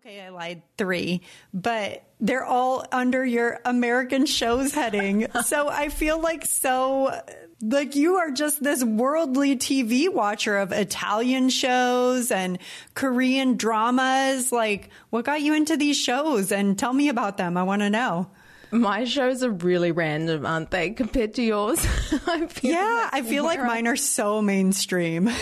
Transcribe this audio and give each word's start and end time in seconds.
Okay, 0.00 0.22
I 0.22 0.30
lied. 0.30 0.62
Three, 0.78 1.20
but 1.52 2.02
they're 2.20 2.44
all 2.44 2.86
under 2.90 3.22
your 3.22 3.60
American 3.66 4.24
shows 4.24 4.72
heading. 4.72 5.26
so 5.44 5.68
I 5.68 5.90
feel 5.90 6.18
like 6.18 6.46
so, 6.46 7.20
like 7.60 7.96
you 7.96 8.16
are 8.16 8.30
just 8.30 8.62
this 8.62 8.82
worldly 8.82 9.56
TV 9.56 10.10
watcher 10.10 10.56
of 10.56 10.72
Italian 10.72 11.50
shows 11.50 12.30
and 12.30 12.58
Korean 12.94 13.58
dramas. 13.58 14.50
Like, 14.50 14.88
what 15.10 15.26
got 15.26 15.42
you 15.42 15.52
into 15.52 15.76
these 15.76 15.98
shows? 15.98 16.50
And 16.50 16.78
tell 16.78 16.94
me 16.94 17.10
about 17.10 17.36
them. 17.36 17.58
I 17.58 17.64
want 17.64 17.82
to 17.82 17.90
know. 17.90 18.30
My 18.70 19.04
shows 19.04 19.42
are 19.42 19.50
really 19.50 19.92
random, 19.92 20.46
aren't 20.46 20.70
they, 20.70 20.90
compared 20.90 21.34
to 21.34 21.42
yours? 21.42 21.84
I 22.26 22.48
yeah, 22.62 23.10
like 23.12 23.14
I 23.14 23.22
feel 23.22 23.44
like 23.44 23.60
mine 23.60 23.86
are 23.86 23.96
so 23.96 24.40
mainstream. 24.40 25.28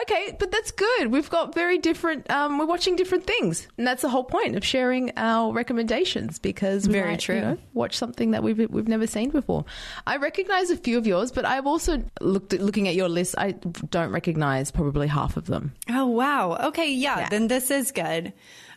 okay, 0.00 0.36
but 0.38 0.50
that's 0.50 0.70
good. 0.70 1.08
We've 1.08 1.28
got 1.28 1.54
very 1.54 1.78
different. 1.78 2.30
Um, 2.30 2.58
we're 2.58 2.66
watching 2.66 2.96
different 2.96 3.26
things, 3.26 3.66
and 3.76 3.86
that's 3.86 4.02
the 4.02 4.08
whole 4.08 4.24
point 4.24 4.56
of 4.56 4.64
sharing 4.64 5.12
our 5.16 5.52
recommendations 5.52 6.38
because 6.38 6.86
we 6.86 6.94
very 6.94 7.12
might, 7.12 7.20
true. 7.20 7.34
You 7.36 7.40
know, 7.40 7.58
watch 7.74 7.96
something 7.96 8.32
that 8.32 8.42
we've 8.42 8.58
we've 8.70 8.88
never 8.88 9.06
seen 9.06 9.30
before. 9.30 9.64
I 10.06 10.16
recognize 10.16 10.70
a 10.70 10.76
few 10.76 10.98
of 10.98 11.06
yours, 11.06 11.32
but 11.32 11.44
I've 11.44 11.66
also 11.66 12.02
looked 12.20 12.52
at, 12.52 12.60
looking 12.60 12.88
at 12.88 12.94
your 12.94 13.08
list. 13.08 13.34
I 13.38 13.52
don't 13.52 14.10
recognize 14.10 14.70
probably 14.70 15.08
half 15.08 15.36
of 15.36 15.46
them. 15.46 15.72
Oh 15.90 16.06
wow. 16.06 16.56
Okay, 16.68 16.92
yeah, 16.92 17.20
yeah. 17.20 17.28
then 17.28 17.48
this 17.48 17.70
is 17.70 17.92
good. 17.92 18.32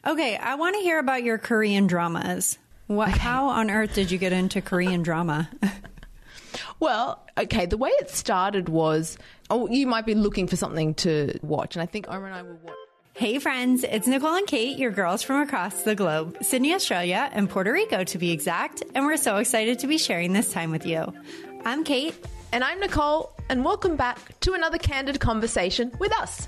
Okay, 0.06 0.38
I 0.38 0.56
want 0.56 0.76
to 0.76 0.82
hear 0.82 1.00
about 1.00 1.23
your 1.23 1.38
Korean 1.38 1.88
dramas. 1.88 2.58
What? 2.88 3.09
Okay. 3.09 3.18
How 3.18 3.48
on 3.48 3.72
earth 3.72 3.95
did 3.95 4.12
you 4.12 4.18
get 4.18 4.32
into 4.32 4.62
Korean 4.62 5.02
drama? 5.02 5.50
well, 6.80 7.26
okay. 7.38 7.66
The 7.66 7.77
way 7.77 7.90
it 7.90 8.09
started 8.09 8.70
was, 8.70 9.18
oh, 9.50 9.68
you 9.68 9.88
might 9.88 10.05
be 10.05 10.16
looking 10.16 10.48
for 10.48 10.55
something 10.55 10.94
to 10.95 11.38
watch, 11.41 11.76
and 11.76 11.84
I 11.84 11.86
think 11.86 12.08
Omar 12.08 12.26
and 12.26 12.36
I 12.36 12.41
will 12.41 12.59
watch. 12.64 12.76
Hey 13.14 13.40
friends, 13.40 13.86
it's 13.86 14.08
Nicole 14.08 14.36
and 14.36 14.45
Kate, 14.45 14.78
your 14.78 14.91
girls 14.91 15.23
from 15.23 15.41
across 15.41 15.84
the 15.84 15.95
globe, 15.95 16.36
Sydney, 16.41 16.73
Australia, 16.73 17.30
and 17.31 17.50
Puerto 17.50 17.72
Rico 17.72 18.04
to 18.04 18.18
be 18.18 18.31
exact, 18.31 18.83
and 18.94 19.06
we're 19.06 19.16
so 19.16 19.38
excited 19.38 19.80
to 19.80 19.88
be 19.88 19.98
sharing 19.98 20.33
this 20.33 20.52
time 20.52 20.70
with 20.70 20.86
you. 20.86 21.14
I'm 21.64 21.86
Kate. 21.86 22.14
And 22.52 22.64
I'm 22.64 22.80
Nicole, 22.80 23.33
and 23.50 23.66
welcome 23.66 23.98
back 23.98 24.39
to 24.39 24.53
another 24.53 24.78
candid 24.78 25.20
conversation 25.20 25.92
with 26.00 26.14
us. 26.17 26.48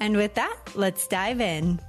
And 0.00 0.16
with 0.16 0.34
that, 0.34 0.56
let's 0.74 1.06
dive 1.06 1.40
in. 1.40 1.80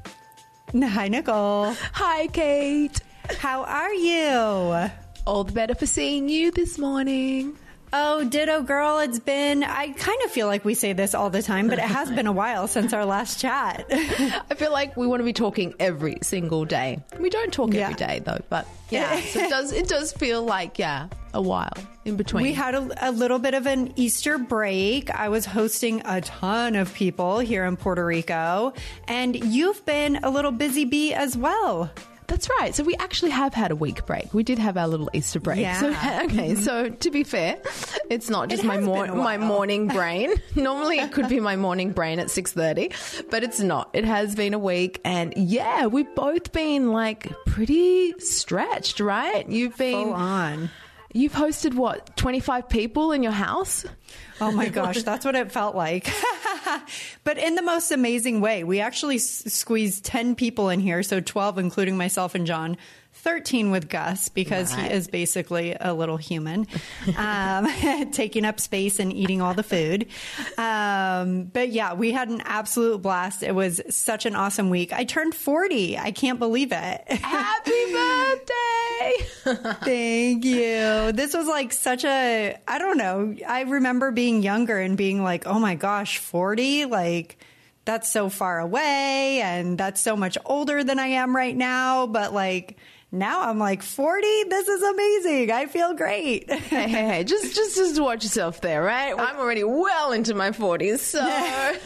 Hi, 0.74 1.08
Nicole. 1.08 1.74
Hi, 1.94 2.28
Kate. 2.28 3.02
How 3.40 3.64
are 3.64 3.94
you? 3.94 4.90
All 5.26 5.44
the 5.44 5.54
better 5.54 5.76
for 5.76 5.86
seeing 5.86 6.30
you 6.30 6.52
this 6.52 6.78
morning. 6.78 7.58
Oh, 7.98 8.26
ditto, 8.26 8.62
girl. 8.62 9.00
It's 9.00 9.20
been, 9.20 9.64
I 9.64 9.88
kind 9.94 10.22
of 10.26 10.32
feel 10.32 10.48
like 10.48 10.66
we 10.66 10.74
say 10.74 10.92
this 10.92 11.16
all 11.16 11.30
the 11.30 11.42
time, 11.42 11.70
but 11.70 11.80
it 11.80 11.86
has 11.86 12.12
been 12.12 12.28
a 12.28 12.32
while 12.34 12.68
since 12.68 12.92
our 12.92 13.06
last 13.06 13.40
chat. 13.40 13.86
I 13.90 14.54
feel 14.56 14.74
like 14.74 14.98
we 14.98 15.08
want 15.08 15.22
to 15.22 15.24
be 15.24 15.32
talking 15.32 15.74
every 15.80 16.18
single 16.22 16.66
day. 16.66 17.02
We 17.22 17.30
don't 17.30 17.54
talk 17.54 17.74
yeah. 17.74 17.84
every 17.84 17.96
day 17.96 18.22
though, 18.26 18.42
but 18.50 18.68
yeah, 18.90 19.18
so 19.22 19.40
it 19.40 19.50
does, 19.50 19.72
it 19.72 19.88
does 19.88 20.12
feel 20.12 20.44
like, 20.44 20.78
yeah, 20.78 21.08
a 21.34 21.42
while 21.42 21.72
in 22.04 22.18
between. 22.18 22.44
We 22.44 22.52
had 22.52 22.76
a, 22.76 23.10
a, 23.10 23.12
little 23.12 23.40
bit 23.40 23.54
of 23.54 23.66
an 23.66 23.94
Easter 23.96 24.38
break. 24.40 25.10
I 25.10 25.30
was 25.30 25.46
hosting 25.46 26.02
a 26.04 26.20
ton 26.20 26.76
of 26.76 26.94
people 26.94 27.40
here 27.40 27.64
in 27.64 27.78
Puerto 27.78 28.06
Rico, 28.06 28.74
and 29.08 29.38
you've 29.38 29.86
been 29.86 30.18
a 30.18 30.30
little 30.30 30.52
busy 30.52 30.84
bee 30.84 31.14
as 31.14 31.38
well. 31.38 31.90
That's 32.28 32.50
right. 32.60 32.74
So 32.74 32.84
we 32.84 32.96
actually 32.96 33.32
have 33.32 33.54
had 33.54 33.72
a 33.72 33.76
week 33.76 34.06
break. 34.06 34.34
We 34.34 34.44
did 34.44 34.60
have 34.60 34.78
our 34.78 34.88
little 34.88 35.10
Easter 35.14 35.40
break. 35.40 35.60
Yeah. 35.60 35.80
So, 35.80 36.24
okay. 36.26 36.56
So 36.56 36.90
to 36.90 37.12
be 37.12 37.24
fair, 37.24 37.58
it's 38.10 38.30
not 38.30 38.50
just 38.50 38.64
it 38.64 38.68
my 38.68 38.80
mor- 38.80 39.08
my 39.08 39.38
morning 39.38 39.88
brain. 39.88 40.34
Normally 40.56 41.00
it 41.00 41.12
could 41.12 41.30
be 41.30 41.40
my 41.40 41.56
morning 41.56 41.92
brain 41.92 42.20
at 42.20 42.28
6:30, 42.28 43.30
but 43.30 43.44
it's 43.44 43.60
not. 43.60 43.90
It 43.94 44.06
has 44.06 44.36
been 44.36 44.54
a 44.54 44.60
week 44.60 45.00
and 45.04 45.34
yeah, 45.36 45.86
we've 45.88 46.14
both 46.16 46.52
been 46.52 46.92
like 46.92 47.32
pretty 47.46 48.14
stretched, 48.20 49.00
right? 49.00 49.48
You've 49.48 49.78
been 49.78 50.06
Full 50.06 50.14
on. 50.14 50.70
You've 51.16 51.32
hosted 51.32 51.76
what, 51.76 52.18
25 52.18 52.68
people 52.68 53.14
in 53.14 53.24
your 53.24 53.32
house? 53.32 53.86
Oh 54.42 54.52
my 54.52 54.68
gosh, 54.68 55.02
that's 55.02 55.24
what 55.24 55.34
it 55.34 55.50
felt 55.50 55.74
like. 55.74 56.10
but 57.24 57.38
in 57.38 57.56
the 57.56 57.62
most 57.62 57.94
amazing 57.94 58.42
way. 58.42 58.66
We 58.66 58.82
actually 58.82 59.16
s- 59.16 59.44
squeezed 59.48 60.04
10 60.04 60.36
people 60.36 60.68
in 60.68 60.82
here, 60.82 61.04
so 61.04 61.22
12 61.22 61.58
including 61.58 61.96
myself 61.96 62.36
and 62.36 62.46
John. 62.46 62.76
13 63.26 63.72
with 63.72 63.90
Gus 63.90 64.30
because 64.30 64.72
right. 64.76 64.92
he 64.92 64.96
is 64.96 65.08
basically 65.08 65.76
a 65.80 65.96
little 65.96 66.16
human, 66.16 66.68
um, 67.18 67.68
taking 68.12 68.46
up 68.46 68.60
space 68.60 69.00
and 69.00 69.12
eating 69.12 69.42
all 69.42 69.56
the 69.56 69.64
food. 69.64 70.06
Um, 70.60 71.46
but 71.46 71.70
yeah, 71.70 71.96
we 71.96 72.12
had 72.12 72.30
an 72.30 72.44
absolute 72.46 73.02
blast. 73.02 73.42
It 73.42 73.56
was 73.56 73.82
such 73.90 74.28
an 74.28 74.36
awesome 74.36 74.70
week. 74.70 74.94
I 74.94 75.06
turned 75.06 75.34
40. 75.34 75.98
I 75.98 76.12
can't 76.12 76.38
believe 76.38 76.72
it. 76.72 77.02
Happy 77.10 77.72
birthday. 79.44 79.74
Thank 79.84 80.46
you. 80.46 81.12
This 81.12 81.34
was 81.34 81.48
like 81.48 81.74
such 81.74 82.06
a, 82.06 82.56
I 82.68 82.78
don't 82.78 82.98
know. 83.00 83.36
I 83.48 83.62
remember 83.62 84.12
being 84.12 84.44
younger 84.44 84.78
and 84.78 84.96
being 84.96 85.24
like, 85.24 85.48
oh 85.48 85.58
my 85.58 85.74
gosh, 85.74 86.20
40? 86.20 86.86
Like, 86.86 87.40
that's 87.86 88.12
so 88.12 88.30
far 88.30 88.60
away 88.60 89.42
and 89.42 89.80
that's 89.80 90.02
so 90.02 90.16
much 90.16 90.38
older 90.46 90.84
than 90.84 91.00
I 91.00 91.08
am 91.08 91.36
right 91.36 91.58
now. 91.58 92.06
But 92.06 92.36
like, 92.36 92.78
now 93.16 93.42
I'm 93.42 93.58
like 93.58 93.82
40. 93.82 94.44
This 94.50 94.68
is 94.68 94.82
amazing. 94.84 95.52
I 95.52 95.66
feel 95.68 95.94
great. 95.94 96.52
hey, 96.52 96.88
hey, 96.88 97.08
hey, 97.08 97.24
just, 97.24 97.56
just, 97.56 97.76
just 97.76 98.02
watch 98.02 98.24
yourself 98.24 98.62
there, 98.62 98.84
right? 98.84 99.14
Oh. 99.14 99.18
I'm 99.18 99.38
already 99.38 99.64
well 99.64 100.12
into 100.12 100.34
my 100.34 100.52
40s, 100.52 101.00
so. 101.00 101.76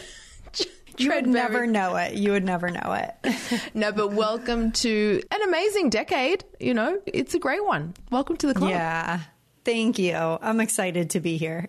You 0.98 1.14
would 1.14 1.26
never 1.26 1.66
know 1.66 1.96
it. 1.96 2.14
You 2.14 2.32
would 2.32 2.44
never 2.44 2.68
know 2.68 2.92
it. 2.92 3.70
no, 3.72 3.90
but 3.90 4.12
welcome 4.12 4.70
to 4.72 5.22
an 5.30 5.42
amazing 5.42 5.88
decade. 5.88 6.44
You 6.58 6.74
know, 6.74 7.00
it's 7.06 7.32
a 7.32 7.38
great 7.38 7.64
one. 7.64 7.94
Welcome 8.10 8.36
to 8.38 8.46
the 8.46 8.52
club. 8.52 8.68
Yeah. 8.68 9.20
Thank 9.64 9.98
you. 9.98 10.14
I'm 10.14 10.60
excited 10.60 11.10
to 11.10 11.20
be 11.20 11.38
here. 11.38 11.68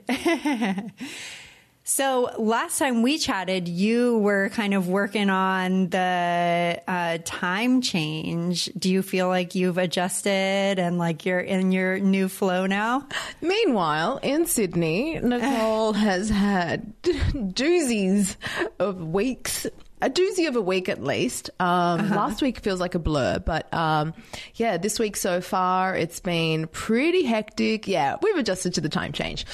So 1.83 2.29
last 2.37 2.77
time 2.77 3.01
we 3.01 3.17
chatted, 3.17 3.67
you 3.67 4.19
were 4.19 4.49
kind 4.49 4.73
of 4.73 4.87
working 4.87 5.29
on 5.29 5.89
the 5.89 6.81
uh, 6.87 7.17
time 7.25 7.81
change. 7.81 8.65
Do 8.77 8.89
you 8.89 9.01
feel 9.01 9.27
like 9.27 9.55
you've 9.55 9.79
adjusted 9.79 10.77
and 10.77 10.99
like 10.99 11.25
you're 11.25 11.39
in 11.39 11.71
your 11.71 11.99
new 11.99 12.29
flow 12.29 12.67
now? 12.67 13.07
Meanwhile, 13.41 14.19
in 14.21 14.45
Sydney, 14.45 15.19
Nicole 15.19 15.93
has 16.07 16.29
had 16.29 16.93
doozies 17.03 18.35
of 18.77 19.07
weeks 19.07 19.65
a 20.01 20.09
doozy 20.09 20.47
of 20.47 20.55
a 20.55 20.61
week 20.61 20.89
at 20.89 21.03
least. 21.03 21.49
Um, 21.59 21.99
uh-huh. 21.99 22.15
Last 22.15 22.41
week 22.41 22.59
feels 22.59 22.79
like 22.79 22.95
a 22.95 22.99
blur, 22.99 23.39
but 23.39 23.71
um, 23.73 24.13
yeah, 24.55 24.77
this 24.77 24.99
week 24.99 25.15
so 25.15 25.41
far 25.41 25.95
it's 25.95 26.19
been 26.19 26.67
pretty 26.67 27.23
hectic. 27.23 27.87
Yeah, 27.87 28.17
we've 28.21 28.35
adjusted 28.35 28.73
to 28.75 28.81
the 28.81 28.89
time 28.89 29.11
change, 29.11 29.45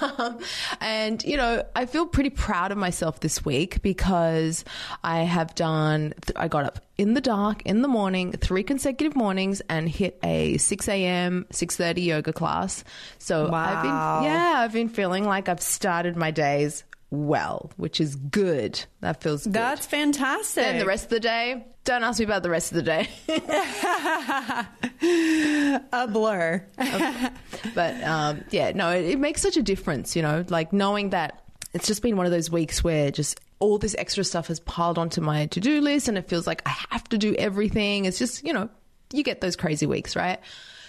and 0.80 1.22
you 1.24 1.36
know 1.36 1.64
I 1.74 1.86
feel 1.86 2.06
pretty 2.06 2.30
proud 2.30 2.72
of 2.72 2.78
myself 2.78 3.20
this 3.20 3.44
week 3.44 3.82
because 3.82 4.64
I 5.02 5.20
have 5.20 5.54
done. 5.54 6.14
Th- 6.22 6.36
I 6.36 6.48
got 6.48 6.64
up 6.64 6.80
in 6.96 7.14
the 7.14 7.20
dark 7.20 7.62
in 7.62 7.82
the 7.82 7.88
morning, 7.88 8.32
three 8.32 8.62
consecutive 8.62 9.16
mornings, 9.16 9.62
and 9.68 9.88
hit 9.88 10.18
a 10.22 10.58
six 10.58 10.88
a.m. 10.88 11.46
six 11.50 11.76
thirty 11.76 12.02
yoga 12.02 12.32
class. 12.32 12.84
So 13.18 13.48
wow. 13.48 13.64
I've 13.64 13.82
been 13.82 14.30
yeah 14.30 14.54
I've 14.58 14.72
been 14.72 14.88
feeling 14.88 15.24
like 15.24 15.48
I've 15.48 15.62
started 15.62 16.16
my 16.16 16.30
days 16.30 16.84
well, 17.10 17.72
which 17.76 18.00
is 18.00 18.14
good. 18.14 18.82
That 19.00 19.22
feels 19.22 19.44
good. 19.44 19.52
That's 19.52 19.86
fantastic. 19.86 20.64
And 20.64 20.80
the 20.80 20.86
rest 20.86 21.04
of 21.04 21.10
the 21.10 21.20
day, 21.20 21.66
don't 21.84 22.04
ask 22.04 22.20
me 22.20 22.24
about 22.24 22.42
the 22.42 22.50
rest 22.50 22.72
of 22.72 22.76
the 22.76 22.82
day. 22.82 23.08
a 25.92 26.08
blur. 26.08 26.64
okay. 26.78 27.28
But 27.74 28.02
um, 28.02 28.44
yeah, 28.50 28.72
no, 28.72 28.90
it, 28.90 29.04
it 29.04 29.18
makes 29.18 29.42
such 29.42 29.56
a 29.56 29.62
difference, 29.62 30.16
you 30.16 30.22
know, 30.22 30.44
like 30.48 30.72
knowing 30.72 31.10
that 31.10 31.44
it's 31.74 31.86
just 31.86 32.02
been 32.02 32.16
one 32.16 32.26
of 32.26 32.32
those 32.32 32.50
weeks 32.50 32.82
where 32.82 33.10
just 33.10 33.40
all 33.58 33.78
this 33.78 33.94
extra 33.98 34.24
stuff 34.24 34.48
has 34.48 34.60
piled 34.60 34.98
onto 34.98 35.20
my 35.20 35.46
to 35.46 35.60
do 35.60 35.80
list 35.80 36.08
and 36.08 36.16
it 36.16 36.28
feels 36.28 36.46
like 36.46 36.62
I 36.66 36.74
have 36.90 37.04
to 37.10 37.18
do 37.18 37.34
everything. 37.34 38.06
It's 38.06 38.18
just, 38.18 38.44
you 38.44 38.52
know, 38.52 38.70
you 39.12 39.22
get 39.22 39.40
those 39.40 39.56
crazy 39.56 39.86
weeks, 39.86 40.16
right? 40.16 40.40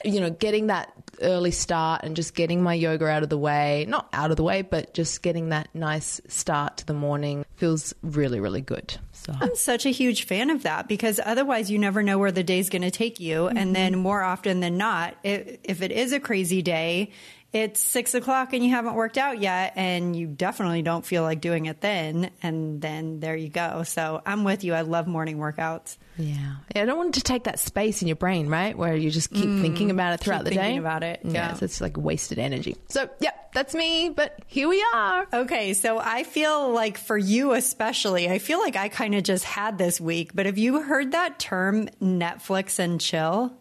You 0.06 0.20
know, 0.20 0.30
getting 0.30 0.68
that 0.68 0.92
early 1.22 1.52
start 1.52 2.04
and 2.04 2.16
just 2.16 2.34
getting 2.36 2.64
my 2.64 2.74
yoga 2.74 3.08
out 3.08 3.24
of 3.24 3.30
the 3.30 3.38
way, 3.38 3.86
not 3.88 4.10
out 4.14 4.32
of 4.32 4.38
the 4.38 4.44
way, 4.44 4.62
but 4.62 4.94
just 4.94 5.22
getting 5.22 5.50
that 5.50 5.70
nice 5.74 6.20
start 6.28 6.78
to 6.78 6.86
the 6.86 6.94
morning 6.94 7.46
feels 7.56 7.94
really, 8.02 8.40
really 8.40 8.62
good. 8.62 8.98
So 9.12 9.34
I'm 9.40 9.56
such 9.56 9.86
a 9.86 9.92
huge 9.92 10.26
fan 10.26 10.50
of 10.50 10.64
that 10.64 10.88
because 10.88 11.20
otherwise 11.24 11.70
you 11.70 11.78
never 11.78 12.02
know 12.02 12.18
where 12.18 12.32
the 12.32 12.44
day's 12.44 12.70
going 12.70 12.82
to 12.82 12.92
take 12.92 13.20
you. 13.20 13.44
Mm-hmm. 13.44 13.58
And 13.58 13.76
then 13.76 13.98
more 13.98 14.24
often 14.24 14.62
than 14.62 14.78
not, 14.78 15.16
if, 15.24 15.60
if 15.64 15.82
it 15.82 15.92
is 15.92 16.12
a 16.12 16.20
crazy 16.20 16.62
day, 16.62 17.12
it's 17.54 17.82
six 17.82 18.14
o'clock 18.14 18.54
and 18.54 18.64
you 18.64 18.70
haven't 18.72 18.94
worked 18.96 19.18
out 19.18 19.40
yet 19.40 19.74
and 19.76 20.16
you 20.16 20.28
definitely 20.28 20.82
don't 20.82 21.06
feel 21.06 21.24
like 21.24 21.42
doing 21.42 21.66
it 21.66 21.82
then 21.82 22.32
and 22.42 22.82
then 22.82 23.20
there 23.20 23.36
you 23.36 23.50
go. 23.50 23.84
So 23.84 24.22
i'm 24.26 24.44
with 24.44 24.64
you. 24.64 24.74
I 24.74 24.82
love 24.82 25.08
morning 25.08 25.38
workouts. 25.38 25.98
Yeah. 26.18 26.36
yeah 26.76 26.84
i 26.84 26.86
don't 26.86 26.98
want 26.98 27.16
to 27.16 27.22
take 27.22 27.46
that 27.46 27.58
space 27.58 28.02
in 28.02 28.08
your 28.08 28.16
brain 28.16 28.48
right? 28.48 28.78
Where 28.78 28.96
you 28.96 29.10
just 29.12 29.32
keep 29.32 29.46
mm, 29.46 29.62
thinking 29.62 29.92
about 29.92 30.14
it 30.14 30.20
throughout 30.20 30.44
the 30.44 30.52
day. 30.52 30.78
about 30.78 31.04
it 31.04 31.22
yeah, 31.24 31.32
yeah. 31.32 31.54
so 31.54 31.66
it's 31.66 31.82
like 31.82 31.98
wasted 31.98 32.40
energy. 32.40 32.76
So 32.90 33.10
yep 33.20 33.52
that's 33.54 33.76
me 33.76 34.10
but 34.10 34.40
here 34.48 34.70
we 34.70 34.84
are. 34.94 35.28
Okay 35.34 35.74
so 35.74 36.00
i 36.00 36.24
feel 36.24 36.72
like 36.72 36.98
for 36.98 37.18
you 37.18 37.54
especially 37.54 38.30
i 38.30 38.40
feel 38.40 38.60
like 38.60 38.76
i 38.76 38.88
kind 38.88 39.14
of 39.16 39.24
just 39.24 39.44
had 39.44 39.78
this 39.78 40.00
week 40.00 40.32
but 40.34 40.46
have 40.46 40.58
you 40.58 40.82
heard 40.82 41.12
that 41.12 41.40
term 41.40 41.88
netflix 42.02 42.80
and 42.80 43.02
chill 43.02 43.54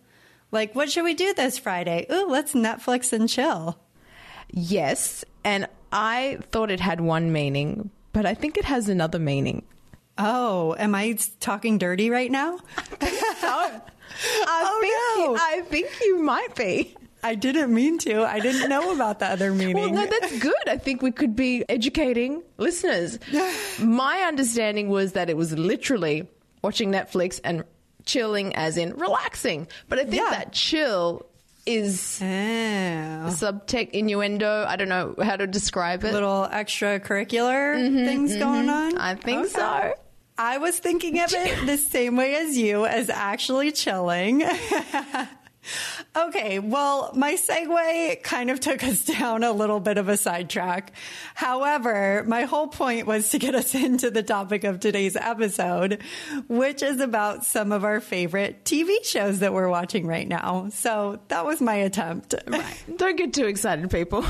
like, 0.52 0.75
what 0.75 0.91
should 0.91 1.05
we 1.05 1.14
do 1.14 1.35
this 1.35 1.58
Friday? 1.58 2.06
Ooh, 2.11 2.26
let's 2.29 2.55
Netflix 2.55 3.12
and 3.12 3.29
chill. 3.29 3.79
Yes. 4.50 5.25
And 5.44 5.69
I 5.93 6.38
thought 6.50 6.70
it 6.70 6.81
had 6.81 7.00
one 7.00 7.32
meaning, 7.32 7.91
but 8.12 8.26
I 8.26 8.35
think 8.35 8.56
it 8.56 8.64
has 8.64 8.88
another 8.88 9.19
meaning. 9.19 9.64
Oh, 10.19 10.75
am 10.79 10.94
I 10.94 11.19
talking 11.38 11.79
dirty 11.79 12.11
right 12.11 12.31
now? 12.31 12.58
I 13.00 13.81
oh, 14.64 14.79
think 14.81 15.29
no. 15.29 15.37
I 15.41 15.62
think 15.62 15.88
you 16.02 16.23
might 16.23 16.55
be. 16.55 16.94
I 17.23 17.35
didn't 17.35 17.73
mean 17.73 17.99
to. 17.99 18.25
I 18.25 18.41
didn't 18.41 18.69
know 18.69 18.93
about 18.93 19.19
the 19.19 19.26
other 19.26 19.52
meaning. 19.52 19.76
Well, 19.76 19.91
no, 19.91 20.06
that's 20.06 20.38
good. 20.38 20.69
I 20.69 20.79
think 20.79 21.02
we 21.02 21.11
could 21.11 21.37
be 21.37 21.64
educating 21.69 22.43
listeners. 22.56 23.19
My 23.81 24.20
understanding 24.20 24.88
was 24.88 25.12
that 25.12 25.29
it 25.29 25.37
was 25.37 25.56
literally 25.56 26.29
watching 26.62 26.91
Netflix 26.91 27.41
and 27.44 27.64
chilling 28.05 28.55
as 28.55 28.76
in 28.76 28.94
relaxing. 28.94 29.69
But 29.88 29.99
I 29.99 30.02
think 30.05 30.23
yeah. 30.23 30.31
that 30.31 30.52
chill 30.52 31.26
is 31.67 32.19
oh. 32.23 32.25
subtext 32.25 33.91
innuendo. 33.91 34.64
I 34.67 34.76
don't 34.76 34.88
know 34.88 35.14
how 35.23 35.37
to 35.37 35.47
describe 35.47 36.05
it. 36.05 36.12
Little 36.12 36.49
extracurricular 36.50 37.76
mm-hmm, 37.76 38.05
things 38.05 38.32
mm-hmm. 38.32 38.41
going 38.41 38.69
on. 38.69 38.99
I 38.99 39.14
think 39.14 39.41
okay. 39.41 39.49
so. 39.50 39.94
I 40.38 40.56
was 40.56 40.79
thinking 40.79 41.20
of 41.20 41.32
it 41.35 41.67
the 41.67 41.76
same 41.76 42.17
way 42.17 42.35
as 42.35 42.56
you, 42.56 42.87
as 42.87 43.11
actually 43.11 43.73
chilling. 43.73 44.43
Okay, 46.17 46.59
well, 46.59 47.12
my 47.15 47.35
segue 47.35 48.23
kind 48.23 48.51
of 48.51 48.61
took 48.61 48.83
us 48.83 49.05
down 49.19 49.45
a 49.45 49.53
little 49.53 49.81
bit 49.81 49.99
of 49.99 50.09
a 50.09 50.17
sidetrack. 50.17 50.93
However, 51.35 52.25
my 52.27 52.43
whole 52.45 52.69
point 52.69 53.07
was 53.07 53.31
to 53.31 53.39
get 53.39 53.55
us 53.55 53.75
into 53.77 54.11
the 54.11 54.23
topic 54.23 54.65
of 54.65 54.81
today's 54.81 55.17
episode, 55.17 56.01
which 56.49 56.83
is 56.83 57.01
about 57.01 57.45
some 57.45 57.73
of 57.73 57.85
our 57.85 58.01
favorite 58.01 58.65
TV 58.65 59.05
shows 59.05 59.41
that 59.41 59.53
we're 59.53 59.69
watching 59.69 60.07
right 60.07 60.27
now. 60.27 60.69
So 60.73 61.21
that 61.29 61.45
was 61.45 61.61
my 61.61 61.75
attempt. 61.75 62.35
Right. 62.47 62.85
Don't 62.97 63.17
get 63.17 63.33
too 63.33 63.47
excited, 63.47 63.91
people. 63.91 64.25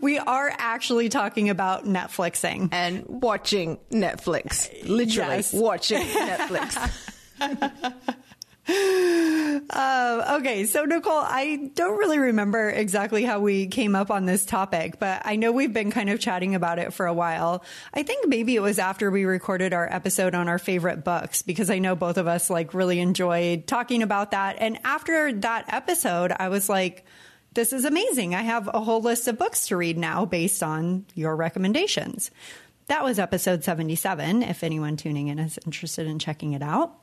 we 0.00 0.18
are 0.18 0.52
actually 0.56 1.08
talking 1.08 1.48
about 1.48 1.84
Netflixing 1.84 2.68
and 2.72 3.04
watching 3.06 3.78
Netflix. 3.90 4.70
Literally 4.88 5.36
yes. 5.36 5.52
watching 5.52 6.02
Netflix. 6.02 6.90
Uh, 8.66 10.36
okay, 10.40 10.64
so 10.64 10.84
Nicole, 10.84 11.12
I 11.12 11.70
don't 11.74 11.98
really 11.98 12.18
remember 12.18 12.70
exactly 12.70 13.24
how 13.24 13.40
we 13.40 13.66
came 13.66 13.94
up 13.94 14.10
on 14.10 14.24
this 14.26 14.46
topic, 14.46 14.98
but 14.98 15.22
I 15.24 15.36
know 15.36 15.52
we've 15.52 15.72
been 15.72 15.90
kind 15.90 16.10
of 16.10 16.20
chatting 16.20 16.54
about 16.54 16.78
it 16.78 16.92
for 16.92 17.06
a 17.06 17.14
while. 17.14 17.64
I 17.92 18.02
think 18.02 18.26
maybe 18.28 18.54
it 18.56 18.60
was 18.60 18.78
after 18.78 19.10
we 19.10 19.24
recorded 19.24 19.72
our 19.72 19.92
episode 19.92 20.34
on 20.34 20.48
our 20.48 20.58
favorite 20.58 21.04
books 21.04 21.42
because 21.42 21.70
I 21.70 21.78
know 21.78 21.94
both 21.94 22.16
of 22.16 22.26
us 22.26 22.50
like 22.50 22.74
really 22.74 23.00
enjoyed 23.00 23.66
talking 23.66 24.02
about 24.02 24.30
that. 24.30 24.56
And 24.58 24.78
after 24.84 25.32
that 25.32 25.66
episode, 25.68 26.32
I 26.38 26.48
was 26.48 26.68
like, 26.68 27.04
this 27.52 27.72
is 27.72 27.84
amazing. 27.84 28.34
I 28.34 28.42
have 28.42 28.68
a 28.72 28.80
whole 28.80 29.00
list 29.00 29.28
of 29.28 29.38
books 29.38 29.68
to 29.68 29.76
read 29.76 29.96
now 29.96 30.24
based 30.24 30.62
on 30.62 31.06
your 31.14 31.36
recommendations. 31.36 32.30
That 32.86 33.04
was 33.04 33.18
episode 33.18 33.64
77, 33.64 34.42
if 34.42 34.62
anyone 34.62 34.96
tuning 34.96 35.28
in 35.28 35.38
is 35.38 35.58
interested 35.64 36.06
in 36.06 36.18
checking 36.18 36.52
it 36.52 36.62
out. 36.62 36.94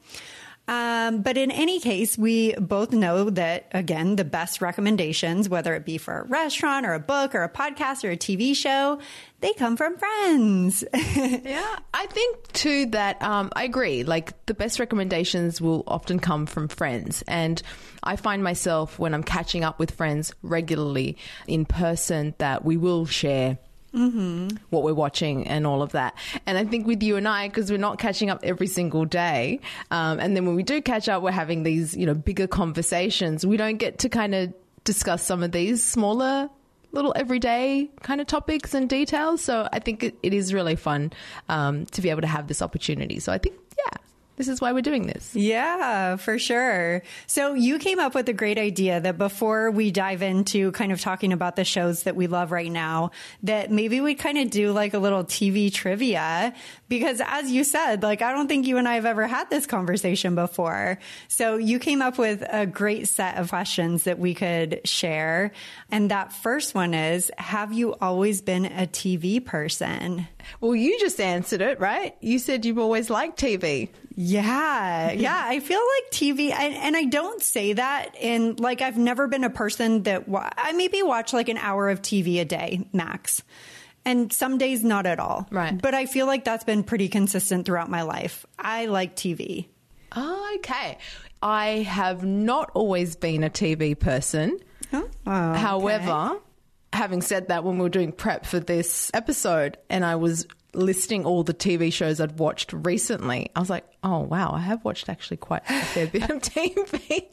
Um, 0.68 1.22
but 1.22 1.38
in 1.38 1.52
any 1.52 1.80
case, 1.80 2.18
we 2.18 2.54
both 2.54 2.94
know 2.94 3.30
that, 3.32 3.68
again, 3.72 4.16
the 4.16 4.24
best 4.24 4.62
recommendations, 4.62 5.50
whether 5.50 5.74
it 5.74 5.86
be 5.86 5.98
for 5.98 6.20
a 6.20 6.24
restaurant 6.26 6.86
or 6.86 6.94
a 6.94 7.00
book 7.00 7.36
or 7.36 7.44
a 7.44 7.50
podcast 7.50 8.04
or 8.04 8.12
a 8.12 8.18
TV 8.18 8.56
show, 8.56 9.00
they 9.42 9.54
come 9.54 9.76
from 9.76 9.98
friends. 9.98 10.84
yeah. 10.94 11.78
I 11.94 12.06
think 12.08 12.54
too 12.54 12.86
that 12.88 13.22
um, 13.22 13.52
I 13.56 13.64
agree. 13.64 14.04
Like 14.04 14.46
the 14.46 14.54
best 14.54 14.80
recommendations 14.80 15.60
will 15.60 15.84
often 15.88 16.20
come 16.20 16.46
from 16.46 16.68
friends. 16.68 17.24
And 17.28 17.62
I 18.04 18.16
find 18.16 18.44
myself 18.44 18.98
when 19.00 19.14
I'm 19.14 19.24
catching 19.24 19.64
up 19.64 19.80
with 19.80 19.92
friends 19.92 20.34
regularly 20.42 21.18
in 21.48 21.66
person 21.66 22.36
that 22.38 22.64
we 22.64 22.78
will 22.78 23.06
share 23.06 23.58
Mm-hmm. 23.94 24.56
what 24.70 24.84
we're 24.84 24.94
watching 24.94 25.46
and 25.50 25.68
all 25.68 25.82
of 25.82 25.92
that. 25.92 26.16
And 26.46 26.58
I 26.58 26.64
think 26.64 26.88
with 26.88 27.04
you 27.04 27.18
and 27.18 27.28
I, 27.28 27.50
because 27.50 27.70
we're 27.70 27.78
not 27.78 28.00
catching 28.00 28.30
up 28.30 28.40
every 28.42 28.68
single 28.68 29.04
day, 29.04 29.60
um, 29.92 30.18
and 30.18 30.34
then 30.34 30.46
when 30.46 30.56
we 30.56 30.64
do 30.64 30.82
catch 30.82 31.10
up, 31.10 31.22
we're 31.22 31.32
having 31.32 31.64
these, 31.64 31.96
you 31.98 32.06
know, 32.06 32.14
bigger 32.14 32.48
conversations. 32.48 33.46
We 33.46 33.58
don't 33.58 33.76
get 33.76 34.00
to 34.00 34.10
kind 34.10 34.34
of 34.34 34.54
discuss 34.86 35.24
some 35.24 35.44
of 35.44 35.52
these 35.52 35.84
smaller 35.84 36.50
little 36.94 37.14
everyday 37.16 37.90
kind 38.02 38.22
of 38.22 38.28
topics 38.28 38.74
and 38.74 38.90
details. 38.90 39.42
So 39.42 39.68
I 39.72 39.80
think 39.80 40.04
it, 40.04 40.16
it 40.24 40.34
is 40.34 40.54
really 40.54 40.76
fun 40.76 41.12
um, 41.50 41.86
to 41.88 42.02
be 42.02 42.10
able 42.10 42.22
to 42.22 42.28
have 42.28 42.48
this 42.48 42.62
opportunity. 42.62 43.20
So 43.20 43.32
I 43.32 43.38
think, 43.38 43.56
this 44.42 44.48
is 44.48 44.60
why 44.60 44.74
we're 44.74 44.82
doing 44.82 45.06
this. 45.06 45.36
Yeah, 45.36 46.16
for 46.16 46.40
sure. 46.40 47.04
So 47.28 47.54
you 47.54 47.78
came 47.78 48.00
up 48.00 48.16
with 48.16 48.28
a 48.28 48.34
great 48.34 48.58
idea 48.58 49.00
that 49.00 49.20
before 49.20 49.70
we 49.70 49.92
dive 49.92 50.24
into 50.24 50.72
kind 50.72 50.92
of 50.92 51.00
talking 51.00 51.32
about 51.32 51.56
the 51.56 51.64
shows 51.64 52.04
that 52.04 52.16
we 52.16 52.26
love 52.26 52.52
right 52.52 52.72
now, 52.72 53.12
that 53.44 53.70
maybe 53.70 54.02
we 54.02 54.16
kind 54.16 54.40
of 54.40 54.50
do 54.50 54.72
like 54.72 54.96
a 54.96 54.98
little 54.98 55.24
TV 55.24 55.72
trivia 55.72 56.56
because 56.90 57.22
as 57.24 57.52
you 57.52 57.64
said, 57.64 58.02
like 58.02 58.24
I 58.24 58.34
don't 58.34 58.48
think 58.48 58.66
you 58.66 58.78
and 58.78 58.88
I 58.88 58.96
have 58.96 59.06
ever 59.06 59.28
had 59.28 59.48
this 59.52 59.68
conversation 59.68 60.34
before. 60.34 60.98
So 61.28 61.58
you 61.58 61.78
came 61.78 62.02
up 62.02 62.18
with 62.18 62.44
a 62.50 62.66
great 62.66 63.10
set 63.10 63.38
of 63.38 63.50
questions 63.50 64.06
that 64.06 64.18
we 64.18 64.34
could 64.34 64.82
share. 64.86 65.52
And 65.92 66.10
that 66.10 66.34
first 66.34 66.74
one 66.74 66.96
is, 66.96 67.30
have 67.38 67.74
you 67.74 67.94
always 68.02 68.42
been 68.42 68.66
a 68.66 68.88
TV 68.88 69.46
person? 69.46 70.28
Well, 70.60 70.76
you 70.76 71.00
just 71.00 71.20
answered 71.20 71.62
it, 71.62 71.80
right? 71.80 72.16
You 72.22 72.40
said 72.40 72.66
you've 72.66 72.78
always 72.78 73.10
liked 73.10 73.40
TV. 73.40 73.90
Yeah. 74.16 75.12
Yeah. 75.22 75.44
I 75.46 75.60
feel 75.60 75.80
like 75.80 76.12
TV, 76.12 76.52
and, 76.52 76.74
and, 76.74 76.98
I 76.98 77.06
don't 77.06 77.42
say 77.42 77.74
that 77.74 78.16
in 78.20 78.56
like, 78.58 78.82
I've 78.82 78.98
never 78.98 79.28
been 79.28 79.44
a 79.44 79.50
person 79.50 80.04
that 80.04 80.26
I 80.58 80.72
maybe 80.74 81.02
watch 81.02 81.34
like 81.34 81.50
an 81.50 81.58
hour 81.58 81.90
of 81.90 82.02
TV 82.02 82.40
a 82.40 82.46
day 82.46 82.88
max. 82.94 83.44
And 84.04 84.34
some 84.34 84.58
days 84.58 84.84
not 84.84 85.06
at 85.06 85.20
all. 85.20 85.48
Right. 85.52 85.80
But 85.80 85.94
I 85.94 86.06
feel 86.06 86.26
like 86.26 86.44
that's 86.44 86.64
been 86.64 86.84
pretty 86.84 87.08
consistent 87.08 87.66
throughout 87.66 87.90
my 87.90 88.02
life. 88.02 88.46
I 88.58 88.88
like 88.88 89.16
TV. 89.16 89.68
Oh, 90.16 90.56
okay. 90.58 90.98
I 91.42 91.68
have 91.88 92.24
not 92.24 92.72
always 92.74 93.16
been 93.16 93.44
a 93.44 93.50
TV 93.50 93.98
person. 93.98 94.60
Oh, 94.94 95.08
okay. 95.28 95.60
However, 95.60 96.40
having 96.94 97.22
said 97.22 97.48
that, 97.48 97.64
when 97.64 97.78
we 97.78 97.84
were 97.84 97.90
doing 97.90 98.12
prep 98.12 98.46
for 98.46 98.60
this 98.60 99.12
episode 99.14 99.78
and 99.90 100.06
I 100.06 100.16
was 100.16 100.46
listing 100.74 101.26
all 101.26 101.44
the 101.44 101.54
TV 101.54 101.92
shows 101.92 102.20
I'd 102.20 102.40
watched 102.40 102.74
recently, 102.74 103.50
I 103.56 103.60
was 103.60 103.70
like, 103.70 103.86
oh, 104.04 104.20
wow, 104.20 104.52
I 104.54 104.60
have 104.60 104.84
watched 104.84 105.10
actually 105.10 105.38
quite 105.38 105.64
a 105.70 105.82
fair 105.86 106.08
bit 106.08 106.30
of 106.30 106.30
TV. 106.42 107.28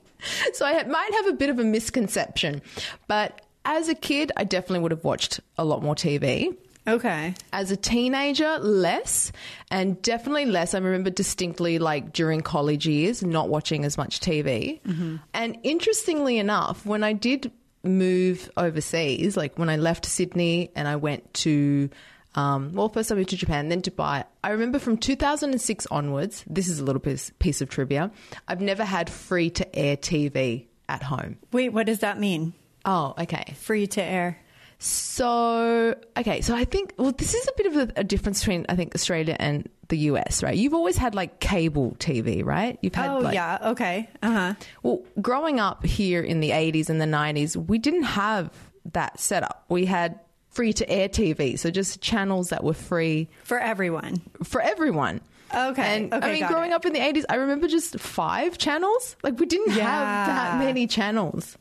so 0.53 0.67
I 0.67 0.83
might 0.85 1.15
have 1.15 1.27
a 1.29 1.33
bit 1.33 1.51
of 1.51 1.59
a 1.59 1.65
misconception. 1.65 2.63
But 3.07 3.43
as 3.65 3.89
a 3.89 3.95
kid, 3.95 4.33
I 4.37 4.45
definitely 4.45 4.81
would 4.81 4.93
have 4.93 5.05
watched 5.05 5.41
a 5.57 5.65
lot 5.65 5.83
more 5.83 5.95
TV. 5.95 6.57
Okay. 6.87 7.35
As 7.53 7.71
a 7.71 7.77
teenager, 7.77 8.59
less, 8.61 9.31
and 9.71 10.01
definitely 10.01 10.47
less. 10.47 10.73
I 10.73 10.79
remember 10.79 11.11
distinctly, 11.11 11.79
like 11.79 12.15
during 12.15 12.41
college 12.41 12.87
years, 12.87 13.23
not 13.23 13.51
watching 13.51 13.85
as 13.85 13.99
much 13.99 14.21
TV. 14.21 14.81
Mm-hmm. 14.83 15.17
And 15.35 15.59
interestingly 15.65 16.39
enough, 16.39 16.87
when 16.87 17.05
I 17.05 17.13
did 17.13 17.53
move 17.89 18.51
overseas, 18.57 19.37
like 19.37 19.59
when 19.59 19.69
I 19.69 19.77
left 19.77 20.07
Sydney 20.07 20.71
and 20.75 20.87
I 20.87 20.97
went 20.97 21.33
to, 21.35 21.91
um, 22.35 22.73
well, 22.75 22.89
first 22.89 23.11
I 23.11 23.15
moved 23.15 23.31
to 23.31 23.37
Japan, 23.37 23.69
then 23.69 23.83
Dubai. 23.83 24.25
I 24.45 24.51
remember 24.51 24.79
from 24.79 24.97
2006 24.97 25.87
onwards, 25.91 26.45
this 26.47 26.69
is 26.69 26.81
a 26.81 26.85
little 26.85 27.01
piece, 27.01 27.33
piece 27.39 27.61
of 27.61 27.69
trivia, 27.69 28.11
I've 28.47 28.61
never 28.61 28.85
had 28.85 29.11
free 29.11 29.51
to 29.51 29.77
air 29.77 29.97
TV 29.97 30.67
at 30.89 31.03
home. 31.03 31.39
Wait, 31.53 31.71
what 31.71 31.87
does 31.87 32.01
that 32.01 32.19
mean? 32.19 32.55
Oh, 32.85 33.15
okay. 33.19 33.55
Free 33.59 33.87
to 33.89 34.03
air. 34.03 34.39
So, 34.79 35.97
okay, 36.17 36.41
so 36.41 36.55
I 36.55 36.65
think, 36.65 36.95
well, 36.99 37.11
this 37.11 37.35
is 37.35 37.49
a 37.49 37.53
bit 37.57 37.67
of 37.67 37.77
a, 37.77 37.93
a 37.97 38.05
difference 38.05 38.41
between, 38.41 38.65
I 38.69 38.77
think, 38.77 38.95
Australia 38.95 39.37
and 39.39 39.69
the 39.89 39.97
US, 39.99 40.43
right? 40.43 40.57
You've 40.57 40.75
always 40.75 40.97
had 40.97 41.15
like 41.15 41.41
cable 41.41 41.97
TV, 41.99 42.45
right? 42.45 42.79
You've 42.83 42.95
had 42.95 43.11
Oh, 43.11 43.19
like, 43.19 43.35
yeah. 43.35 43.59
Okay. 43.71 44.09
Uh 44.23 44.31
huh. 44.33 44.55
Well, 44.83 45.03
growing 45.21 45.61
up 45.61 45.85
here 45.85 46.23
in 46.23 46.41
the 46.41 46.51
80s 46.51 46.91
and 46.91 47.01
the 47.01 47.07
90s, 47.07 47.57
we 47.57 47.79
didn't 47.79 48.03
have 48.05 48.51
that 48.93 49.19
setup. 49.19 49.65
We 49.69 49.87
had 49.87 50.21
free 50.51 50.73
to 50.75 50.89
air 50.91 51.09
TV, 51.09 51.59
so 51.59 51.71
just 51.71 52.01
channels 52.01 52.51
that 52.51 52.65
were 52.65 52.75
free 52.75 53.29
For 53.45 53.59
everyone. 53.59 54.21
for 54.45 54.61
everyone. 54.61 55.21
Okay. 55.55 55.83
And 55.97 56.13
okay. 56.13 56.29
I 56.29 56.33
mean, 56.35 56.47
growing 56.47 56.73
it. 56.73 56.75
up 56.75 56.85
in 56.85 56.93
the 56.93 56.99
80s, 57.01 57.25
I 57.29 57.37
remember 57.37 57.69
just 57.69 57.99
five 57.99 58.59
channels. 58.59 59.17
Like, 59.23 59.39
we 59.41 59.47
didn't 59.47 59.71
have 59.71 60.27
that 60.27 60.59
many 60.59 60.87
channels. 60.87 61.57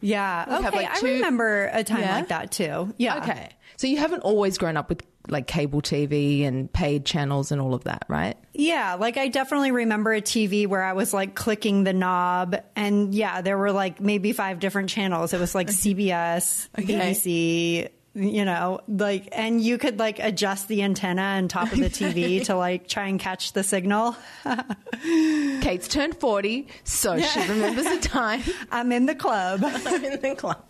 Yeah. 0.00 0.60
We 0.60 0.66
Okay. 0.66 0.76
like, 0.84 1.02
I 1.02 1.08
remember 1.14 1.70
a 1.72 1.82
time 1.82 2.00
Yeah? 2.00 2.14
like 2.16 2.28
that 2.28 2.52
too. 2.52 2.94
Yeah. 2.98 3.18
Okay. 3.18 3.48
So 3.76 3.86
you 3.88 3.96
haven't 3.96 4.20
always 4.20 4.58
grown 4.58 4.76
up 4.76 4.88
with 4.88 5.02
like 5.28 5.46
cable 5.46 5.80
TV 5.82 6.44
and 6.46 6.72
paid 6.72 7.04
channels 7.04 7.52
and 7.52 7.60
all 7.60 7.74
of 7.74 7.84
that, 7.84 8.04
right? 8.08 8.36
Yeah, 8.54 8.94
like 8.94 9.16
I 9.16 9.28
definitely 9.28 9.70
remember 9.70 10.12
a 10.12 10.20
TV 10.20 10.66
where 10.66 10.82
I 10.82 10.92
was 10.94 11.14
like 11.14 11.34
clicking 11.34 11.84
the 11.84 11.92
knob, 11.92 12.56
and 12.76 13.14
yeah, 13.14 13.40
there 13.40 13.56
were 13.56 13.72
like 13.72 14.00
maybe 14.00 14.32
five 14.32 14.58
different 14.60 14.88
channels. 14.90 15.32
It 15.32 15.40
was 15.40 15.54
like 15.54 15.66
CBS, 15.68 16.68
Okay. 16.78 17.12
BBC, 17.12 17.88
you 18.14 18.44
know, 18.44 18.80
like, 18.88 19.28
and 19.32 19.60
you 19.60 19.78
could 19.78 19.98
like 19.98 20.18
adjust 20.18 20.68
the 20.68 20.82
antenna 20.82 21.22
on 21.22 21.48
top 21.48 21.72
of 21.72 21.78
the 21.78 21.88
TV 21.88 22.44
to 22.46 22.56
like 22.56 22.86
try 22.88 23.06
and 23.06 23.18
catch 23.18 23.52
the 23.54 23.62
signal. 23.62 24.14
Kate's 25.02 25.88
turned 25.88 26.16
40, 26.18 26.68
so 26.84 27.18
she 27.20 27.40
remembers 27.48 27.84
the 27.84 27.98
time 28.00 28.42
I'm 28.70 28.92
in 28.92 29.06
the 29.06 29.14
club. 29.14 29.60
I'm 29.64 30.04
in 30.04 30.20
the 30.20 30.34
club. 30.34 30.62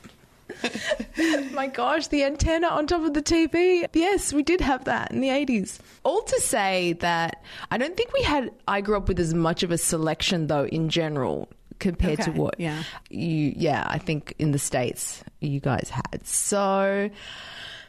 My 1.53 1.67
gosh, 1.67 2.09
the 2.09 2.25
antenna 2.25 2.69
on 2.69 2.87
top 2.87 3.03
of 3.03 3.15
the 3.15 3.23
TV. 3.23 3.87
Yes, 3.93 4.33
we 4.33 4.43
did 4.43 4.61
have 4.61 4.85
that 4.85 5.11
in 5.11 5.21
the 5.21 5.29
80s. 5.29 5.79
All 6.05 6.23
to 6.23 6.41
say 6.41 6.95
that 6.95 7.43
I 7.71 7.79
don't 7.79 7.97
think 7.97 8.13
we 8.13 8.23
had, 8.23 8.51
I 8.69 8.81
grew 8.81 8.97
up 8.97 9.09
with 9.09 9.19
as 9.21 9.35
much 9.35 9.63
of 9.63 9.71
a 9.71 9.79
selection 9.79 10.47
though 10.47 10.67
in 10.67 10.89
general 10.89 11.49
compared 11.79 12.21
to 12.23 12.31
what 12.31 12.55
yeah. 12.59 12.85
you, 13.11 13.53
yeah, 13.57 13.85
I 13.87 13.99
think 13.99 14.35
in 14.39 14.53
the 14.53 14.59
States 14.59 15.23
you 15.41 15.61
guys 15.61 15.91
had. 15.91 16.27
So 16.27 17.11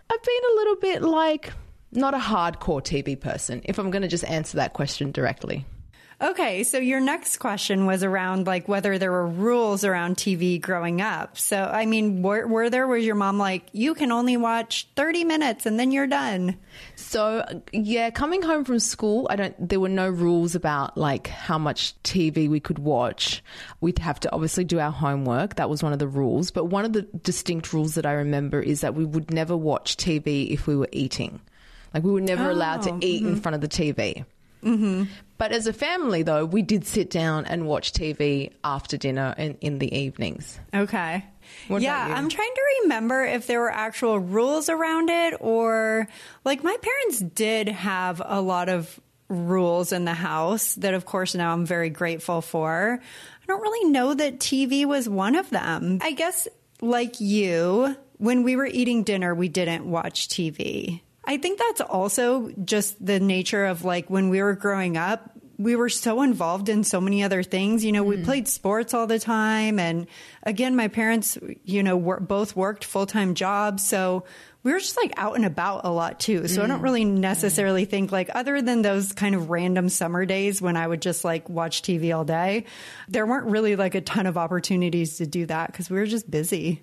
I've 0.10 0.24
been 0.24 0.41
a 0.51 0.55
little 0.55 0.75
bit 0.77 1.01
like, 1.03 1.53
not 1.91 2.13
a 2.13 2.17
hardcore 2.17 2.81
TV 2.81 3.19
person, 3.19 3.62
if 3.65 3.77
I'm 3.77 3.91
going 3.91 4.01
to 4.01 4.07
just 4.07 4.24
answer 4.25 4.57
that 4.57 4.74
question 4.74 5.12
directly. 5.12 5.65
Okay, 6.23 6.63
so 6.63 6.77
your 6.77 7.01
next 7.01 7.37
question 7.37 7.85
was 7.85 8.01
around 8.01 8.47
like 8.47 8.69
whether 8.69 8.97
there 8.97 9.11
were 9.11 9.27
rules 9.27 9.83
around 9.83 10.15
TV 10.15 10.61
growing 10.61 11.01
up. 11.01 11.37
So, 11.37 11.57
I 11.57 11.85
mean, 11.85 12.21
were, 12.21 12.47
were 12.47 12.69
there, 12.69 12.87
was 12.87 13.03
your 13.03 13.15
mom 13.15 13.37
like, 13.37 13.63
you 13.73 13.93
can 13.93 14.09
only 14.09 14.37
watch 14.37 14.87
30 14.95 15.25
minutes 15.25 15.65
and 15.65 15.77
then 15.77 15.91
you're 15.91 16.07
done? 16.07 16.57
So 16.95 17.43
yeah, 17.73 18.09
coming 18.09 18.41
home 18.41 18.63
from 18.63 18.79
school, 18.79 19.27
I 19.29 19.35
don't. 19.35 19.69
There 19.69 19.81
were 19.81 19.89
no 19.89 20.09
rules 20.09 20.55
about 20.55 20.97
like 20.97 21.27
how 21.27 21.57
much 21.57 21.93
TV 22.03 22.49
we 22.49 22.61
could 22.61 22.79
watch. 22.79 23.43
We'd 23.81 23.99
have 23.99 24.19
to 24.21 24.31
obviously 24.31 24.63
do 24.63 24.79
our 24.79 24.91
homework. 24.91 25.55
That 25.55 25.69
was 25.69 25.83
one 25.83 25.91
of 25.91 25.99
the 25.99 26.07
rules. 26.07 26.51
But 26.51 26.65
one 26.65 26.85
of 26.85 26.93
the 26.93 27.01
distinct 27.01 27.73
rules 27.73 27.95
that 27.95 28.05
I 28.05 28.13
remember 28.13 28.61
is 28.61 28.79
that 28.79 28.95
we 28.95 29.03
would 29.03 29.29
never 29.29 29.57
watch 29.57 29.97
TV 29.97 30.49
if 30.51 30.67
we 30.67 30.75
were 30.77 30.89
eating. 30.93 31.41
Like 31.93 32.03
we 32.03 32.11
were 32.11 32.21
never 32.21 32.49
allowed 32.49 32.83
to 32.83 32.91
Oh, 32.91 32.99
eat 33.01 33.23
in 33.23 33.41
front 33.41 33.55
of 33.55 33.61
the 33.61 33.67
TV. 33.67 34.25
Mm-hmm. 34.63 35.03
But 35.43 35.51
as 35.51 35.67
a 35.67 35.73
family, 35.73 36.23
though, 36.23 36.45
we 36.45 36.62
did 36.62 36.85
sit 36.85 37.09
down 37.09 37.43
and 37.43 37.67
watch 37.67 37.91
TV 37.91 38.53
after 38.63 38.95
dinner 38.95 39.35
and 39.38 39.57
in 39.59 39.77
the 39.77 39.93
evenings. 39.93 40.57
Okay. 40.73 41.25
What 41.67 41.81
yeah, 41.81 42.05
about 42.05 42.07
you? 42.12 42.15
I'm 42.15 42.29
trying 42.29 42.53
to 42.55 42.62
remember 42.83 43.25
if 43.25 43.45
there 43.45 43.59
were 43.59 43.69
actual 43.69 44.17
rules 44.19 44.69
around 44.69 45.09
it 45.09 45.33
or 45.41 46.07
like 46.45 46.63
my 46.63 46.77
parents 46.81 47.19
did 47.19 47.67
have 47.67 48.21
a 48.23 48.39
lot 48.39 48.69
of 48.69 48.97
rules 49.27 49.91
in 49.91 50.05
the 50.05 50.13
house 50.13 50.75
that 50.75 50.93
of 50.93 51.03
course 51.05 51.35
now 51.35 51.51
I'm 51.51 51.65
very 51.65 51.89
grateful 51.89 52.39
for. 52.39 53.01
I 53.01 53.45
don't 53.45 53.62
really 53.62 53.89
know 53.89 54.13
that 54.13 54.39
TV 54.39 54.85
was 54.85 55.09
one 55.09 55.35
of 55.35 55.50
them. 55.50 56.00
I 56.01 56.13
guess 56.13 56.47
like 56.79 57.19
you, 57.19 57.97
when 58.17 58.43
we 58.43 58.55
were 58.55 58.65
eating 58.65 59.03
dinner, 59.03 59.35
we 59.35 59.50
didn't 59.50 59.83
watch 59.83 60.29
TV. 60.29 61.01
I 61.25 61.38
think 61.38 61.59
that's 61.59 61.81
also 61.81 62.51
just 62.63 63.03
the 63.03 63.19
nature 63.19 63.65
of 63.65 63.85
like 63.85 64.09
when 64.09 64.29
we 64.29 64.41
were 64.41 64.55
growing 64.55 64.97
up, 64.97 65.32
we 65.63 65.75
were 65.75 65.89
so 65.89 66.22
involved 66.22 66.67
in 66.67 66.84
so 66.84 67.00
many 67.00 67.24
other 67.24 67.41
things. 67.41 67.86
You 67.86 67.91
know, 67.91 68.03
we 68.03 68.17
mm. 68.17 68.25
played 68.25 68.48
sports 68.48 68.93
all 68.93 69.08
the 69.08 69.20
time. 69.20 69.79
And 69.79 70.08
again, 70.43 70.75
my 70.75 70.89
parents, 70.89 71.38
you 71.63 71.84
know, 71.84 71.96
wor- 71.96 72.20
both 72.20 72.55
worked 72.55 72.84
full 72.84 73.05
time 73.05 73.34
jobs. 73.34 73.88
So 73.88 74.25
we 74.63 74.74
were 74.74 74.79
just 74.79 74.98
like 74.98 75.13
out 75.17 75.36
and 75.36 75.46
about 75.46 75.86
a 75.86 75.89
lot 75.89 76.20
too. 76.20 76.48
So 76.48 76.63
I 76.63 76.67
don't 76.67 76.79
mm. 76.79 76.84
really 76.84 77.05
necessarily 77.05 77.86
think 77.86 78.12
like, 78.12 78.29
other 78.34 78.62
than 78.62 78.82
those 78.82 79.13
kind 79.13 79.36
of 79.36 79.50
random 79.50 79.89
summer 79.89 80.25
days 80.25 80.62
when 80.62 80.75
I 80.75 80.86
would 80.86 81.01
just 81.01 81.24
like 81.24 81.50
watch 81.50 81.82
TV 81.82 82.15
all 82.15 82.25
day, 82.25 82.65
there 83.08 83.25
weren't 83.25 83.48
really 83.48 83.75
like 83.75 83.96
a 83.96 84.01
ton 84.01 84.25
of 84.25 84.38
opportunities 84.38 85.17
to 85.17 85.25
do 85.25 85.46
that 85.46 85.72
because 85.72 85.89
we 85.89 85.98
were 85.98 86.05
just 86.05 86.29
busy. 86.29 86.82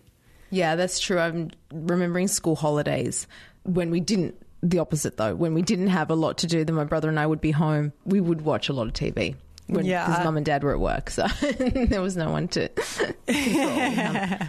Yeah, 0.51 0.77
that's 0.77 0.99
true. 0.99 1.19
I'm 1.19 1.51
remembering 1.73 2.29
school 2.29 2.57
holidays 2.57 3.27
when 3.65 3.91
we 3.91 4.01
didn't. 4.01 4.41
The 4.62 4.79
opposite 4.79 5.17
though, 5.17 5.35
when 5.35 5.55
we 5.55 5.62
didn't 5.62 5.88
have 5.88 6.11
a 6.11 6.14
lot 6.14 6.38
to 6.38 6.47
do, 6.47 6.64
then 6.64 6.76
my 6.76 6.85
brother 6.85 7.09
and 7.09 7.19
I 7.19 7.26
would 7.26 7.40
be 7.40 7.50
home. 7.50 7.93
We 8.05 8.21
would 8.21 8.43
watch 8.43 8.69
a 8.69 8.73
lot 8.73 8.87
of 8.88 8.93
TV. 8.93 9.35
When, 9.69 9.85
Yeah. 9.85 10.07
because 10.07 10.25
mum 10.25 10.37
and 10.37 10.45
dad 10.45 10.64
were 10.64 10.73
at 10.73 10.81
work, 10.81 11.11
so 11.11 11.26
there 11.59 12.00
was 12.02 12.17
no 12.17 12.31
one 12.31 12.49
to 12.49 12.69
control. 13.26 14.49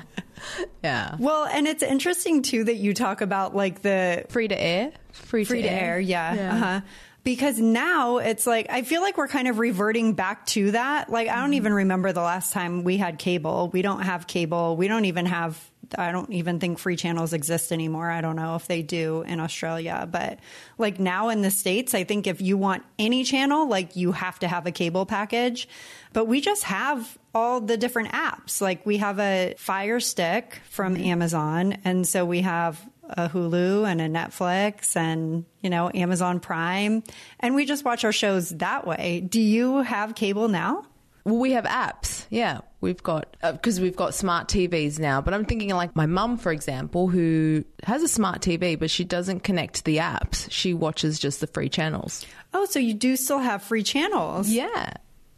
Yeah, 0.83 1.15
Well, 1.19 1.45
and 1.45 1.67
it's 1.67 1.83
interesting 1.83 2.41
too 2.41 2.63
that 2.63 2.75
you 2.77 2.95
talk 2.95 3.21
about 3.21 3.55
like 3.55 3.83
the 3.83 4.25
free 4.29 4.47
to 4.47 4.59
air, 4.59 4.91
free, 5.11 5.43
free 5.43 5.61
to 5.61 5.71
air. 5.71 5.99
Yeah. 5.99 6.33
Yeah. 6.33 6.55
Uh-huh. 6.55 6.81
Because 7.23 7.59
now 7.59 8.17
it's 8.17 8.47
like, 8.47 8.65
I 8.71 8.81
feel 8.81 9.01
like 9.01 9.15
we're 9.15 9.27
kind 9.27 9.47
of 9.47 9.59
reverting 9.59 10.13
back 10.13 10.47
to 10.47 10.71
that. 10.71 11.11
Like, 11.11 11.27
I 11.29 11.35
don't 11.35 11.53
even 11.53 11.71
remember 11.71 12.11
the 12.11 12.21
last 12.21 12.51
time 12.51 12.83
we 12.83 12.97
had 12.97 13.19
cable. 13.19 13.69
We 13.71 13.83
don't 13.83 14.01
have 14.01 14.25
cable. 14.25 14.75
We 14.75 14.87
don't 14.87 15.05
even 15.05 15.27
have, 15.27 15.70
I 15.97 16.11
don't 16.11 16.31
even 16.31 16.59
think 16.59 16.79
free 16.79 16.95
channels 16.95 17.33
exist 17.33 17.71
anymore. 17.71 18.09
I 18.09 18.21
don't 18.21 18.35
know 18.35 18.55
if 18.55 18.67
they 18.67 18.81
do 18.81 19.21
in 19.23 19.39
Australia. 19.39 20.07
But 20.09 20.39
like 20.77 20.99
now 20.99 21.29
in 21.29 21.41
the 21.41 21.51
States, 21.51 21.93
I 21.93 22.03
think 22.03 22.27
if 22.27 22.41
you 22.41 22.57
want 22.57 22.83
any 22.99 23.23
channel, 23.23 23.67
like 23.67 23.95
you 23.95 24.11
have 24.11 24.39
to 24.39 24.47
have 24.47 24.65
a 24.65 24.71
cable 24.71 25.05
package. 25.05 25.67
But 26.13 26.25
we 26.25 26.41
just 26.41 26.63
have 26.63 27.17
all 27.33 27.61
the 27.61 27.77
different 27.77 28.09
apps. 28.09 28.61
Like 28.61 28.85
we 28.85 28.97
have 28.97 29.19
a 29.19 29.55
Fire 29.57 29.99
Stick 29.99 30.61
from 30.69 30.95
mm-hmm. 30.95 31.05
Amazon. 31.05 31.77
And 31.83 32.07
so 32.07 32.25
we 32.25 32.41
have 32.41 32.79
a 33.09 33.29
Hulu 33.29 33.85
and 33.85 34.01
a 34.01 34.07
Netflix 34.07 34.95
and, 34.95 35.45
you 35.61 35.69
know, 35.69 35.91
Amazon 35.93 36.39
Prime. 36.39 37.03
And 37.39 37.55
we 37.55 37.65
just 37.65 37.83
watch 37.83 38.05
our 38.05 38.11
shows 38.11 38.49
that 38.49 38.87
way. 38.87 39.21
Do 39.21 39.41
you 39.41 39.77
have 39.81 40.15
cable 40.15 40.47
now? 40.47 40.85
Well, 41.23 41.37
we 41.37 41.51
have 41.51 41.65
apps. 41.65 42.25
Yeah, 42.29 42.61
we've 42.79 43.01
got 43.01 43.35
because 43.41 43.79
we've 43.79 43.95
got 43.95 44.13
smart 44.15 44.47
TVs 44.47 44.99
now. 44.99 45.21
But 45.21 45.33
I'm 45.33 45.45
thinking 45.45 45.69
like 45.69 45.95
my 45.95 46.05
mum, 46.05 46.37
for 46.37 46.51
example, 46.51 47.07
who 47.07 47.63
has 47.83 48.01
a 48.03 48.07
smart 48.07 48.41
TV, 48.41 48.77
but 48.77 48.89
she 48.89 49.03
doesn't 49.03 49.41
connect 49.41 49.75
to 49.75 49.83
the 49.83 49.97
apps. 49.97 50.49
She 50.51 50.73
watches 50.73 51.19
just 51.19 51.39
the 51.41 51.47
free 51.47 51.69
channels. 51.69 52.25
Oh, 52.53 52.65
so 52.65 52.79
you 52.79 52.93
do 52.93 53.15
still 53.15 53.39
have 53.39 53.63
free 53.63 53.83
channels. 53.83 54.49
Yeah, 54.49 54.93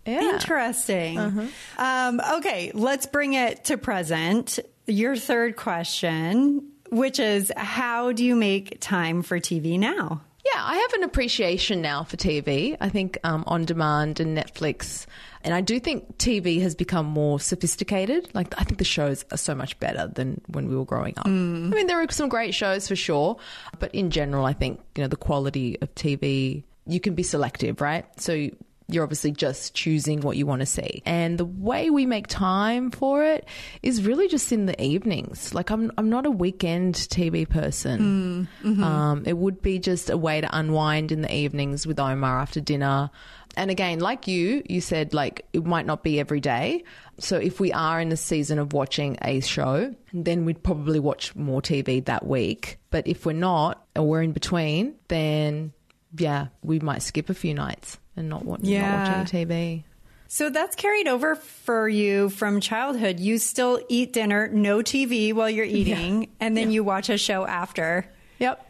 yeah. 0.06 0.22
Interesting. 0.34 1.50
Um, 1.78 2.22
okay, 2.36 2.72
let's 2.74 3.06
bring 3.06 3.34
it 3.34 3.66
to 3.66 3.78
present. 3.78 4.60
Your 4.86 5.16
third 5.16 5.56
question, 5.56 6.72
which 6.90 7.20
is 7.20 7.52
how 7.56 8.12
do 8.12 8.24
you 8.25 8.36
make 8.36 8.80
time 8.82 9.22
for 9.22 9.40
TV 9.40 9.80
now? 9.80 10.22
Yeah, 10.53 10.63
I 10.63 10.75
have 10.75 10.93
an 10.93 11.03
appreciation 11.03 11.81
now 11.81 12.03
for 12.03 12.17
TV. 12.17 12.77
I 12.79 12.89
think 12.89 13.17
um, 13.24 13.43
on 13.48 13.65
demand 13.65 14.19
and 14.19 14.38
Netflix. 14.38 15.05
And 15.43 15.53
I 15.53 15.62
do 15.62 15.79
think 15.79 16.17
TV 16.17 16.62
has 16.62 16.75
become 16.75 17.05
more 17.05 17.39
sophisticated. 17.39 18.29
Like, 18.33 18.53
I 18.60 18.63
think 18.63 18.77
the 18.77 18.86
shows 18.86 19.25
are 19.31 19.38
so 19.38 19.55
much 19.55 19.79
better 19.79 20.07
than 20.07 20.41
when 20.48 20.69
we 20.69 20.75
were 20.75 20.86
growing 20.86 21.17
up. 21.17 21.25
I 21.25 21.29
mean, 21.29 21.88
there 21.88 22.01
are 22.01 22.12
some 22.12 22.29
great 22.29 22.53
shows 22.53 22.88
for 22.88 22.95
sure. 22.95 23.38
But 23.79 23.93
in 23.95 24.12
general, 24.12 24.45
I 24.45 24.53
think, 24.53 24.79
you 24.95 25.03
know, 25.03 25.07
the 25.07 25.15
quality 25.15 25.77
of 25.81 25.93
TV, 25.95 26.63
you 26.86 27.00
can 27.00 27.15
be 27.15 27.24
selective, 27.24 27.81
right? 27.81 28.05
So 28.19 28.50
you're 28.94 29.04
obviously 29.04 29.32
just 29.32 29.74
choosing 29.74 30.22
what 30.22 30.38
you 30.38 30.46
want 30.46 30.60
to 30.60 30.66
see. 30.66 31.02
And 31.06 31.38
the 31.38 31.46
way 31.46 31.90
we 31.90 32.06
make 32.06 32.28
time 32.28 32.92
for 32.92 33.24
it 33.24 33.48
is 33.82 34.06
really 34.06 34.28
just 34.28 34.52
in 34.52 34.68
the 34.68 34.82
evenings. 34.82 35.54
Like 35.54 35.72
I'm 35.72 35.92
I'm 35.98 36.10
not 36.10 36.26
a 36.26 36.32
weekend 36.32 36.96
TV 36.96 37.50
person. 37.50 38.48
Um, 38.84 39.24
it 39.26 39.38
would 39.38 39.62
be 39.62 39.80
just 39.80 40.10
a 40.10 40.18
way 40.18 40.42
to 40.42 40.58
unwind 40.58 41.12
in 41.12 41.22
the 41.22 41.34
evenings 41.34 41.88
with 41.88 42.00
Omar 42.00 42.40
after 42.40 42.62
dinner. 42.62 43.10
And 43.56 43.70
again, 43.70 44.00
like 44.00 44.28
you, 44.28 44.64
you 44.68 44.82
said 44.82 45.14
like 45.14 45.46
it 45.54 45.66
might 45.66 45.86
not 45.86 46.04
be 46.04 46.20
every 46.20 46.40
day. 46.40 46.84
So 47.20 47.38
if 47.38 47.60
we 47.60 47.72
are 47.72 48.00
in 48.00 48.10
the 48.10 48.18
season 48.18 48.60
of 48.60 48.74
watching 48.74 49.18
a 49.22 49.40
show, 49.42 49.94
then 50.14 50.46
we'd 50.46 50.64
probably 50.64 51.00
watch 51.00 51.36
more 51.36 51.62
TV 51.62 52.04
that 52.06 52.26
week. 52.26 52.80
But 52.90 53.08
if 53.08 53.26
we're 53.26 53.34
not 53.34 53.86
or 53.96 54.08
we're 54.08 54.24
in 54.24 54.32
between, 54.32 54.96
then 55.08 55.74
yeah, 56.16 56.48
we 56.62 56.80
might 56.80 57.02
skip 57.02 57.30
a 57.30 57.34
few 57.34 57.54
nights 57.54 57.98
and 58.15 58.29
not, 58.29 58.46
wa- 58.46 58.58
Yeah. 58.62 59.05
not 59.05 59.17
watching 59.17 59.48
TV. 59.48 59.84
So 60.27 60.50
that's 60.50 60.75
carried 60.75 61.08
over 61.08 61.36
for 61.36 61.88
you 61.88 62.29
from 62.29 62.60
childhood. 62.60 63.20
You 63.20 63.38
still 63.38 63.79
eat 63.88 64.13
dinner, 64.13 64.48
no 64.48 64.79
TV 64.79 65.32
while 65.34 65.50
you're 65.50 65.65
eating, 65.79 66.29
and 66.39 66.58
then 66.58 66.72
you 66.72 66.84
watch 66.84 67.10
a 67.10 67.17
show 67.17 67.46
after. 67.46 68.05
Yep. 68.39 68.70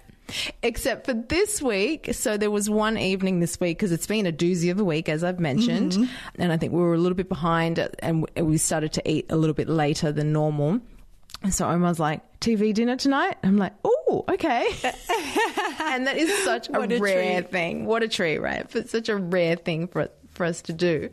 Except 0.61 1.05
for 1.05 1.13
this 1.13 1.61
week. 1.61 2.09
So 2.13 2.37
there 2.37 2.51
was 2.51 2.69
one 2.69 2.97
evening 2.97 3.39
this 3.39 3.59
week 3.59 3.77
because 3.77 3.91
it's 3.91 4.07
been 4.07 4.25
a 4.25 4.31
doozy 4.31 4.71
of 4.71 4.79
a 4.79 4.83
week, 4.83 5.07
as 5.09 5.23
I've 5.23 5.39
mentioned. 5.39 5.93
Mm-hmm. 5.93 6.41
And 6.41 6.51
I 6.51 6.57
think 6.57 6.73
we 6.73 6.79
were 6.79 6.93
a 6.93 6.97
little 6.97 7.15
bit 7.15 7.29
behind 7.29 7.77
and 7.99 8.25
we 8.37 8.57
started 8.57 8.93
to 8.93 9.09
eat 9.09 9.25
a 9.29 9.35
little 9.35 9.53
bit 9.53 9.67
later 9.69 10.11
than 10.11 10.31
normal. 10.33 10.79
And 11.43 11.53
so 11.53 11.69
Omar's 11.69 11.99
like, 11.99 12.21
TV 12.39 12.73
dinner 12.73 12.95
tonight? 12.95 13.37
I'm 13.43 13.57
like, 13.57 13.73
oh, 13.83 14.25
okay. 14.29 14.67
and 15.81 16.07
that 16.07 16.15
is 16.17 16.31
such 16.43 16.69
a, 16.69 16.79
a 16.79 16.99
rare 16.99 17.41
treat. 17.41 17.51
thing. 17.51 17.85
What 17.85 18.01
a 18.03 18.07
treat, 18.07 18.39
right? 18.39 18.65
But 18.71 18.89
such 18.89 19.09
a 19.09 19.15
rare 19.17 19.55
thing 19.55 19.87
for 19.87 20.09
for 20.31 20.45
us 20.45 20.61
to 20.63 20.73
do. 20.73 21.09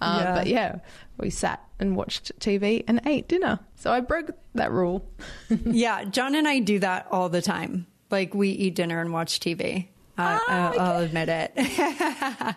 Uh, 0.00 0.20
Yeah. 0.22 0.34
But 0.34 0.46
yeah, 0.46 0.78
we 1.16 1.30
sat 1.30 1.64
and 1.80 1.96
watched 1.96 2.38
TV 2.38 2.84
and 2.86 3.00
ate 3.06 3.26
dinner. 3.28 3.60
So 3.76 3.90
I 3.92 4.00
broke 4.00 4.30
that 4.56 4.70
rule. 4.72 5.08
yeah, 5.64 6.04
John 6.04 6.34
and 6.34 6.46
I 6.46 6.58
do 6.58 6.78
that 6.80 7.06
all 7.10 7.28
the 7.30 7.40
time. 7.40 7.86
Like 8.10 8.34
we 8.34 8.50
eat 8.50 8.74
dinner 8.74 9.00
and 9.00 9.12
watch 9.12 9.40
TV. 9.40 9.88
I, 10.18 10.40
Ah, 10.48 10.72
I'll, 10.72 10.80
I'll 10.80 11.02
admit 11.04 11.28
it. 11.28 12.56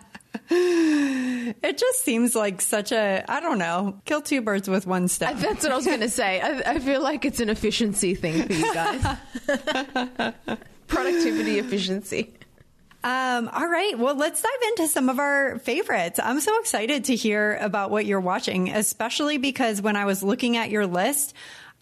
it 1.62 1.78
just 1.78 2.04
seems 2.04 2.34
like 2.34 2.60
such 2.60 2.92
a 2.92 3.24
I 3.28 3.40
don't 3.40 3.58
know, 3.58 4.00
kill 4.04 4.20
two 4.20 4.42
birds 4.42 4.68
with 4.68 4.86
one 4.86 5.08
stone. 5.08 5.38
That's 5.38 5.62
what 5.62 5.72
I 5.72 5.76
was 5.76 5.86
going 5.86 6.00
to 6.00 6.10
say. 6.10 6.40
I, 6.40 6.72
I 6.72 6.78
feel 6.78 7.02
like 7.02 7.24
it's 7.24 7.40
an 7.40 7.48
efficiency 7.48 8.14
thing 8.14 8.46
for 8.46 8.52
you 8.52 8.74
guys. 8.74 9.16
Productivity 10.86 11.58
efficiency. 11.58 12.34
Um, 13.04 13.48
all 13.48 13.66
right. 13.66 13.98
Well, 13.98 14.14
let's 14.14 14.42
dive 14.42 14.50
into 14.68 14.88
some 14.88 15.08
of 15.08 15.18
our 15.18 15.58
favorites. 15.58 16.20
I'm 16.22 16.38
so 16.40 16.60
excited 16.60 17.04
to 17.06 17.16
hear 17.16 17.56
about 17.60 17.90
what 17.90 18.06
you're 18.06 18.20
watching, 18.20 18.70
especially 18.70 19.38
because 19.38 19.82
when 19.82 19.96
I 19.96 20.04
was 20.04 20.22
looking 20.22 20.56
at 20.56 20.70
your 20.70 20.86
list, 20.86 21.34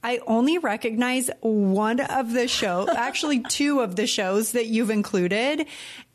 I 0.03 0.21
only 0.27 0.57
recognize 0.57 1.31
one 1.41 2.01
of 2.01 2.33
the 2.33 2.49
show, 2.49 2.89
actually 2.89 3.41
two 3.41 3.81
of 3.81 3.97
the 3.97 4.07
shows 4.07 4.53
that 4.53 4.67
you've 4.67 4.89
included. 4.89 5.67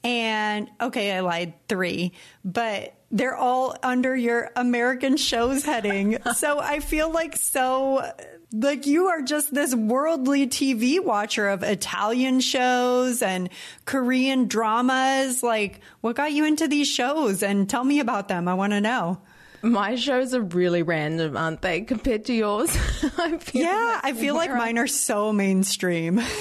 And 0.05 0.69
okay, 0.79 1.13
I 1.13 1.21
lied, 1.21 1.55
three, 1.67 2.11
but 2.43 2.93
they're 3.09 3.35
all 3.35 3.75
under 3.81 4.15
your 4.15 4.51
American 4.55 5.17
shows 5.17 5.65
heading. 5.65 6.17
so 6.35 6.59
I 6.59 6.79
feel 6.79 7.11
like 7.11 7.35
so 7.35 8.07
like 8.53 8.85
you 8.85 9.07
are 9.07 9.23
just 9.23 9.51
this 9.51 9.73
worldly 9.73 10.45
TV 10.45 11.03
watcher 11.03 11.49
of 11.49 11.63
Italian 11.63 12.39
shows 12.39 13.23
and 13.23 13.49
Korean 13.85 14.47
dramas. 14.47 15.41
Like, 15.41 15.79
what 16.01 16.15
got 16.15 16.31
you 16.33 16.45
into 16.45 16.67
these 16.67 16.87
shows? 16.87 17.41
And 17.41 17.67
tell 17.67 17.83
me 17.83 17.99
about 17.99 18.27
them. 18.27 18.47
I 18.47 18.53
want 18.53 18.73
to 18.73 18.81
know. 18.81 19.19
My 19.65 19.95
shows 19.95 20.33
are 20.33 20.41
really 20.41 20.83
random, 20.83 21.35
aren't 21.35 21.61
they, 21.61 21.81
compared 21.81 22.25
to 22.25 22.33
yours? 22.33 22.69
I 23.17 23.37
feel 23.37 23.63
Yeah, 23.63 23.99
I 24.03 24.13
feel 24.13 24.35
like 24.35 24.51
mine 24.51 24.77
are 24.77 24.87
so 24.87 25.33
mainstream. 25.33 26.21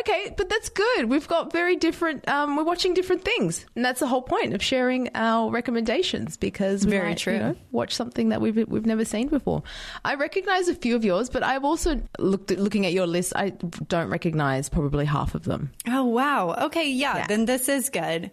Okay, 0.00 0.34
but 0.36 0.48
that's 0.48 0.70
good. 0.70 1.04
We've 1.08 1.28
got 1.28 1.52
very 1.52 1.76
different. 1.76 2.26
Um, 2.28 2.56
we're 2.56 2.64
watching 2.64 2.94
different 2.94 3.22
things, 3.22 3.64
and 3.76 3.84
that's 3.84 4.00
the 4.00 4.06
whole 4.06 4.22
point 4.22 4.52
of 4.54 4.62
sharing 4.62 5.08
our 5.14 5.50
recommendations 5.50 6.36
because 6.36 6.84
we 6.84 6.92
Very 6.92 7.10
might, 7.10 7.18
true. 7.18 7.34
You 7.34 7.38
know, 7.38 7.56
watch 7.70 7.94
something 7.94 8.30
that 8.30 8.40
we've 8.40 8.56
we've 8.66 8.86
never 8.86 9.04
seen 9.04 9.28
before. 9.28 9.62
I 10.04 10.14
recognize 10.14 10.68
a 10.68 10.74
few 10.74 10.96
of 10.96 11.04
yours, 11.04 11.28
but 11.30 11.42
I've 11.44 11.64
also 11.64 12.00
looked 12.18 12.50
at, 12.50 12.58
looking 12.58 12.86
at 12.86 12.92
your 12.92 13.06
list. 13.06 13.34
I 13.36 13.50
don't 13.50 14.08
recognize 14.08 14.68
probably 14.68 15.04
half 15.04 15.34
of 15.34 15.44
them. 15.44 15.70
oh, 15.86 16.04
wow. 16.04 16.54
Okay, 16.66 16.90
yeah, 16.90 17.18
Yeah. 17.18 17.26
then 17.28 17.44
this 17.44 17.68
is 17.68 17.90
good. 17.90 18.30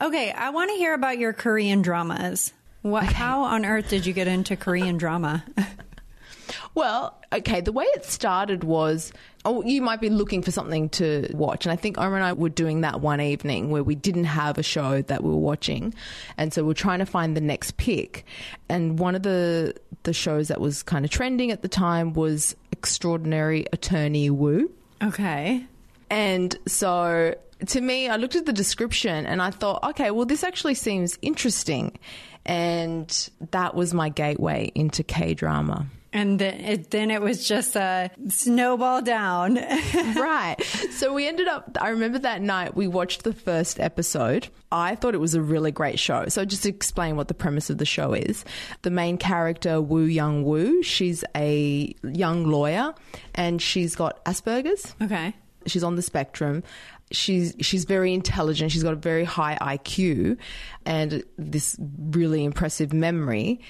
Okay, 0.00 0.32
I 0.32 0.50
want 0.50 0.70
to 0.70 0.76
hear 0.76 0.94
about 0.94 1.18
your 1.18 1.32
Korean 1.32 1.82
dramas. 1.82 2.52
What, 2.84 3.04
How 3.04 3.44
on 3.44 3.64
earth 3.64 3.88
did 3.88 4.04
you 4.04 4.12
get 4.12 4.28
into 4.28 4.56
Korean 4.56 4.98
drama? 4.98 5.42
Well, 6.74 7.16
okay, 7.32 7.60
the 7.60 7.72
way 7.72 7.84
it 7.84 8.04
started 8.04 8.64
was 8.64 9.12
oh, 9.44 9.62
you 9.62 9.80
might 9.80 10.00
be 10.00 10.10
looking 10.10 10.42
for 10.42 10.50
something 10.50 10.88
to 10.90 11.30
watch. 11.32 11.64
And 11.64 11.72
I 11.72 11.76
think 11.76 11.98
Omar 11.98 12.16
and 12.16 12.24
I 12.24 12.32
were 12.32 12.48
doing 12.48 12.80
that 12.80 13.00
one 13.00 13.20
evening 13.20 13.70
where 13.70 13.84
we 13.84 13.94
didn't 13.94 14.24
have 14.24 14.58
a 14.58 14.62
show 14.62 15.02
that 15.02 15.22
we 15.22 15.30
were 15.30 15.36
watching. 15.36 15.94
And 16.36 16.52
so 16.52 16.64
we're 16.64 16.74
trying 16.74 16.98
to 16.98 17.06
find 17.06 17.36
the 17.36 17.40
next 17.40 17.76
pick. 17.76 18.24
And 18.68 18.98
one 18.98 19.14
of 19.14 19.22
the 19.22 19.74
the 20.02 20.12
shows 20.12 20.48
that 20.48 20.60
was 20.60 20.82
kind 20.82 21.04
of 21.04 21.10
trending 21.10 21.50
at 21.50 21.62
the 21.62 21.68
time 21.68 22.12
was 22.12 22.56
Extraordinary 22.72 23.66
Attorney 23.72 24.30
Woo. 24.30 24.70
okay. 25.02 25.64
And 26.10 26.56
so 26.66 27.34
to 27.66 27.80
me, 27.80 28.08
I 28.08 28.16
looked 28.16 28.36
at 28.36 28.46
the 28.46 28.52
description 28.52 29.26
and 29.26 29.40
I 29.40 29.50
thought, 29.50 29.82
okay, 29.90 30.10
well, 30.10 30.26
this 30.26 30.44
actually 30.44 30.74
seems 30.74 31.18
interesting. 31.22 31.98
And 32.46 33.30
that 33.52 33.74
was 33.74 33.94
my 33.94 34.08
gateway 34.08 34.70
into 34.74 35.02
K 35.02 35.34
drama. 35.34 35.86
And 36.12 36.38
then 36.38 36.60
it, 36.60 36.90
then 36.92 37.10
it 37.10 37.20
was 37.20 37.46
just 37.46 37.74
a 37.74 38.08
snowball 38.28 39.02
down. 39.02 39.56
right. 40.16 40.54
So 40.92 41.12
we 41.12 41.26
ended 41.26 41.48
up, 41.48 41.76
I 41.80 41.88
remember 41.88 42.20
that 42.20 42.40
night 42.40 42.76
we 42.76 42.86
watched 42.86 43.24
the 43.24 43.32
first 43.32 43.80
episode. 43.80 44.46
I 44.70 44.94
thought 44.94 45.14
it 45.14 45.20
was 45.20 45.34
a 45.34 45.42
really 45.42 45.72
great 45.72 45.98
show. 45.98 46.26
So 46.28 46.44
just 46.44 46.62
to 46.62 46.68
explain 46.68 47.16
what 47.16 47.26
the 47.26 47.34
premise 47.34 47.68
of 47.68 47.78
the 47.78 47.84
show 47.84 48.12
is 48.12 48.44
the 48.82 48.90
main 48.90 49.18
character, 49.18 49.80
Woo 49.80 50.04
Young 50.04 50.44
Woo, 50.44 50.84
she's 50.84 51.24
a 51.36 51.92
young 52.04 52.44
lawyer 52.44 52.94
and 53.34 53.60
she's 53.60 53.96
got 53.96 54.24
Asperger's. 54.24 54.94
okay. 55.02 55.34
She's 55.66 55.82
on 55.82 55.96
the 55.96 56.02
spectrum. 56.02 56.62
She's 57.10 57.54
she's 57.60 57.84
very 57.84 58.14
intelligent. 58.14 58.72
She's 58.72 58.82
got 58.82 58.92
a 58.92 58.96
very 58.96 59.24
high 59.24 59.58
IQ 59.60 60.38
and 60.84 61.22
this 61.38 61.76
really 61.80 62.44
impressive 62.44 62.92
memory. 62.92 63.60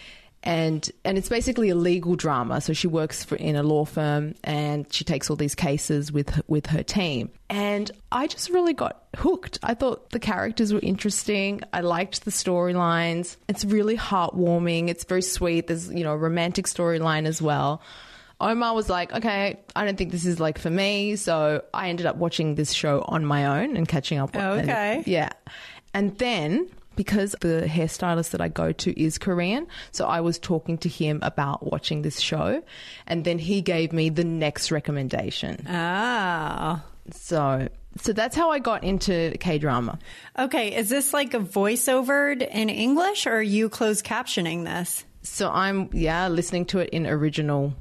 And 0.42 0.90
and 1.04 1.16
it's 1.16 1.30
basically 1.30 1.70
a 1.70 1.74
legal 1.74 2.16
drama. 2.16 2.60
So 2.60 2.74
she 2.74 2.86
works 2.86 3.24
for 3.24 3.36
in 3.36 3.56
a 3.56 3.62
law 3.62 3.86
firm 3.86 4.34
and 4.44 4.90
she 4.92 5.02
takes 5.02 5.30
all 5.30 5.36
these 5.36 5.54
cases 5.54 6.12
with 6.12 6.40
with 6.48 6.66
her 6.66 6.82
team. 6.82 7.30
And 7.48 7.90
I 8.12 8.26
just 8.26 8.50
really 8.50 8.74
got 8.74 9.04
hooked. 9.16 9.58
I 9.62 9.74
thought 9.74 10.10
the 10.10 10.18
characters 10.20 10.72
were 10.72 10.80
interesting. 10.82 11.62
I 11.72 11.80
liked 11.80 12.24
the 12.24 12.30
storylines. 12.30 13.36
It's 13.48 13.64
really 13.64 13.96
heartwarming. 13.96 14.90
It's 14.90 15.04
very 15.04 15.22
sweet. 15.22 15.66
There's 15.66 15.90
you 15.90 16.04
know 16.04 16.12
a 16.12 16.18
romantic 16.18 16.66
storyline 16.66 17.26
as 17.26 17.40
well. 17.40 17.80
Omar 18.44 18.74
was 18.74 18.88
like, 18.88 19.12
okay, 19.12 19.58
I 19.74 19.84
don't 19.84 19.96
think 19.96 20.12
this 20.12 20.26
is 20.26 20.38
like 20.38 20.58
for 20.58 20.70
me. 20.70 21.16
So 21.16 21.62
I 21.72 21.88
ended 21.88 22.06
up 22.06 22.16
watching 22.16 22.54
this 22.54 22.72
show 22.72 23.04
on 23.08 23.24
my 23.24 23.46
own 23.62 23.76
and 23.76 23.88
catching 23.88 24.18
up. 24.18 24.34
and- 24.36 24.68
Okay. 24.70 25.02
yeah. 25.06 25.30
And 25.92 26.16
then 26.18 26.68
because 26.96 27.34
the 27.40 27.62
hairstylist 27.66 28.30
that 28.30 28.40
I 28.40 28.48
go 28.48 28.70
to 28.72 29.00
is 29.00 29.18
Korean, 29.18 29.66
so 29.90 30.06
I 30.06 30.20
was 30.20 30.38
talking 30.38 30.78
to 30.78 30.88
him 30.88 31.18
about 31.22 31.64
watching 31.72 32.02
this 32.02 32.20
show. 32.20 32.62
And 33.06 33.24
then 33.24 33.38
he 33.38 33.62
gave 33.62 33.92
me 33.92 34.10
the 34.10 34.24
next 34.24 34.70
recommendation. 34.70 35.66
Ah. 35.68 36.84
So. 37.10 37.68
So 38.00 38.12
that's 38.12 38.34
how 38.34 38.50
I 38.50 38.58
got 38.58 38.82
into 38.82 39.36
K 39.38 39.58
drama. 39.58 39.98
Okay. 40.38 40.74
Is 40.74 40.88
this 40.88 41.12
like 41.14 41.32
a 41.34 41.38
voiceovered 41.38 42.46
in 42.48 42.68
English 42.68 43.26
or 43.26 43.34
are 43.34 43.42
you 43.42 43.68
closed 43.68 44.04
captioning 44.04 44.64
this? 44.64 45.04
So 45.22 45.48
I'm 45.50 45.88
yeah 45.92 46.26
listening 46.28 46.64
to 46.66 46.80
it 46.80 46.90
in 46.90 47.06
original 47.06 47.72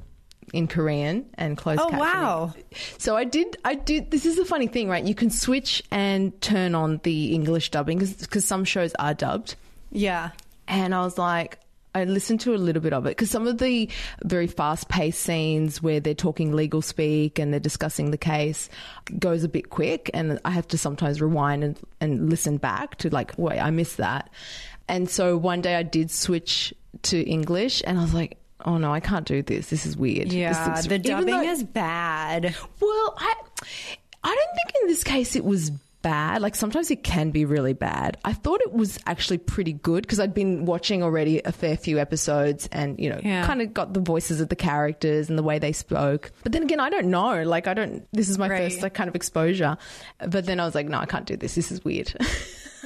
in 0.52 0.66
Korean 0.68 1.26
and 1.34 1.56
closed 1.56 1.80
Oh, 1.80 1.88
captioning. 1.88 1.98
wow. 1.98 2.54
So 2.98 3.16
I 3.16 3.24
did 3.24 3.56
I 3.64 3.74
did 3.74 4.10
this 4.10 4.26
is 4.26 4.36
the 4.36 4.44
funny 4.44 4.66
thing, 4.66 4.88
right? 4.88 5.04
You 5.04 5.14
can 5.14 5.30
switch 5.30 5.82
and 5.90 6.38
turn 6.40 6.74
on 6.74 7.00
the 7.02 7.34
English 7.34 7.70
dubbing 7.70 7.98
because 7.98 8.44
some 8.44 8.64
shows 8.64 8.92
are 8.98 9.14
dubbed. 9.14 9.56
Yeah. 9.90 10.30
And 10.68 10.94
I 10.94 11.00
was 11.04 11.18
like 11.18 11.58
I 11.96 12.02
listened 12.04 12.40
to 12.40 12.54
a 12.54 12.58
little 12.58 12.82
bit 12.82 12.92
of 12.92 13.06
it 13.06 13.10
because 13.10 13.30
some 13.30 13.46
of 13.46 13.58
the 13.58 13.88
very 14.24 14.48
fast 14.48 14.88
paced 14.88 15.20
scenes 15.20 15.80
where 15.80 16.00
they're 16.00 16.12
talking 16.12 16.52
legal 16.52 16.82
speak 16.82 17.38
and 17.38 17.52
they're 17.52 17.60
discussing 17.60 18.10
the 18.10 18.18
case 18.18 18.68
goes 19.20 19.44
a 19.44 19.48
bit 19.48 19.70
quick. 19.70 20.10
And 20.12 20.40
I 20.44 20.50
have 20.50 20.66
to 20.68 20.78
sometimes 20.78 21.20
rewind 21.22 21.62
and, 21.62 21.78
and 22.00 22.30
listen 22.30 22.56
back 22.56 22.96
to 22.98 23.10
like, 23.10 23.32
wait, 23.36 23.60
I 23.60 23.70
missed 23.70 23.98
that. 23.98 24.28
And 24.88 25.08
so 25.08 25.36
one 25.36 25.60
day 25.60 25.76
I 25.76 25.84
did 25.84 26.10
switch 26.10 26.74
to 27.02 27.22
English 27.22 27.80
and 27.86 27.96
I 27.96 28.02
was 28.02 28.12
like, 28.12 28.38
oh 28.64 28.78
no, 28.78 28.92
I 28.92 29.00
can't 29.00 29.26
do 29.26 29.42
this. 29.42 29.68
This 29.70 29.86
is 29.86 29.96
weird. 29.96 30.32
Yeah. 30.32 30.80
The 30.80 30.98
dubbing 30.98 31.26
though- 31.26 31.42
is 31.42 31.62
bad. 31.64 32.54
well, 32.80 33.14
I 33.18 33.34
I 34.22 34.28
don't 34.34 34.54
think 34.56 34.82
in 34.82 34.88
this 34.88 35.04
case 35.04 35.36
it 35.36 35.44
was 35.44 35.70
bad. 36.02 36.42
Like 36.42 36.54
sometimes 36.54 36.90
it 36.90 37.02
can 37.02 37.30
be 37.30 37.46
really 37.46 37.72
bad. 37.72 38.18
I 38.26 38.34
thought 38.34 38.60
it 38.60 38.72
was 38.74 38.98
actually 39.06 39.38
pretty 39.38 39.72
good 39.72 40.02
because 40.02 40.20
I'd 40.20 40.34
been 40.34 40.66
watching 40.66 41.02
already 41.02 41.40
a 41.42 41.50
fair 41.52 41.78
few 41.78 41.98
episodes 41.98 42.68
and, 42.72 42.98
you 43.00 43.08
know, 43.08 43.20
Yeah. 43.24 43.46
kind 43.46 43.62
of 43.62 43.72
got 43.72 43.94
the 43.94 44.00
voices 44.00 44.40
of 44.42 44.50
the 44.50 44.56
characters 44.56 45.30
and 45.30 45.38
the 45.38 45.42
way 45.42 45.58
they 45.58 45.72
spoke. 45.72 46.30
But 46.42 46.52
then 46.52 46.62
again, 46.62 46.78
I 46.78 46.90
don't 46.90 47.06
know. 47.06 47.42
Like 47.44 47.66
I 47.66 47.72
don't 47.74 48.06
this 48.12 48.28
is 48.28 48.38
my 48.38 48.48
Right. 48.50 48.70
first 48.70 48.82
like 48.82 48.92
kind 48.92 49.08
of 49.08 49.14
exposure. 49.16 49.78
But 50.28 50.44
then 50.44 50.60
I 50.60 50.66
was 50.66 50.74
like, 50.74 50.88
no, 50.88 50.98
I 50.98 51.06
can't 51.06 51.24
do 51.26 51.36
this. 51.38 51.54
This 51.54 51.72
is 51.72 51.82
weird. 51.84 52.14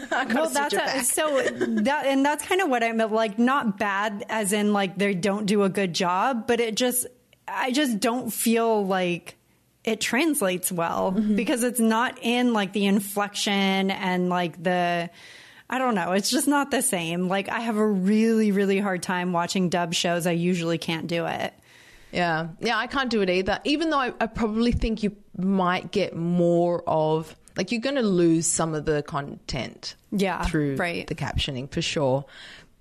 Well, 0.34 0.48
that's 0.50 0.74
a, 0.74 1.02
so 1.04 1.42
that 1.42 2.06
and 2.06 2.24
that's 2.24 2.44
kind 2.44 2.60
of 2.60 2.68
what 2.68 2.82
I 2.82 2.92
meant. 2.92 3.12
Like 3.12 3.38
not 3.38 3.78
bad, 3.78 4.24
as 4.28 4.52
in 4.52 4.72
like 4.72 4.96
they 4.98 5.14
don't 5.14 5.46
do 5.46 5.62
a 5.64 5.68
good 5.68 5.92
job, 5.94 6.46
but 6.46 6.60
it 6.60 6.74
just 6.76 7.06
I 7.46 7.70
just 7.72 8.00
don't 8.00 8.30
feel 8.30 8.86
like 8.86 9.36
it 9.84 10.00
translates 10.00 10.70
well 10.70 11.12
Mm-hmm. 11.12 11.36
because 11.36 11.62
it's 11.62 11.80
not 11.80 12.18
in 12.22 12.52
like 12.52 12.72
the 12.72 12.86
inflection 12.86 13.90
and 13.90 14.28
like 14.28 14.62
the. 14.62 15.10
I 15.70 15.76
don't 15.78 15.94
know. 15.94 16.12
It's 16.12 16.30
just 16.30 16.48
not 16.48 16.70
the 16.70 16.80
same. 16.80 17.28
Like 17.28 17.50
I 17.50 17.60
have 17.60 17.76
a 17.76 17.86
really, 17.86 18.52
really 18.52 18.78
hard 18.78 19.02
time 19.02 19.32
watching 19.34 19.68
dub 19.68 19.92
shows. 19.92 20.26
I 20.26 20.30
usually 20.32 20.78
can't 20.78 21.06
do 21.06 21.26
it. 21.26 21.52
Yeah. 22.10 22.48
Yeah, 22.60 22.78
I 22.78 22.86
can't 22.86 23.10
do 23.10 23.20
it 23.20 23.28
either. 23.28 23.60
Even 23.64 23.90
though 23.90 23.98
I, 23.98 24.14
I 24.18 24.28
probably 24.28 24.72
think 24.72 25.02
you 25.02 25.14
might 25.36 25.90
get 25.92 26.16
more 26.16 26.82
of 26.86 27.36
like 27.58 27.72
you're 27.72 27.80
going 27.82 27.96
to 27.96 28.02
lose 28.02 28.46
some 28.46 28.72
of 28.74 28.86
the 28.86 29.02
content 29.02 29.96
Yeah, 30.10 30.44
through 30.44 30.76
right. 30.76 31.06
the 31.06 31.14
captioning 31.14 31.70
for 31.70 31.82
sure. 31.82 32.24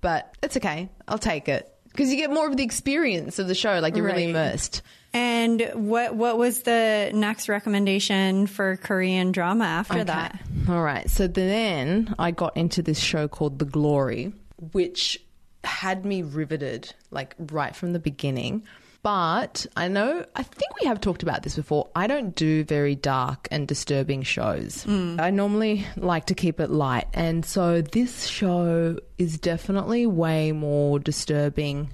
But 0.00 0.32
it's 0.42 0.56
okay. 0.56 0.88
I'll 1.08 1.18
take 1.18 1.48
it 1.48 1.70
because 1.90 2.10
you 2.10 2.16
get 2.16 2.30
more 2.30 2.46
of 2.46 2.56
the 2.56 2.62
experience 2.62 3.38
of 3.40 3.48
the 3.48 3.54
show 3.54 3.80
like 3.80 3.96
you're 3.96 4.06
really 4.06 4.30
immersed. 4.30 4.82
And 5.12 5.60
what 5.74 6.14
what 6.14 6.38
was 6.38 6.62
the 6.62 7.10
next 7.12 7.48
recommendation 7.48 8.46
for 8.46 8.76
Korean 8.76 9.32
drama 9.32 9.64
after 9.64 10.04
that? 10.04 10.40
All 10.68 10.82
right. 10.82 11.10
So 11.10 11.26
then 11.26 12.14
I 12.18 12.30
got 12.30 12.56
into 12.56 12.82
this 12.82 12.98
show 13.00 13.26
called 13.26 13.58
The 13.58 13.64
Glory, 13.64 14.32
which 14.72 15.20
had 15.64 16.04
me 16.04 16.22
riveted 16.22 16.94
like 17.10 17.34
right 17.38 17.74
from 17.74 17.92
the 17.92 17.98
beginning. 17.98 18.62
But 19.02 19.66
I 19.76 19.88
know, 19.88 20.24
I 20.34 20.42
think 20.42 20.80
we 20.80 20.86
have 20.86 21.00
talked 21.00 21.22
about 21.22 21.42
this 21.42 21.56
before. 21.56 21.88
I 21.94 22.06
don't 22.06 22.34
do 22.34 22.64
very 22.64 22.94
dark 22.94 23.46
and 23.50 23.66
disturbing 23.66 24.22
shows. 24.22 24.84
Mm. 24.84 25.20
I 25.20 25.30
normally 25.30 25.86
like 25.96 26.26
to 26.26 26.34
keep 26.34 26.58
it 26.60 26.70
light. 26.70 27.06
And 27.14 27.44
so 27.44 27.80
this 27.80 28.26
show 28.26 28.98
is 29.16 29.38
definitely 29.38 30.06
way 30.06 30.52
more 30.52 30.98
disturbing 30.98 31.90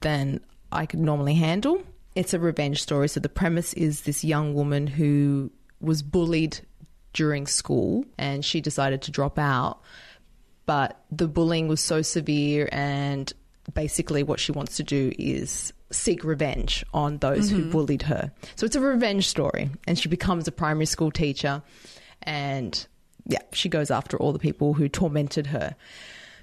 than 0.00 0.40
I 0.70 0.86
could 0.86 1.00
normally 1.00 1.34
handle. 1.34 1.82
It's 2.14 2.32
a 2.32 2.38
revenge 2.38 2.80
story. 2.80 3.08
So 3.08 3.20
the 3.20 3.28
premise 3.28 3.72
is 3.74 4.02
this 4.02 4.24
young 4.24 4.54
woman 4.54 4.86
who 4.86 5.50
was 5.80 6.02
bullied 6.02 6.60
during 7.12 7.46
school 7.46 8.04
and 8.18 8.44
she 8.44 8.60
decided 8.60 9.02
to 9.02 9.10
drop 9.10 9.38
out. 9.38 9.80
But 10.64 11.00
the 11.10 11.28
bullying 11.28 11.68
was 11.68 11.80
so 11.80 12.02
severe, 12.02 12.68
and 12.72 13.32
basically, 13.74 14.22
what 14.22 14.40
she 14.40 14.52
wants 14.52 14.76
to 14.76 14.82
do 14.82 15.12
is 15.18 15.72
seek 15.90 16.24
revenge 16.24 16.84
on 16.92 17.18
those 17.18 17.50
who 17.50 17.60
mm-hmm. 17.60 17.70
bullied 17.70 18.02
her. 18.02 18.32
So 18.56 18.66
it's 18.66 18.76
a 18.76 18.80
revenge 18.80 19.28
story, 19.28 19.70
and 19.86 19.98
she 19.98 20.08
becomes 20.08 20.48
a 20.48 20.52
primary 20.52 20.86
school 20.86 21.10
teacher, 21.10 21.62
and 22.22 22.86
yeah, 23.26 23.42
she 23.52 23.68
goes 23.68 23.90
after 23.90 24.16
all 24.16 24.32
the 24.32 24.38
people 24.38 24.74
who 24.74 24.88
tormented 24.88 25.46
her. 25.48 25.76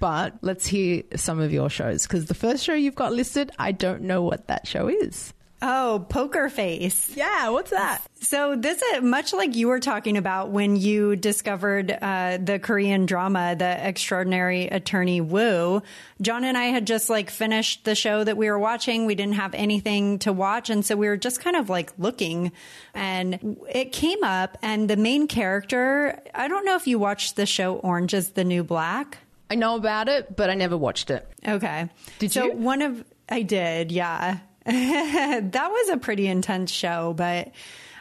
But 0.00 0.34
let's 0.42 0.66
hear 0.66 1.02
some 1.16 1.40
of 1.40 1.52
your 1.52 1.70
shows 1.70 2.02
because 2.02 2.26
the 2.26 2.34
first 2.34 2.64
show 2.64 2.74
you've 2.74 2.94
got 2.94 3.12
listed, 3.12 3.50
I 3.58 3.72
don't 3.72 4.02
know 4.02 4.22
what 4.22 4.48
that 4.48 4.66
show 4.66 4.88
is. 4.88 5.33
Oh, 5.62 6.04
Poker 6.08 6.48
Face. 6.50 7.10
Yeah, 7.16 7.48
what's 7.48 7.70
that? 7.70 8.02
So 8.20 8.54
this 8.54 8.82
is 8.82 9.02
much 9.02 9.32
like 9.32 9.54
you 9.54 9.68
were 9.68 9.80
talking 9.80 10.16
about 10.16 10.50
when 10.50 10.76
you 10.76 11.16
discovered 11.16 11.90
uh, 11.90 12.38
the 12.42 12.58
Korean 12.58 13.06
drama, 13.06 13.54
The 13.56 13.86
Extraordinary 13.86 14.66
Attorney 14.66 15.20
Woo. 15.20 15.82
John 16.20 16.44
and 16.44 16.58
I 16.58 16.64
had 16.64 16.86
just 16.86 17.08
like 17.08 17.30
finished 17.30 17.84
the 17.84 17.94
show 17.94 18.24
that 18.24 18.36
we 18.36 18.50
were 18.50 18.58
watching. 18.58 19.06
We 19.06 19.14
didn't 19.14 19.34
have 19.34 19.54
anything 19.54 20.18
to 20.20 20.32
watch, 20.32 20.68
and 20.68 20.84
so 20.84 20.96
we 20.96 21.08
were 21.08 21.16
just 21.16 21.40
kind 21.40 21.56
of 21.56 21.70
like 21.70 21.92
looking, 21.98 22.52
and 22.92 23.56
it 23.70 23.92
came 23.92 24.22
up, 24.22 24.58
and 24.60 24.88
the 24.90 24.96
main 24.96 25.26
character. 25.28 26.20
I 26.34 26.48
don't 26.48 26.64
know 26.66 26.76
if 26.76 26.86
you 26.86 26.98
watched 26.98 27.36
the 27.36 27.46
show 27.46 27.76
Orange 27.76 28.12
Is 28.12 28.30
the 28.30 28.44
New 28.44 28.64
Black. 28.64 29.18
I 29.50 29.54
know 29.54 29.76
about 29.76 30.08
it, 30.08 30.36
but 30.36 30.50
I 30.50 30.54
never 30.54 30.76
watched 30.76 31.10
it. 31.10 31.26
Okay. 31.46 31.88
Did 32.18 32.32
so 32.32 32.46
you? 32.46 32.52
one 32.52 32.82
of 32.82 33.04
I 33.28 33.42
did, 33.42 33.92
yeah. 33.92 34.38
that 35.52 35.70
was 35.70 35.88
a 35.90 35.96
pretty 35.96 36.26
intense 36.26 36.70
show, 36.70 37.12
but 37.16 37.52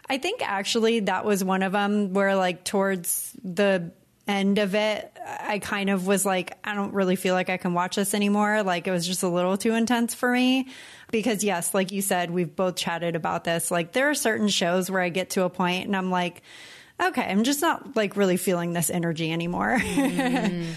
I 0.10 0.18
think 0.18 0.42
actually 0.42 1.02
that 1.02 1.26
was 1.26 1.44
one 1.44 1.64
of 1.64 1.72
them 1.72 2.14
where 2.14 2.36
like 2.36 2.64
towards 2.64 3.36
the 3.44 3.92
end 4.28 4.58
of 4.58 4.76
it, 4.76 5.12
I 5.26 5.60
kind 5.60 5.90
of 5.90 6.08
was 6.08 6.26
like, 6.26 6.58
I 6.64 6.76
don't 6.76 6.94
really 6.94 7.16
feel 7.16 7.34
like 7.34 7.50
I 7.50 7.58
can 7.58 7.74
watch 7.74 7.98
this 7.98 8.14
anymore. 8.14 8.64
Like 8.64 8.88
it 8.88 8.92
was 8.92 9.06
just 9.06 9.24
a 9.24 9.28
little 9.28 9.58
too 9.58 9.74
intense 9.74 10.14
for 10.14 10.32
me. 10.32 10.70
Because 11.12 11.44
yes, 11.44 11.74
like 11.74 11.92
you 11.92 12.02
said, 12.02 12.32
we've 12.32 12.56
both 12.56 12.76
chatted 12.76 13.16
about 13.16 13.44
this. 13.44 13.70
Like 13.70 13.92
there 13.92 14.10
are 14.10 14.16
certain 14.16 14.48
shows 14.48 14.90
where 14.90 15.02
I 15.02 15.10
get 15.10 15.32
to 15.32 15.44
a 15.44 15.50
point 15.50 15.86
and 15.86 15.96
I'm 15.96 16.10
like, 16.10 16.42
okay, 17.02 17.24
I'm 17.24 17.44
just 17.44 17.62
not 17.62 17.96
like 17.96 18.16
really 18.16 18.38
feeling 18.38 18.74
this 18.74 18.90
energy 18.90 19.32
anymore. 19.32 19.80
Mm. 19.94 20.74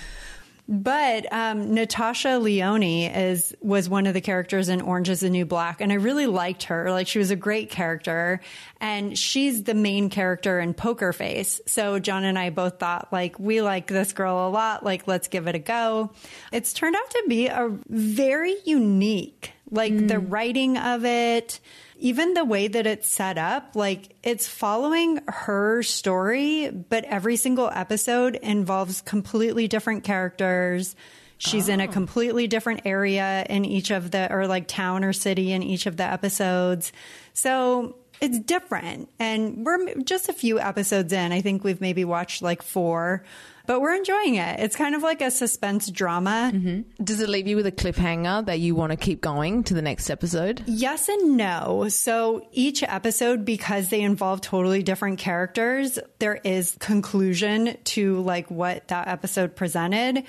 But 0.69 1.33
um, 1.33 1.75
Natasha 1.75 2.39
Lyonne 2.39 2.83
is 2.83 3.55
was 3.61 3.89
one 3.89 4.07
of 4.07 4.15
the 4.15 4.21
characters 4.21 4.69
in 4.69 4.81
Orange 4.81 5.09
Is 5.09 5.21
the 5.21 5.31
New 5.31 5.47
Black, 5.47 5.81
and 5.81 5.93
I 5.93 5.97
really 5.97 6.27
liked 6.27 6.65
her. 6.65 6.91
Like 6.91 7.07
she 7.07 7.21
was 7.21 7.31
a 7.31 7.37
great 7.37 7.71
character, 7.71 8.41
and 8.81 9.17
she's 9.17 9.63
the 9.63 9.75
main 9.75 10.11
character 10.11 10.59
in 10.59 10.75
Poker 10.75 11.13
Face. 11.13 11.61
So 11.67 12.01
John 12.01 12.25
and 12.25 12.37
I 12.37 12.51
both 12.51 12.81
thought 12.81 13.13
like 13.13 13.39
we 13.39 13.63
like 13.63 13.87
this 13.87 14.13
girl 14.13 14.49
a 14.49 14.51
lot. 14.51 14.85
Like 14.85 15.07
let's 15.07 15.29
give 15.29 15.47
it 15.47 15.55
a 15.55 15.61
go. 15.61 16.11
It's 16.51 16.73
turned 16.73 16.97
out 16.97 17.11
to 17.11 17.25
be 17.29 17.47
a 17.47 17.71
very 17.89 18.57
unique, 18.65 19.53
like 19.71 20.09
the 20.09 20.19
writing 20.19 20.79
of 20.79 21.05
it 21.05 21.61
even 21.99 22.35
the 22.35 22.45
way 22.45 22.69
that 22.69 22.87
it's 22.87 23.09
set 23.09 23.39
up, 23.39 23.75
like 23.75 24.15
it's 24.23 24.47
following 24.47 25.21
her 25.27 25.83
story, 25.83 26.71
but 26.71 27.05
every 27.05 27.37
single 27.37 27.71
episode 27.73 28.37
involves 28.37 29.01
completely 29.01 29.67
different 29.69 30.05
characters. 30.05 30.95
She's 31.39 31.69
in 31.69 31.81
a 31.81 31.87
oh. 31.87 31.89
completely 31.89 32.47
different 32.47 32.83
area 32.85 33.47
in 33.49 33.65
each 33.65 33.91
of 33.91 34.11
the, 34.11 34.33
or 34.33 34.47
like 34.47 34.69
town 34.69 35.05
or 35.05 35.13
city 35.13 35.53
in 35.53 35.63
each 35.63 35.87
of 35.87 35.97
the 35.97 36.05
episodes. 36.05 36.93
So 37.33 37.97
it's 38.21 38.39
different. 38.39 39.09
And 39.19 39.65
we're 39.65 39.95
just 40.03 40.29
a 40.29 40.33
few 40.33 40.59
episodes 40.59 41.13
in. 41.13 41.33
I 41.33 41.41
think 41.41 41.65
we've 41.65 41.81
maybe 41.81 42.05
watched 42.05 42.43
like 42.43 42.63
four, 42.63 43.25
but 43.67 43.81
we're 43.81 43.95
enjoying 43.95 44.37
it. 44.37 44.61
It's 44.61 44.77
kind 44.77 44.95
of 44.95 45.03
like 45.03 45.21
a 45.21 45.31
suspense 45.31 45.91
drama. 45.91 46.53
Does 47.03 47.21
it 47.21 47.29
leave 47.29 47.47
you 47.47 47.57
with 47.57 47.67
a 47.67 47.73
cliffhanger 47.73 48.47
that 48.47 48.61
you 48.61 48.75
want 48.75 48.93
to 48.93 48.97
keep 48.97 49.21
going 49.21 49.65
to 49.65 49.75
the 49.75 49.83
next 49.83 50.11
episode? 50.11 50.63
Yes 50.67 51.09
and 51.09 51.37
no. 51.37 51.89
So 51.89 52.49
each 52.53 52.83
episode, 52.83 53.45
because 53.45 53.89
they 53.89 54.01
involve 54.01 54.41
totally 54.41 54.83
different 54.83 55.19
characters, 55.19 55.99
there 56.19 56.37
is 56.37 56.77
conclusion 56.79 57.77
to 57.85 58.21
like 58.21 58.51
what 58.51 58.89
that 58.89 59.09
episode 59.09 59.57
presented. 59.57 60.25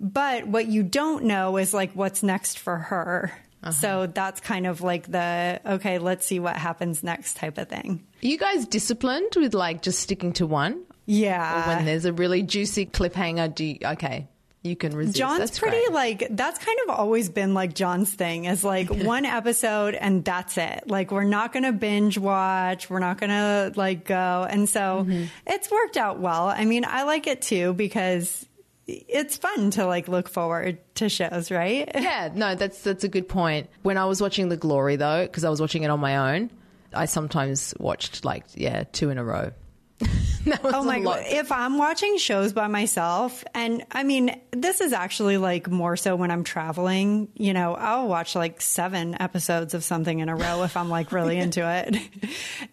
But 0.00 0.46
what 0.46 0.66
you 0.66 0.82
don't 0.82 1.24
know 1.24 1.56
is 1.56 1.72
like 1.72 1.92
what's 1.92 2.22
next 2.22 2.58
for 2.58 2.76
her. 2.76 3.32
Uh-huh. 3.62 3.72
So 3.72 4.06
that's 4.06 4.40
kind 4.40 4.66
of 4.66 4.82
like 4.82 5.10
the 5.10 5.60
okay, 5.64 5.98
let's 5.98 6.26
see 6.26 6.38
what 6.38 6.56
happens 6.56 7.02
next 7.02 7.36
type 7.36 7.56
of 7.56 7.68
thing. 7.68 8.06
Are 8.22 8.26
you 8.26 8.36
guys 8.36 8.66
disciplined 8.66 9.32
with 9.36 9.54
like 9.54 9.82
just 9.82 10.00
sticking 10.00 10.34
to 10.34 10.46
one? 10.46 10.82
Yeah. 11.06 11.68
when 11.76 11.84
there's 11.86 12.04
a 12.04 12.12
really 12.12 12.42
juicy 12.42 12.86
cliffhanger, 12.86 13.54
do 13.54 13.64
you, 13.64 13.78
okay, 13.84 14.28
you 14.62 14.74
can 14.76 14.96
resist. 14.96 15.18
John's 15.18 15.38
That's 15.40 15.58
pretty 15.58 15.76
great. 15.88 15.92
like 15.92 16.26
that's 16.30 16.58
kind 16.64 16.78
of 16.88 16.94
always 16.96 17.28
been 17.28 17.52
like 17.52 17.74
John's 17.74 18.10
thing 18.12 18.46
is 18.46 18.64
like 18.64 18.88
one 19.04 19.26
episode 19.26 19.94
and 19.94 20.24
that's 20.24 20.56
it. 20.56 20.84
Like 20.86 21.10
we're 21.10 21.24
not 21.24 21.52
going 21.52 21.64
to 21.64 21.72
binge 21.72 22.16
watch, 22.16 22.88
we're 22.88 22.98
not 23.00 23.18
going 23.20 23.28
to 23.30 23.72
like 23.78 24.04
go. 24.06 24.46
And 24.48 24.66
so 24.68 25.04
Mm-hmm. 25.06 25.24
it's 25.46 25.70
worked 25.70 25.98
out 25.98 26.18
well. 26.20 26.48
I 26.48 26.64
mean, 26.64 26.86
I 26.86 27.02
like 27.02 27.26
it 27.26 27.42
too 27.42 27.74
because 27.74 28.46
it's 28.86 29.36
fun 29.36 29.70
to 29.72 29.84
like 29.86 30.08
look 30.08 30.28
forward 30.30 30.78
to 30.94 31.10
shows, 31.10 31.50
right? 31.50 31.90
Yeah, 31.94 32.30
no, 32.34 32.54
that's 32.54 32.80
that's 32.80 33.04
a 33.04 33.08
good 33.08 33.28
point. 33.28 33.68
When 33.82 33.98
I 33.98 34.06
was 34.06 34.22
watching 34.22 34.48
The 34.48 34.56
Glory 34.56 34.96
though, 34.96 35.26
because 35.26 35.44
I 35.44 35.50
was 35.50 35.60
watching 35.60 35.82
it 35.82 35.88
on 35.90 36.00
my 36.00 36.34
own, 36.36 36.50
I 36.94 37.04
sometimes 37.04 37.74
watched 37.78 38.24
like 38.24 38.44
yeah 38.54 38.84
two 38.92 39.10
in 39.10 39.18
a 39.18 39.24
row. 39.24 39.52
that 40.46 40.62
was 40.62 40.74
Oh 40.74 40.82
my 40.82 40.98
lot. 40.98 41.20
god! 41.20 41.24
If 41.28 41.52
I'm 41.52 41.78
watching 41.78 42.18
shows 42.18 42.52
by 42.52 42.66
myself, 42.66 43.44
and 43.54 43.84
I 43.92 44.02
mean, 44.02 44.38
this 44.50 44.80
is 44.80 44.92
actually 44.92 45.38
like 45.38 45.70
more 45.70 45.96
so 45.96 46.16
when 46.16 46.30
I'm 46.30 46.44
traveling. 46.44 47.28
You 47.34 47.52
know, 47.54 47.74
I'll 47.74 48.08
watch 48.08 48.34
like 48.34 48.60
seven 48.60 49.16
episodes 49.20 49.72
of 49.72 49.84
something 49.84 50.18
in 50.18 50.28
a 50.28 50.36
row 50.36 50.62
if 50.64 50.76
I'm 50.76 50.90
like 50.90 51.12
really 51.12 51.38
into 51.38 51.62
it. 51.86 51.96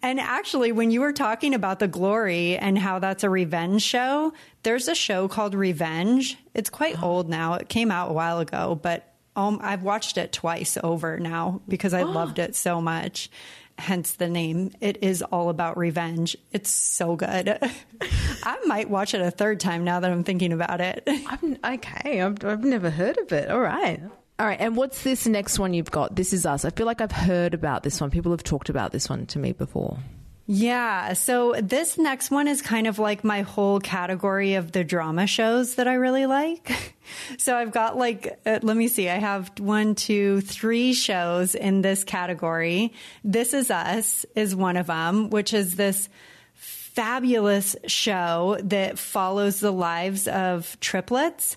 And 0.02 0.20
actually, 0.20 0.72
when 0.72 0.90
you 0.90 1.00
were 1.00 1.12
talking 1.12 1.54
about 1.54 1.78
the 1.78 1.88
glory 1.88 2.56
and 2.58 2.76
how 2.76 2.98
that's 2.98 3.24
a 3.24 3.30
revenge 3.30 3.82
show, 3.82 4.32
there's 4.64 4.88
a 4.88 4.94
show 4.94 5.28
called 5.28 5.54
Revenge. 5.54 6.36
It's 6.54 6.70
quite 6.70 7.00
old 7.02 7.28
now. 7.28 7.54
It 7.54 7.68
came 7.68 7.90
out 7.90 8.10
a 8.10 8.12
while 8.14 8.40
ago, 8.40 8.78
but 8.80 9.08
um, 9.34 9.60
I've 9.62 9.82
watched 9.82 10.18
it 10.18 10.32
twice 10.32 10.76
over 10.82 11.18
now 11.18 11.62
because 11.68 11.94
I 11.94 12.02
loved 12.02 12.38
it 12.38 12.54
so 12.56 12.80
much. 12.82 13.30
Hence 13.82 14.12
the 14.12 14.28
name. 14.28 14.70
It 14.80 15.02
is 15.02 15.22
all 15.22 15.48
about 15.48 15.76
revenge. 15.76 16.36
It's 16.52 16.70
so 16.70 17.16
good. 17.16 17.58
I 18.44 18.58
might 18.64 18.88
watch 18.88 19.12
it 19.12 19.20
a 19.20 19.32
third 19.32 19.58
time 19.58 19.82
now 19.82 19.98
that 19.98 20.08
I'm 20.08 20.22
thinking 20.22 20.52
about 20.52 20.80
it. 20.80 21.02
I'm, 21.08 21.58
okay, 21.64 22.20
I've, 22.20 22.44
I've 22.44 22.62
never 22.62 22.90
heard 22.90 23.18
of 23.18 23.32
it. 23.32 23.50
All 23.50 23.58
right. 23.60 24.00
All 24.38 24.46
right, 24.46 24.60
and 24.60 24.76
what's 24.76 25.02
this 25.02 25.26
next 25.26 25.58
one 25.58 25.74
you've 25.74 25.90
got? 25.90 26.14
This 26.14 26.32
is 26.32 26.46
us. 26.46 26.64
I 26.64 26.70
feel 26.70 26.86
like 26.86 27.00
I've 27.00 27.10
heard 27.10 27.54
about 27.54 27.82
this 27.82 28.00
one. 28.00 28.12
People 28.12 28.30
have 28.30 28.44
talked 28.44 28.68
about 28.68 28.92
this 28.92 29.10
one 29.10 29.26
to 29.26 29.40
me 29.40 29.50
before. 29.50 29.98
Yeah. 30.54 31.14
So 31.14 31.54
this 31.62 31.96
next 31.96 32.30
one 32.30 32.46
is 32.46 32.60
kind 32.60 32.86
of 32.86 32.98
like 32.98 33.24
my 33.24 33.40
whole 33.40 33.80
category 33.80 34.52
of 34.56 34.70
the 34.70 34.84
drama 34.84 35.26
shows 35.26 35.76
that 35.76 35.88
I 35.88 35.94
really 35.94 36.26
like. 36.26 36.94
So 37.36 37.56
I've 37.56 37.72
got 37.72 37.98
like, 37.98 38.38
uh, 38.46 38.60
let 38.62 38.76
me 38.76 38.86
see, 38.86 39.08
I 39.08 39.16
have 39.16 39.50
one, 39.58 39.96
two, 39.96 40.40
three 40.40 40.94
shows 40.94 41.54
in 41.56 41.82
this 41.82 42.04
category. 42.04 42.94
This 43.24 43.52
Is 43.52 43.70
Us 43.72 44.24
is 44.36 44.54
one 44.54 44.76
of 44.76 44.86
them, 44.86 45.28
which 45.28 45.52
is 45.52 45.74
this 45.74 46.08
fabulous 46.54 47.74
show 47.86 48.56
that 48.62 48.98
follows 49.00 49.58
the 49.58 49.72
lives 49.72 50.28
of 50.28 50.78
triplets 50.80 51.56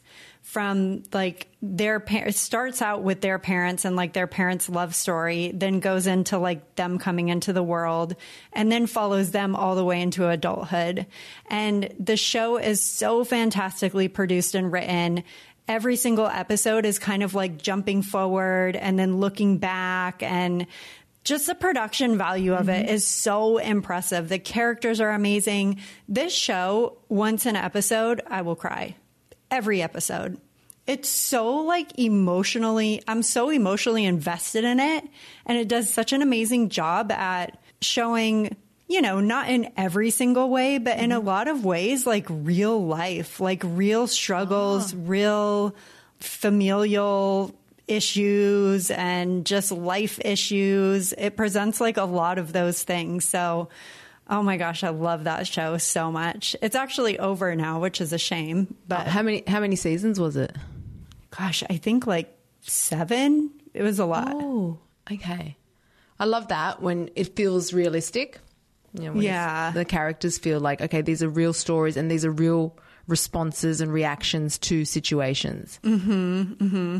from 0.55 1.03
like 1.11 1.49
their 1.61 1.99
parents 1.99 2.39
starts 2.39 2.81
out 2.81 3.03
with 3.03 3.19
their 3.19 3.37
parents 3.37 3.83
and 3.83 3.97
like 3.97 4.13
their 4.13 4.25
parents' 4.25 4.69
love 4.69 4.95
story, 4.95 5.51
then 5.53 5.81
goes 5.81 6.07
into 6.07 6.37
like 6.37 6.75
them 6.75 6.97
coming 6.97 7.27
into 7.27 7.51
the 7.51 7.61
world 7.61 8.15
and 8.53 8.71
then 8.71 8.87
follows 8.87 9.31
them 9.31 9.53
all 9.53 9.75
the 9.75 9.83
way 9.83 10.01
into 10.01 10.29
adulthood. 10.29 11.07
And 11.49 11.93
the 11.99 12.15
show 12.15 12.55
is 12.55 12.81
so 12.81 13.25
fantastically 13.25 14.07
produced 14.07 14.55
and 14.55 14.71
written 14.71 15.25
every 15.67 15.97
single 15.97 16.27
episode 16.27 16.85
is 16.85 16.99
kind 16.99 17.21
of 17.21 17.33
like 17.33 17.57
jumping 17.57 18.01
forward 18.01 18.77
and 18.77 18.97
then 18.97 19.17
looking 19.17 19.57
back 19.57 20.23
and 20.23 20.67
just 21.25 21.47
the 21.47 21.55
production 21.55 22.17
value 22.17 22.53
of 22.53 22.69
it 22.69 22.85
mm-hmm. 22.85 22.95
is 22.95 23.05
so 23.05 23.57
impressive. 23.57 24.29
The 24.29 24.39
characters 24.39 25.01
are 25.01 25.11
amazing. 25.11 25.81
This 26.07 26.33
show, 26.33 26.99
once 27.09 27.45
an 27.45 27.57
episode, 27.57 28.21
I 28.25 28.43
will 28.43 28.55
cry. 28.55 28.95
Every 29.51 29.81
episode. 29.81 30.39
It's 30.87 31.09
so 31.09 31.57
like 31.57 31.97
emotionally, 31.97 33.01
I'm 33.07 33.23
so 33.23 33.49
emotionally 33.49 34.05
invested 34.05 34.63
in 34.63 34.79
it. 34.79 35.07
And 35.45 35.57
it 35.57 35.67
does 35.67 35.91
such 35.91 36.13
an 36.13 36.21
amazing 36.21 36.69
job 36.69 37.11
at 37.11 37.57
showing, 37.81 38.55
you 38.87 39.01
know, 39.01 39.19
not 39.19 39.49
in 39.49 39.71
every 39.77 40.11
single 40.11 40.49
way, 40.49 40.77
but 40.77 40.99
in 40.99 41.11
a 41.11 41.17
mm-hmm. 41.17 41.27
lot 41.27 41.47
of 41.47 41.65
ways, 41.65 42.05
like 42.05 42.27
real 42.29 42.85
life, 42.85 43.39
like 43.39 43.63
real 43.65 44.05
struggles, 44.05 44.93
ah. 44.93 44.97
real 44.99 45.75
familial 46.19 47.55
issues 47.87 48.91
and 48.91 49.45
just 49.45 49.71
life 49.71 50.19
issues. 50.23 51.13
It 51.13 51.35
presents 51.35 51.81
like 51.81 51.97
a 51.97 52.03
lot 52.03 52.37
of 52.37 52.53
those 52.53 52.83
things. 52.83 53.25
So, 53.25 53.69
oh 54.29 54.43
my 54.43 54.57
gosh, 54.57 54.83
I 54.83 54.89
love 54.89 55.23
that 55.23 55.47
show 55.47 55.77
so 55.77 56.11
much. 56.11 56.55
It's 56.61 56.75
actually 56.75 57.17
over 57.17 57.55
now, 57.55 57.79
which 57.79 58.01
is 58.01 58.13
a 58.13 58.17
shame. 58.19 58.75
But 58.87 59.07
How 59.07 59.23
many 59.23 59.43
how 59.47 59.59
many 59.59 59.75
seasons 59.75 60.19
was 60.19 60.35
it? 60.35 60.55
Gosh, 61.37 61.63
I 61.69 61.77
think 61.77 62.07
like 62.07 62.35
seven. 62.61 63.51
It 63.73 63.83
was 63.83 63.99
a 63.99 64.05
lot. 64.05 64.31
Oh, 64.33 64.79
okay. 65.11 65.57
I 66.19 66.25
love 66.25 66.47
that 66.49 66.81
when 66.81 67.09
it 67.15 67.35
feels 67.35 67.73
realistic. 67.73 68.39
You 68.93 69.13
know, 69.13 69.19
Yeah. 69.19 69.71
the 69.71 69.83
characters 69.83 70.37
feel 70.37 70.59
like 70.61 70.81
okay, 70.81 71.01
these 71.01 71.21
are 71.21 71.29
real 71.29 71.51
stories 71.53 71.97
and 71.97 72.09
these 72.09 72.23
are 72.25 72.31
real 72.31 72.77
responses 73.07 73.81
and 73.81 73.91
reactions 73.91 74.57
to 74.59 74.85
situations. 74.85 75.79
Hmm. 75.83 76.99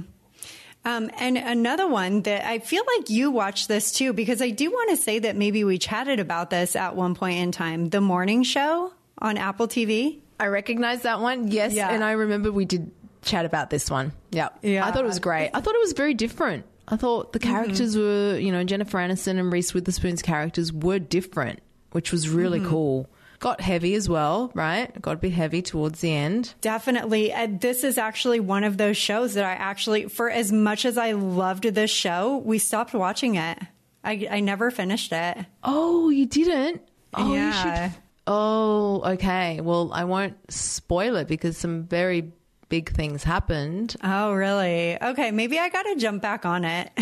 Um, 0.88 1.10
and 1.17 1.36
another 1.38 1.88
one 1.88 2.21
that 2.24 2.45
I 2.45 2.60
feel 2.60 2.84
like 2.98 3.10
you 3.10 3.32
watched 3.32 3.67
this 3.67 3.91
too, 3.91 4.13
because 4.13 4.39
I 4.39 4.52
do 4.52 4.69
want 4.69 4.91
to 4.91 4.98
say 4.98 5.17
that 5.19 5.36
maybe 5.36 5.63
we 5.63 5.80
chatted 5.80 6.19
about 6.19 6.52
this 6.52 6.76
at 6.76 6.95
one 6.95 7.15
point 7.15 7.39
in 7.39 7.52
time. 7.52 7.89
The 7.89 8.02
morning 8.02 8.43
show 8.43 8.93
on 9.17 9.38
Apple 9.38 9.67
TV. 9.67 10.19
I 10.39 10.48
recognize 10.48 11.02
that 11.04 11.21
one, 11.21 11.48
yes, 11.48 11.74
Yeah. 11.74 11.89
and 11.89 12.04
I 12.04 12.12
remember 12.12 12.52
we 12.52 12.65
did 12.65 12.91
chat 13.25 13.45
about 13.45 13.69
this 13.69 13.89
one. 13.89 14.13
Yeah, 14.31 14.49
Yeah. 14.61 14.85
I 14.85 14.91
thought 14.91 15.03
it 15.03 15.07
was 15.07 15.19
great. 15.19 15.49
I 15.53 15.59
thought 15.61 15.75
it 15.75 15.81
was 15.81 15.93
very 15.93 16.13
different. 16.13 16.65
I 16.88 16.95
thought 16.97 17.33
the 17.33 17.39
characters 17.39 17.97
were, 17.97 18.38
you 18.38 18.51
know, 18.51 18.63
Jennifer 18.63 18.97
Aniston 18.99 19.39
and 19.39 19.51
Reese 19.51 19.73
Witherspoon's 19.73 20.21
characters 20.21 20.71
were 20.71 20.99
different, 20.99 21.59
which 21.91 22.11
was 22.11 22.29
really 22.29 22.59
cool. 22.59 23.09
Got 23.39 23.59
heavy 23.59 23.95
as 23.95 24.07
well, 24.07 24.51
right? 24.53 24.99
Got 25.01 25.13
a 25.13 25.17
bit 25.17 25.33
heavy 25.33 25.61
towards 25.61 25.99
the 26.01 26.11
end. 26.11 26.53
Definitely. 26.61 27.33
Uh, 27.33 27.47
this 27.59 27.83
is 27.83 27.97
actually 27.97 28.39
one 28.39 28.63
of 28.63 28.77
those 28.77 28.97
shows 28.97 29.33
that 29.33 29.43
I 29.43 29.51
actually, 29.53 30.05
for 30.07 30.29
as 30.29 30.51
much 30.51 30.85
as 30.85 30.97
I 30.97 31.11
loved 31.13 31.63
this 31.63 31.91
show, 31.91 32.38
we 32.45 32.59
stopped 32.59 32.93
watching 32.93 33.35
it. 33.35 33.57
I, 34.03 34.27
I 34.31 34.39
never 34.39 34.69
finished 34.71 35.11
it. 35.11 35.38
Oh, 35.63 36.09
you 36.09 36.27
didn't? 36.27 36.81
Oh, 37.15 37.27
you 37.27 37.33
Yeah. 37.39 37.89
should. 37.89 37.97
Oh, 38.27 39.01
okay. 39.13 39.59
Well, 39.61 39.89
I 39.93 40.03
won't 40.05 40.35
spoil 40.51 41.15
it 41.17 41.27
because 41.27 41.57
some 41.57 41.83
very 41.83 42.31
big 42.69 42.91
things 42.91 43.23
happened. 43.23 43.95
Oh, 44.04 44.34
really? 44.34 45.01
Okay. 45.01 45.32
Maybe 45.32 45.60
I 45.60 45.69
got 45.69 45.84
to 45.84 45.95
jump 45.95 46.21
back 46.21 46.45
on 46.45 46.65
it. 46.65 46.91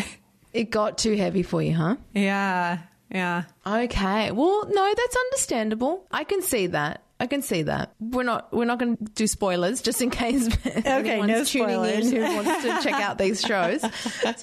It 0.54 0.70
got 0.70 1.00
too 1.00 1.16
heavy 1.16 1.42
for 1.42 1.64
you, 1.64 1.74
huh? 1.74 1.96
yeah. 2.14 2.78
Yeah. 3.10 3.46
Okay. 3.66 4.30
Well, 4.32 4.66
no, 4.70 4.94
that's 4.96 5.16
understandable. 5.16 6.06
I 6.12 6.24
can 6.24 6.44
see 6.44 6.68
that. 6.68 7.02
I 7.20 7.26
can 7.26 7.42
see 7.42 7.64
that. 7.64 7.92
We're 8.00 8.22
not 8.22 8.54
we're 8.54 8.66
not 8.66 8.78
going 8.78 8.98
to 8.98 9.04
do 9.04 9.26
spoilers 9.26 9.82
just 9.82 10.00
in 10.02 10.12
case 10.12 10.50
anyone's 10.86 11.28
no 11.28 11.44
tuning 11.44 11.74
spoilers. 11.76 12.12
in 12.12 12.22
who 12.24 12.36
wants 12.36 12.64
to 12.64 12.82
check 12.84 13.02
out 13.02 13.18
these 13.18 13.42
shows. 13.50 13.82
So 13.82 13.88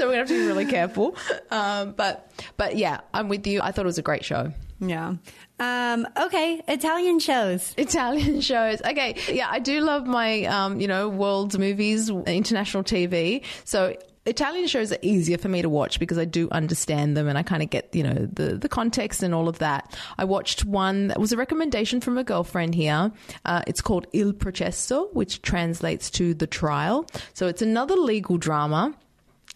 we're 0.09 0.12
going 0.12 0.12
to 0.12 0.16
have 0.16 0.26
to 0.28 0.35
be 0.40 0.46
really 0.48 0.66
careful. 0.66 1.14
Um, 1.52 1.92
but 1.92 2.28
but 2.56 2.76
yeah, 2.76 3.02
I'm 3.14 3.28
with 3.28 3.46
you. 3.46 3.61
I 3.62 3.70
thought 3.70 3.85
it 3.85 3.87
was 3.87 3.98
a 3.98 4.02
great 4.02 4.24
show. 4.24 4.52
Yeah. 4.80 5.14
Um, 5.58 6.06
okay. 6.16 6.62
Italian 6.68 7.18
shows. 7.18 7.74
Italian 7.76 8.40
shows. 8.50 8.80
Okay, 8.82 9.16
yeah, 9.30 9.48
I 9.50 9.58
do 9.58 9.80
love 9.80 10.06
my, 10.06 10.44
um, 10.44 10.80
you 10.80 10.88
know, 10.88 11.08
world 11.08 11.58
movies, 11.58 12.08
international 12.08 12.82
TV. 12.82 13.44
So 13.64 13.96
Italian 14.26 14.66
shows 14.66 14.92
are 14.92 14.98
easier 15.02 15.36
for 15.38 15.48
me 15.48 15.60
to 15.62 15.68
watch 15.68 15.98
because 15.98 16.16
I 16.18 16.24
do 16.24 16.48
understand 16.50 17.16
them 17.16 17.26
and 17.28 17.36
I 17.36 17.42
kind 17.42 17.62
of 17.62 17.70
get, 17.70 17.94
you 17.94 18.02
know, 18.02 18.28
the, 18.32 18.56
the 18.56 18.68
context 18.68 19.22
and 19.22 19.34
all 19.34 19.48
of 19.48 19.58
that. 19.58 19.94
I 20.18 20.24
watched 20.24 20.64
one 20.64 21.08
that 21.08 21.18
was 21.20 21.32
a 21.32 21.36
recommendation 21.36 22.00
from 22.00 22.16
a 22.18 22.24
girlfriend 22.24 22.74
here. 22.74 23.12
Uh, 23.44 23.62
it's 23.66 23.80
called 23.80 24.06
Il 24.12 24.32
Processo, 24.32 25.08
which 25.12 25.42
translates 25.42 26.10
to 26.12 26.32
The 26.34 26.46
Trial. 26.46 27.06
So 27.34 27.48
it's 27.48 27.62
another 27.62 27.96
legal 27.96 28.38
drama. 28.38 28.94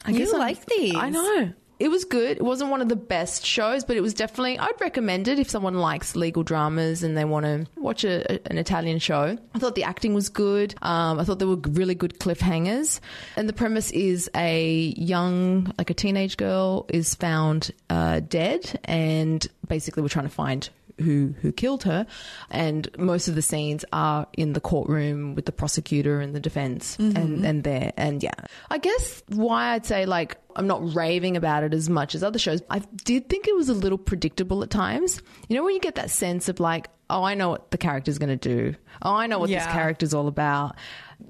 I 0.04 0.10
You 0.10 0.26
I'm- 0.30 0.38
like 0.38 0.64
these. 0.66 0.94
I 0.96 1.08
know. 1.10 1.52
It 1.78 1.88
was 1.88 2.04
good. 2.04 2.36
It 2.36 2.42
wasn't 2.42 2.70
one 2.70 2.80
of 2.80 2.88
the 2.88 2.96
best 2.96 3.44
shows, 3.44 3.84
but 3.84 3.96
it 3.96 4.00
was 4.00 4.14
definitely, 4.14 4.58
I'd 4.58 4.80
recommend 4.80 5.28
it 5.28 5.38
if 5.38 5.50
someone 5.50 5.74
likes 5.74 6.14
legal 6.14 6.42
dramas 6.42 7.02
and 7.02 7.16
they 7.16 7.24
want 7.24 7.46
to 7.46 7.66
watch 7.76 8.04
a, 8.04 8.40
an 8.50 8.58
Italian 8.58 8.98
show. 8.98 9.36
I 9.54 9.58
thought 9.58 9.74
the 9.74 9.84
acting 9.84 10.14
was 10.14 10.28
good. 10.28 10.74
Um, 10.82 11.18
I 11.18 11.24
thought 11.24 11.38
there 11.38 11.48
were 11.48 11.56
really 11.56 11.94
good 11.94 12.18
cliffhangers. 12.20 13.00
And 13.36 13.48
the 13.48 13.52
premise 13.52 13.90
is 13.90 14.30
a 14.36 14.94
young, 14.96 15.72
like 15.78 15.90
a 15.90 15.94
teenage 15.94 16.36
girl, 16.36 16.86
is 16.88 17.14
found 17.14 17.72
uh, 17.90 18.20
dead, 18.20 18.78
and 18.84 19.46
basically 19.66 20.02
we're 20.02 20.08
trying 20.08 20.26
to 20.26 20.34
find 20.34 20.68
who 21.00 21.34
who 21.42 21.50
killed 21.50 21.82
her 21.82 22.06
and 22.50 22.88
most 22.96 23.26
of 23.26 23.34
the 23.34 23.42
scenes 23.42 23.84
are 23.92 24.28
in 24.34 24.52
the 24.52 24.60
courtroom 24.60 25.34
with 25.34 25.44
the 25.44 25.50
prosecutor 25.50 26.20
and 26.20 26.36
the 26.36 26.40
defense 26.40 26.96
and 27.00 27.44
and 27.44 27.64
there 27.64 27.92
and 27.96 28.22
yeah 28.22 28.30
i 28.70 28.78
guess 28.78 29.20
why 29.26 29.70
i'd 29.72 29.84
say 29.84 30.06
like 30.06 30.36
i'm 30.56 30.66
not 30.66 30.94
raving 30.94 31.36
about 31.36 31.62
it 31.64 31.72
as 31.74 31.88
much 31.88 32.14
as 32.14 32.22
other 32.22 32.38
shows 32.38 32.62
i 32.70 32.78
did 33.04 33.28
think 33.28 33.46
it 33.48 33.54
was 33.56 33.68
a 33.68 33.74
little 33.74 33.98
predictable 33.98 34.62
at 34.62 34.70
times 34.70 35.20
you 35.48 35.56
know 35.56 35.64
when 35.64 35.74
you 35.74 35.80
get 35.80 35.94
that 35.96 36.10
sense 36.10 36.48
of 36.48 36.60
like 36.60 36.88
oh 37.10 37.22
i 37.22 37.34
know 37.34 37.50
what 37.50 37.70
the 37.70 37.78
character's 37.78 38.18
going 38.18 38.36
to 38.38 38.48
do 38.48 38.74
oh 39.02 39.14
i 39.14 39.26
know 39.26 39.38
what 39.38 39.48
this 39.48 39.56
Yeah. 39.64 39.72
character's 39.72 40.14
all 40.14 40.28
about 40.28 40.76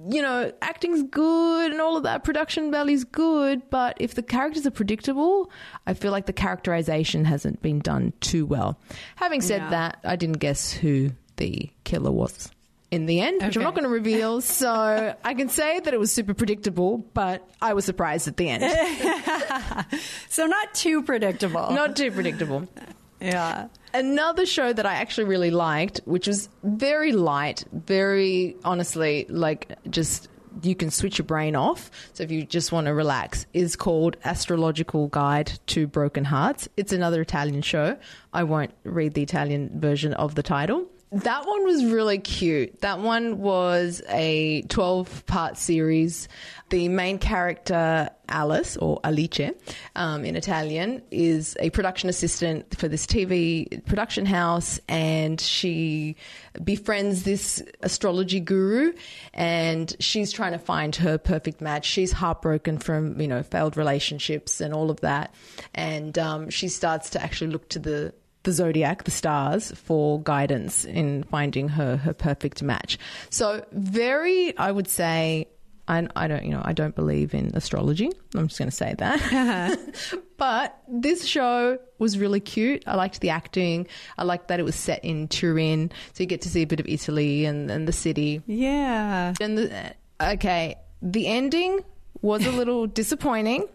you 0.08 0.22
know, 0.22 0.50
acting's 0.62 1.02
good 1.04 1.70
and 1.70 1.80
all 1.80 1.96
of 1.96 2.02
that, 2.04 2.24
production 2.24 2.70
value's 2.72 3.04
good, 3.04 3.62
but 3.70 3.96
if 4.00 4.14
the 4.14 4.22
characters 4.22 4.66
are 4.66 4.70
predictable, 4.70 5.50
I 5.86 5.94
feel 5.94 6.10
like 6.10 6.26
the 6.26 6.32
characterization 6.32 7.24
hasn't 7.26 7.60
been 7.62 7.78
done 7.80 8.12
too 8.20 8.44
well. 8.46 8.80
Having 9.16 9.42
said 9.42 9.60
Yeah. 9.62 9.70
that, 9.70 9.98
I 10.02 10.16
didn't 10.16 10.38
guess 10.38 10.72
who 10.72 11.10
the 11.36 11.70
killer 11.84 12.10
was 12.10 12.50
in 12.94 13.06
the 13.06 13.20
end, 13.20 13.42
which 13.42 13.56
I'm 13.56 13.62
not 13.62 13.74
going 13.74 13.84
to 13.84 13.90
reveal. 13.90 14.40
So 14.54 15.14
I 15.24 15.34
can 15.34 15.48
say 15.48 15.80
that 15.80 15.92
it 15.92 15.98
was 15.98 16.12
super 16.12 16.32
predictable, 16.32 16.98
but 16.98 17.46
I 17.60 17.74
was 17.74 17.84
surprised 17.84 18.28
at 18.28 18.36
the 18.36 18.48
end. 18.48 18.62
So 20.28 20.46
not 20.46 20.74
too 20.74 21.02
predictable. 21.02 21.70
Not 21.70 21.96
too 21.96 22.10
predictable. 22.10 22.68
Yeah. 23.20 23.68
Another 23.94 24.44
show 24.44 24.70
that 24.70 24.84
I 24.84 24.96
actually 24.96 25.24
really 25.24 25.50
liked, 25.50 26.00
which 26.04 26.26
was 26.26 26.50
very 26.62 27.12
light, 27.12 27.64
very 27.72 28.54
honestly, 28.64 29.24
like 29.30 29.72
just 29.88 30.28
you 30.62 30.74
can 30.74 30.90
switch 30.90 31.16
your 31.18 31.24
brain 31.24 31.56
off. 31.56 31.90
So 32.12 32.22
if 32.22 32.30
you 32.30 32.44
just 32.44 32.70
want 32.70 32.86
to 32.86 32.92
relax, 32.92 33.46
is 33.54 33.76
called 33.76 34.18
Astrological 34.24 35.08
Guide 35.08 35.52
to 35.68 35.86
Broken 35.86 36.24
Hearts. 36.24 36.68
It's 36.76 36.92
another 36.92 37.22
Italian 37.22 37.62
show. 37.62 37.96
I 38.32 38.42
won't 38.44 38.72
read 38.82 39.14
the 39.14 39.22
Italian 39.22 39.80
version 39.80 40.12
of 40.12 40.34
the 40.34 40.42
title. 40.42 40.86
That 41.12 41.46
one 41.46 41.64
was 41.64 41.84
really 41.84 42.18
cute. 42.18 42.80
That 42.80 42.98
one 42.98 43.38
was 43.38 44.02
a 44.08 44.62
12 44.62 45.26
part 45.26 45.56
series. 45.56 46.28
The 46.70 46.88
main 46.88 47.18
character, 47.18 48.10
Alice, 48.28 48.76
or 48.76 48.98
Alice, 49.04 49.52
um, 49.94 50.24
in 50.24 50.34
Italian, 50.34 51.02
is 51.12 51.56
a 51.60 51.70
production 51.70 52.08
assistant 52.08 52.76
for 52.76 52.88
this 52.88 53.06
TV 53.06 53.84
production 53.86 54.26
house, 54.26 54.80
and 54.88 55.40
she 55.40 56.16
befriends 56.64 57.22
this 57.22 57.62
astrology 57.80 58.40
guru, 58.40 58.92
and 59.34 59.94
she's 60.00 60.32
trying 60.32 60.52
to 60.52 60.58
find 60.58 60.96
her 60.96 61.16
perfect 61.16 61.60
match. 61.60 61.84
She's 61.84 62.10
heartbroken 62.10 62.78
from, 62.78 63.20
you 63.20 63.28
know, 63.28 63.44
failed 63.44 63.76
relationships 63.76 64.60
and 64.60 64.74
all 64.74 64.90
of 64.90 65.00
that. 65.02 65.32
And 65.74 66.18
um, 66.18 66.50
she 66.50 66.66
starts 66.66 67.10
to 67.10 67.22
actually 67.22 67.52
look 67.52 67.68
to 67.68 67.78
the 67.78 68.14
the 68.44 68.52
zodiac, 68.52 69.04
the 69.04 69.10
stars, 69.10 69.72
for 69.72 70.22
guidance 70.22 70.84
in 70.84 71.24
finding 71.24 71.68
her 71.68 71.96
her 71.96 72.12
perfect 72.14 72.62
match. 72.62 72.98
So 73.30 73.64
very, 73.72 74.56
I 74.56 74.70
would 74.70 74.88
say. 74.88 75.48
I, 75.86 76.08
I 76.16 76.28
don't, 76.28 76.42
you 76.42 76.50
know, 76.50 76.62
I 76.64 76.72
don't 76.72 76.94
believe 76.94 77.34
in 77.34 77.50
astrology. 77.54 78.10
I'm 78.34 78.48
just 78.48 78.58
going 78.58 78.70
to 78.70 78.74
say 78.74 78.94
that. 78.96 79.78
but 80.38 80.78
this 80.88 81.26
show 81.26 81.78
was 81.98 82.16
really 82.16 82.40
cute. 82.40 82.84
I 82.86 82.94
liked 82.94 83.20
the 83.20 83.28
acting. 83.28 83.86
I 84.16 84.24
liked 84.24 84.48
that 84.48 84.58
it 84.58 84.62
was 84.62 84.76
set 84.76 85.04
in 85.04 85.28
Turin, 85.28 85.92
so 86.14 86.22
you 86.22 86.26
get 86.26 86.40
to 86.40 86.48
see 86.48 86.62
a 86.62 86.66
bit 86.66 86.80
of 86.80 86.86
Italy 86.88 87.44
and, 87.44 87.70
and 87.70 87.86
the 87.86 87.92
city. 87.92 88.40
Yeah. 88.46 89.34
And 89.42 89.58
the, 89.58 89.94
okay, 90.18 90.76
The 91.02 91.26
ending 91.26 91.80
was 92.22 92.46
a 92.46 92.50
little 92.50 92.86
disappointing. 93.02 93.68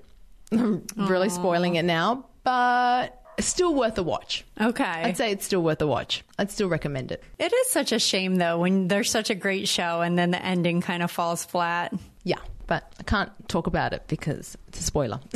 I'm 0.52 0.84
really 0.98 1.30
spoiling 1.30 1.76
it 1.76 1.86
now, 1.86 2.26
but 2.44 3.22
still 3.48 3.74
worth 3.76 3.98
a 3.98 4.04
watch. 4.04 4.46
Okay. 4.60 4.84
I'd 4.84 5.18
say 5.18 5.32
it's 5.32 5.46
still 5.46 5.62
worth 5.62 5.82
a 5.82 5.88
watch. 5.88 6.24
I'd 6.38 6.52
still 6.52 6.68
recommend 6.68 7.12
it. 7.12 7.24
It 7.38 7.54
is 7.54 7.70
such 7.70 7.92
a 7.92 8.00
shame 8.00 8.36
though 8.36 8.60
when 8.60 8.88
there's 8.88 9.10
such 9.12 9.30
a 9.30 9.36
great 9.36 9.68
show 9.68 10.02
and 10.02 10.18
then 10.18 10.32
the 10.32 10.44
ending 10.44 10.82
kind 10.82 11.04
of 11.04 11.12
falls 11.12 11.46
flat. 11.46 11.94
Yeah, 12.24 12.40
but 12.68 12.92
I 13.00 13.04
can't 13.04 13.32
talk 13.48 13.68
about 13.68 13.94
it 13.94 14.04
because 14.08 14.58
it's 14.68 14.80
a 14.80 14.84
spoiler. 14.84 15.20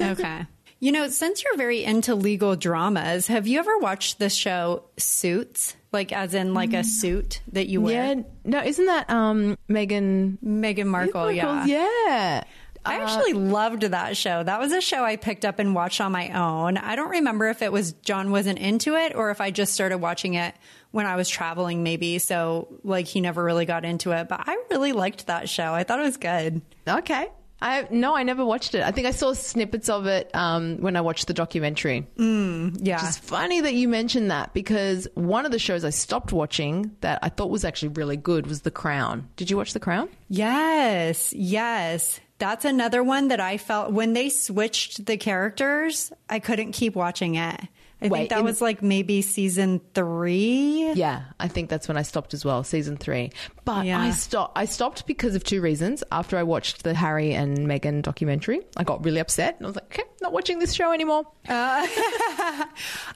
Okay. 0.00 0.46
You 0.82 0.92
know, 0.92 1.08
since 1.08 1.44
you're 1.44 1.58
very 1.58 1.84
into 1.84 2.14
legal 2.14 2.56
dramas, 2.56 3.26
have 3.26 3.46
you 3.46 3.58
ever 3.58 3.76
watched 3.78 4.18
the 4.18 4.30
show 4.30 4.84
Suits? 4.96 5.76
Like 5.92 6.10
as 6.10 6.32
in 6.32 6.54
like 6.54 6.72
a 6.72 6.82
suit 6.84 7.42
that 7.52 7.68
you 7.68 7.82
wear? 7.82 8.14
yeah, 8.14 8.22
no, 8.44 8.62
isn't 8.62 8.86
that 8.86 9.10
um 9.10 9.58
Megan 9.68 10.38
Meghan 10.42 10.86
Markle, 10.86 11.32
yeah. 11.32 11.66
yeah. 11.66 12.44
I 12.84 12.96
actually 12.96 13.34
loved 13.34 13.82
that 13.82 14.16
show. 14.16 14.42
That 14.42 14.58
was 14.58 14.72
a 14.72 14.80
show 14.80 15.04
I 15.04 15.16
picked 15.16 15.44
up 15.44 15.58
and 15.58 15.74
watched 15.74 16.00
on 16.00 16.12
my 16.12 16.30
own. 16.30 16.76
I 16.76 16.96
don't 16.96 17.10
remember 17.10 17.48
if 17.48 17.62
it 17.62 17.72
was 17.72 17.92
John 17.92 18.30
wasn't 18.30 18.58
into 18.58 18.96
it 18.96 19.14
or 19.14 19.30
if 19.30 19.40
I 19.40 19.50
just 19.50 19.74
started 19.74 19.98
watching 19.98 20.34
it 20.34 20.54
when 20.90 21.06
I 21.06 21.16
was 21.16 21.28
traveling, 21.28 21.82
maybe. 21.82 22.18
So, 22.18 22.68
like, 22.82 23.06
he 23.06 23.20
never 23.20 23.44
really 23.44 23.66
got 23.66 23.84
into 23.84 24.12
it. 24.12 24.28
But 24.28 24.48
I 24.48 24.56
really 24.70 24.92
liked 24.92 25.26
that 25.26 25.48
show. 25.48 25.72
I 25.74 25.84
thought 25.84 26.00
it 26.00 26.04
was 26.04 26.16
good. 26.16 26.62
Okay. 26.88 27.28
I 27.62 27.86
no, 27.90 28.16
I 28.16 28.22
never 28.22 28.42
watched 28.44 28.74
it. 28.74 28.82
I 28.82 28.90
think 28.90 29.06
I 29.06 29.10
saw 29.10 29.34
snippets 29.34 29.90
of 29.90 30.06
it 30.06 30.30
um, 30.34 30.78
when 30.78 30.96
I 30.96 31.02
watched 31.02 31.26
the 31.26 31.34
documentary. 31.34 32.06
Yeah. 32.16 33.06
It's 33.06 33.18
funny 33.18 33.60
that 33.60 33.74
you 33.74 33.86
mentioned 33.86 34.30
that 34.30 34.54
because 34.54 35.06
one 35.14 35.44
of 35.44 35.52
the 35.52 35.58
shows 35.58 35.84
I 35.84 35.90
stopped 35.90 36.32
watching 36.32 36.96
that 37.02 37.18
I 37.22 37.28
thought 37.28 37.50
was 37.50 37.64
actually 37.64 37.88
really 37.88 38.16
good 38.16 38.46
was 38.46 38.62
The 38.62 38.70
Crown. 38.70 39.28
Did 39.36 39.50
you 39.50 39.58
watch 39.58 39.74
The 39.74 39.80
Crown? 39.80 40.08
Yes, 40.28 41.34
yes. 41.34 42.18
That's 42.40 42.64
another 42.64 43.04
one 43.04 43.28
that 43.28 43.38
I 43.38 43.58
felt 43.58 43.92
when 43.92 44.14
they 44.14 44.30
switched 44.30 45.06
the 45.06 45.16
characters, 45.16 46.10
I 46.28 46.40
couldn't 46.40 46.72
keep 46.72 46.96
watching 46.96 47.36
it. 47.36 47.60
I 48.02 48.08
Wait, 48.08 48.18
think 48.18 48.30
that 48.30 48.38
in- 48.38 48.44
was 48.46 48.62
like 48.62 48.82
maybe 48.82 49.20
season 49.20 49.82
three. 49.92 50.90
Yeah, 50.94 51.24
I 51.38 51.48
think 51.48 51.68
that's 51.68 51.86
when 51.86 51.98
I 51.98 52.02
stopped 52.02 52.32
as 52.32 52.42
well, 52.42 52.64
season 52.64 52.96
three. 52.96 53.30
But 53.66 53.84
Yeah. 53.84 54.00
I 54.00 54.10
stopped. 54.12 54.56
I 54.56 54.64
stopped 54.64 55.06
because 55.06 55.34
of 55.34 55.44
two 55.44 55.60
reasons. 55.60 56.02
After 56.10 56.38
I 56.38 56.42
watched 56.42 56.82
the 56.82 56.94
Harry 56.94 57.34
and 57.34 57.58
Meghan 57.58 58.00
documentary, 58.00 58.60
I 58.74 58.84
got 58.84 59.04
really 59.04 59.20
upset, 59.20 59.56
and 59.58 59.66
I 59.66 59.68
was 59.68 59.76
like, 59.76 59.92
"Okay, 59.92 60.08
not 60.22 60.32
watching 60.32 60.60
this 60.60 60.72
show 60.72 60.92
anymore." 60.92 61.24
Uh, 61.46 61.86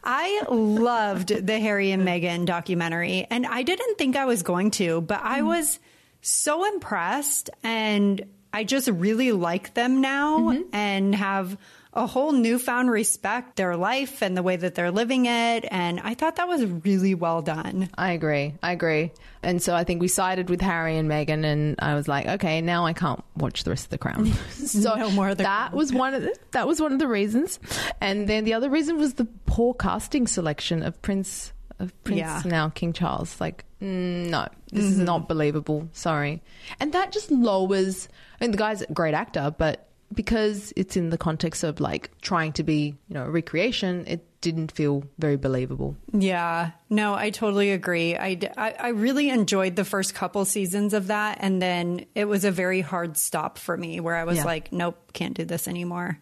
I 0.04 0.42
loved 0.50 1.28
the 1.28 1.58
Harry 1.58 1.90
and 1.90 2.06
Meghan 2.06 2.44
documentary, 2.44 3.26
and 3.30 3.46
I 3.46 3.62
didn't 3.62 3.96
think 3.96 4.16
I 4.16 4.26
was 4.26 4.42
going 4.42 4.70
to, 4.72 5.00
but 5.00 5.20
I 5.22 5.40
mm. 5.40 5.46
was 5.46 5.78
so 6.20 6.66
impressed, 6.66 7.48
and 7.62 8.22
I 8.54 8.62
just 8.62 8.88
really 8.88 9.32
like 9.32 9.74
them 9.74 10.00
now 10.00 10.38
mm-hmm. 10.38 10.62
and 10.72 11.12
have 11.12 11.58
a 11.92 12.06
whole 12.06 12.30
newfound 12.30 12.88
respect 12.88 13.56
their 13.56 13.76
life 13.76 14.22
and 14.22 14.36
the 14.36 14.42
way 14.44 14.54
that 14.54 14.76
they're 14.76 14.92
living 14.92 15.26
it, 15.26 15.64
and 15.70 16.00
I 16.00 16.14
thought 16.14 16.36
that 16.36 16.46
was 16.46 16.64
really 16.64 17.14
well 17.14 17.42
done. 17.42 17.88
I 17.96 18.12
agree. 18.12 18.54
I 18.62 18.72
agree. 18.72 19.12
And 19.42 19.60
so 19.60 19.74
I 19.74 19.82
think 19.84 20.00
we 20.00 20.08
sided 20.08 20.50
with 20.50 20.60
Harry 20.60 20.96
and 20.96 21.10
Meghan, 21.10 21.44
and 21.44 21.76
I 21.80 21.94
was 21.94 22.06
like, 22.06 22.26
okay, 22.26 22.60
now 22.60 22.86
I 22.86 22.92
can't 22.92 23.22
watch 23.36 23.64
the 23.64 23.70
rest 23.70 23.86
of 23.86 23.90
The 23.90 23.98
Crown. 23.98 24.26
so 24.50 24.94
No 24.94 25.10
more 25.10 25.30
of 25.30 25.38
The 25.38 25.44
that 25.44 25.70
Crown. 25.70 25.78
was 25.78 25.92
one 25.92 26.14
of 26.14 26.22
the, 26.22 26.36
that 26.52 26.66
was 26.68 26.80
one 26.80 26.92
of 26.92 27.00
the 27.00 27.08
reasons. 27.08 27.58
And 28.00 28.28
then 28.28 28.44
the 28.44 28.54
other 28.54 28.70
reason 28.70 28.98
was 28.98 29.14
the 29.14 29.26
poor 29.46 29.74
casting 29.74 30.28
selection 30.28 30.82
of 30.82 31.00
Prince 31.02 31.52
of 31.78 31.92
Prince 32.04 32.18
Yeah. 32.18 32.42
now 32.44 32.68
King 32.68 32.92
Charles. 32.92 33.40
Like, 33.40 33.64
mm, 33.82 34.28
no, 34.30 34.46
this 34.72 34.84
is 34.84 34.98
not 34.98 35.28
believable. 35.28 35.88
Sorry. 35.92 36.42
And 36.80 36.92
that 36.92 37.12
just 37.12 37.30
lowers. 37.30 38.08
I 38.40 38.44
mean, 38.44 38.50
the 38.52 38.56
guy's 38.58 38.82
a 38.82 38.86
great 38.92 39.14
actor, 39.14 39.54
but 39.56 39.88
because 40.12 40.72
it's 40.76 40.96
in 40.96 41.10
the 41.10 41.18
context 41.18 41.64
of 41.64 41.80
like 41.80 42.10
trying 42.20 42.52
to 42.52 42.62
be, 42.62 42.94
you 43.08 43.14
know, 43.14 43.24
a 43.24 43.30
recreation, 43.30 44.04
it 44.06 44.24
didn't 44.40 44.70
feel 44.72 45.02
very 45.18 45.36
believable. 45.36 45.96
Yeah, 46.12 46.72
no, 46.90 47.14
I 47.14 47.30
totally 47.30 47.72
agree. 47.72 48.14
I 48.14 48.38
I 48.56 48.88
really 48.90 49.30
enjoyed 49.30 49.74
the 49.74 49.84
first 49.86 50.14
couple 50.14 50.44
seasons 50.44 50.92
of 50.92 51.06
that. 51.08 51.38
And 51.40 51.60
then 51.60 52.04
it 52.14 52.26
was 52.26 52.44
a 52.44 52.50
very 52.50 52.82
hard 52.82 53.16
stop 53.16 53.58
for 53.58 53.76
me 53.76 54.00
where 54.00 54.14
I 54.14 54.24
was 54.24 54.36
Yeah. 54.38 54.44
like, 54.44 54.70
nope, 54.72 54.96
can't 55.14 55.34
do 55.34 55.44
this 55.46 55.66
anymore. 55.66 56.18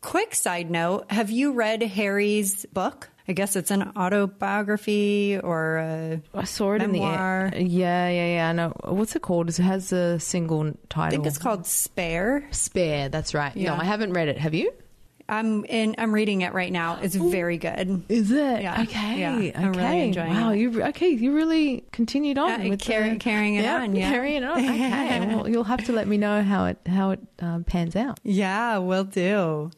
Quick 0.00 0.34
side 0.34 0.70
note 0.70 1.10
Have 1.10 1.30
you 1.30 1.52
read 1.52 1.82
Harry's 1.82 2.64
book? 2.72 3.10
I 3.30 3.32
guess 3.32 3.54
it's 3.54 3.70
an 3.70 3.92
autobiography 3.96 5.38
or 5.42 5.76
a, 5.78 6.20
I 6.34 6.44
saw 6.44 6.72
it 6.72 6.78
Memoir. 6.80 7.46
in 7.46 7.50
the 7.52 7.56
air. 7.58 7.62
Yeah, 7.64 8.08
yeah, 8.08 8.34
yeah. 8.34 8.48
I 8.48 8.52
know. 8.52 8.72
What's 8.84 9.14
it 9.14 9.22
called? 9.22 9.48
It 9.48 9.56
has 9.58 9.92
a 9.92 10.18
single 10.18 10.72
title. 10.88 11.06
I 11.06 11.10
think 11.10 11.26
it's 11.26 11.38
called 11.38 11.64
Spare. 11.64 12.48
Spare. 12.50 13.08
That's 13.08 13.32
right. 13.32 13.56
Yeah. 13.56 13.74
No, 13.76 13.80
I 13.80 13.84
haven't 13.84 14.12
read 14.14 14.26
it. 14.26 14.38
Have 14.38 14.52
you? 14.54 14.72
I'm 15.28 15.64
in. 15.66 15.94
I'm 15.96 16.12
reading 16.12 16.40
it 16.40 16.52
right 16.54 16.72
now. 16.72 16.98
It's 17.00 17.14
very 17.14 17.56
good. 17.56 18.02
Is 18.08 18.32
it? 18.32 18.62
Yeah. 18.62 18.82
Okay. 18.82 19.20
Yeah. 19.20 19.36
Okay. 19.36 19.52
I'm 19.54 19.72
really 19.74 20.00
enjoying 20.08 20.34
wow. 20.34 20.50
it. 20.50 20.58
You 20.58 20.82
okay? 20.86 21.10
You 21.10 21.32
really 21.32 21.84
continued 21.92 22.36
on 22.36 22.66
Uh, 22.66 22.68
with 22.70 22.80
carry- 22.80 23.10
the- 23.10 23.16
carrying 23.16 23.54
it 23.54 23.64
on, 23.64 23.94
yeah. 23.94 24.10
carrying 24.10 24.42
it 24.42 24.44
on. 24.44 24.58
Okay. 24.64 25.26
well, 25.36 25.48
you'll 25.48 25.62
have 25.62 25.84
to 25.84 25.92
let 25.92 26.08
me 26.08 26.18
know 26.18 26.42
how 26.42 26.64
it 26.64 26.78
how 26.84 27.12
it 27.12 27.20
um, 27.38 27.62
pans 27.62 27.94
out. 27.94 28.18
Yeah, 28.24 28.78
we'll 28.78 29.04
do. 29.04 29.70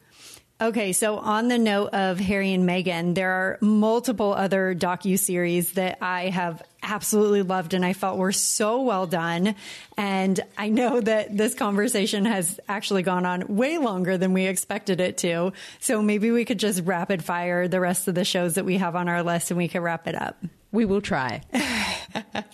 Okay, 0.62 0.92
so 0.92 1.18
on 1.18 1.48
the 1.48 1.58
note 1.58 1.88
of 1.88 2.20
Harry 2.20 2.52
and 2.52 2.62
Meghan, 2.62 3.16
there 3.16 3.32
are 3.32 3.58
multiple 3.60 4.32
other 4.32 4.76
docu 4.76 5.18
series 5.18 5.72
that 5.72 5.98
I 6.00 6.28
have 6.28 6.62
absolutely 6.84 7.42
loved 7.42 7.74
and 7.74 7.84
I 7.84 7.94
felt 7.94 8.16
were 8.16 8.30
so 8.30 8.82
well 8.82 9.08
done. 9.08 9.56
And 9.96 10.38
I 10.56 10.68
know 10.68 11.00
that 11.00 11.36
this 11.36 11.54
conversation 11.54 12.26
has 12.26 12.60
actually 12.68 13.02
gone 13.02 13.26
on 13.26 13.56
way 13.56 13.78
longer 13.78 14.16
than 14.16 14.34
we 14.34 14.46
expected 14.46 15.00
it 15.00 15.18
to. 15.18 15.52
So 15.80 16.00
maybe 16.00 16.30
we 16.30 16.44
could 16.44 16.60
just 16.60 16.84
rapid 16.84 17.24
fire 17.24 17.66
the 17.66 17.80
rest 17.80 18.06
of 18.06 18.14
the 18.14 18.24
shows 18.24 18.54
that 18.54 18.64
we 18.64 18.76
have 18.76 18.94
on 18.94 19.08
our 19.08 19.24
list 19.24 19.50
and 19.50 19.58
we 19.58 19.66
can 19.66 19.82
wrap 19.82 20.06
it 20.06 20.14
up. 20.14 20.44
We 20.70 20.84
will 20.84 21.00
try. 21.00 21.42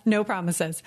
No 0.04 0.24
promises. 0.24 0.82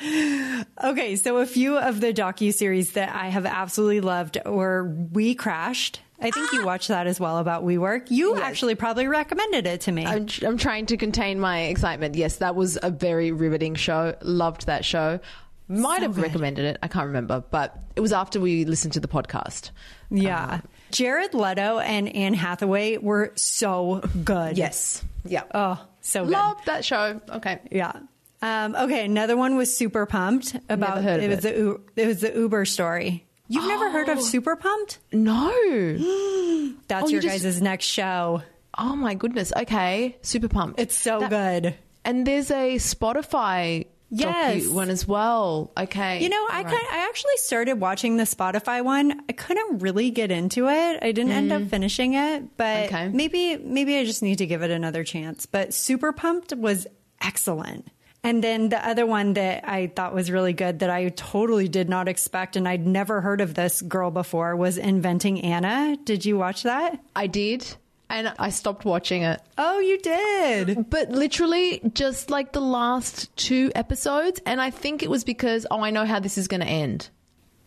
Okay, 0.84 1.16
so 1.16 1.38
a 1.38 1.46
few 1.46 1.78
of 1.78 2.02
the 2.02 2.14
docu 2.14 2.54
series 2.54 2.94
that 2.94 3.14
I 3.14 3.28
have 3.28 3.46
absolutely 3.46 4.02
loved 4.02 4.38
were 4.46 4.84
We 5.12 5.36
Crashed. 5.36 6.02
I 6.22 6.30
think 6.32 6.52
you 6.54 6.66
watched 6.66 6.90
that 6.90 7.08
as 7.08 7.20
well 7.20 7.40
about 7.40 7.64
WeWork. 7.66 8.12
You 8.12 8.40
actually 8.40 8.76
probably 8.76 9.08
recommended 9.08 9.66
it 9.66 9.82
to 9.82 9.92
me. 9.92 10.06
I'm, 10.06 10.28
I'm 10.46 10.58
trying 10.58 10.86
to 10.88 10.98
contain 10.98 11.40
my 11.40 11.62
excitement. 11.64 12.16
Yes, 12.16 12.38
that 12.38 12.56
was 12.56 12.78
a 12.82 12.92
very 12.92 13.32
riveting 13.32 13.76
show. 13.76 14.16
Loved 14.22 14.68
that 14.68 14.86
show. 14.86 15.20
Might 15.68 16.02
have 16.02 16.18
recommended 16.18 16.66
it. 16.66 16.78
I 16.84 16.88
can't 16.90 17.08
remember, 17.08 17.44
but 17.50 17.78
it 17.96 18.02
was 18.02 18.12
after 18.12 18.40
we 18.40 18.66
listened 18.66 18.94
to 18.94 19.00
the 19.00 19.08
podcast. 19.08 19.72
yeah. 20.10 20.62
Jared 20.92 21.34
Leto 21.34 21.80
and 21.80 22.14
Anne 22.14 22.34
Hathaway 22.34 22.98
were 22.98 23.32
so 23.36 24.02
good. 24.26 24.58
Yes. 24.58 25.04
Yeah. 25.24 25.44
Oh, 25.54 25.82
so 26.02 26.26
good. 26.26 26.32
Loved 26.32 26.66
that 26.66 26.84
show. 26.84 27.22
Okay. 27.30 27.60
Yeah. 27.72 27.94
Um, 28.42 28.76
okay, 28.76 29.06
another 29.06 29.38
one 29.38 29.56
was 29.56 29.76
Super 29.76 30.06
Pumped 30.06 30.56
about 30.68 31.04
heard 31.04 31.24
of 31.24 31.24
it 31.24 31.30
was 31.30 31.40
the 31.42 31.80
it 31.96 32.08
was 32.08 32.22
the 32.22 32.34
Uber 32.34 32.66
story. 32.66 33.26
You've 33.54 33.68
never 33.68 33.90
heard 33.92 34.10
of 34.10 34.22
Super 34.22 34.56
Pumped? 34.56 35.00
No. 35.12 35.52
That's 36.88 37.04
Oh, 37.06 37.08
you 37.08 37.14
your 37.14 37.22
just- 37.22 37.44
guys' 37.44 37.62
next 37.62 37.86
show. 37.86 38.42
Oh 38.78 38.96
my 38.96 39.14
goodness. 39.16 39.52
Okay. 39.56 40.16
Super 40.22 40.48
pumped. 40.48 40.80
It's 40.80 40.96
so 40.96 41.20
That- 41.20 41.30
good. 41.30 41.76
And 42.06 42.26
there's 42.26 42.50
a 42.52 42.76
Spotify 42.78 43.86
Yes. 44.10 44.66
one 44.68 44.90
as 44.90 45.08
well. 45.08 45.72
Okay. 45.78 46.22
You 46.24 46.30
know, 46.30 46.48
I 46.50 46.64
right. 46.64 46.66
kind 46.66 46.84
I 46.92 47.06
actually 47.10 47.36
started 47.38 47.80
watching 47.80 48.18
the 48.18 48.24
Spotify 48.24 48.84
one. 48.84 49.22
I 49.30 49.34
couldn't 49.34 49.80
really 49.80 50.10
get 50.10 50.32
into 50.32 50.68
it. 50.70 51.00
I 51.02 51.12
didn't 51.12 51.32
end 51.32 51.52
up 51.52 51.64
finishing 51.70 52.14
it, 52.16 52.58
but 52.58 52.66
Mm. 52.78 52.86
Okay. 52.86 53.08
maybe 53.10 53.58
maybe 53.58 53.98
I 53.98 54.06
just 54.06 54.22
need 54.24 54.38
to 54.40 54.46
give 54.46 54.64
it 54.64 54.72
another 54.72 55.04
chance. 55.04 55.46
But 55.46 55.74
Super 55.74 56.12
Pumped 56.14 56.54
was 56.56 56.88
excellent. 57.22 57.88
And 58.24 58.44
then 58.44 58.70
the 58.70 58.86
other 58.88 59.06
one 59.08 59.34
that 59.34 59.68
I 59.68 59.88
thought 59.88 60.14
was 60.14 60.30
really 60.30 60.54
good 60.54 60.80
that 60.80 60.92
I 60.92 61.10
totally 61.10 61.68
did 61.68 61.90
not 61.90 62.08
expect 62.08 62.56
and 62.56 62.68
I'd 62.68 62.86
never 62.86 63.20
heard 63.22 63.42
of 63.42 63.56
this 63.56 63.82
girl 63.82 64.12
before 64.12 64.56
was 64.56 64.78
Inventing 64.78 65.42
Anna. 65.42 65.98
Did 66.04 66.24
you 66.26 66.38
watch 66.38 66.64
that? 66.64 67.00
I 67.16 67.26
did. 67.26 67.66
And 68.12 68.32
I 68.38 68.50
stopped 68.50 68.86
watching 68.86 69.24
it. 69.24 69.42
Oh, 69.58 69.80
you 69.80 69.98
did. 69.98 70.90
But 70.90 71.10
literally 71.10 71.82
just 71.94 72.30
like 72.30 72.52
the 72.52 72.60
last 72.62 73.36
two 73.38 73.72
episodes. 73.74 74.40
And 74.46 74.62
I 74.62 74.70
think 74.70 75.02
it 75.02 75.10
was 75.10 75.24
because, 75.24 75.66
oh, 75.72 75.82
I 75.82 75.90
know 75.92 76.06
how 76.06 76.20
this 76.20 76.38
is 76.38 76.48
going 76.48 76.60
to 76.62 76.68
end. 76.68 77.10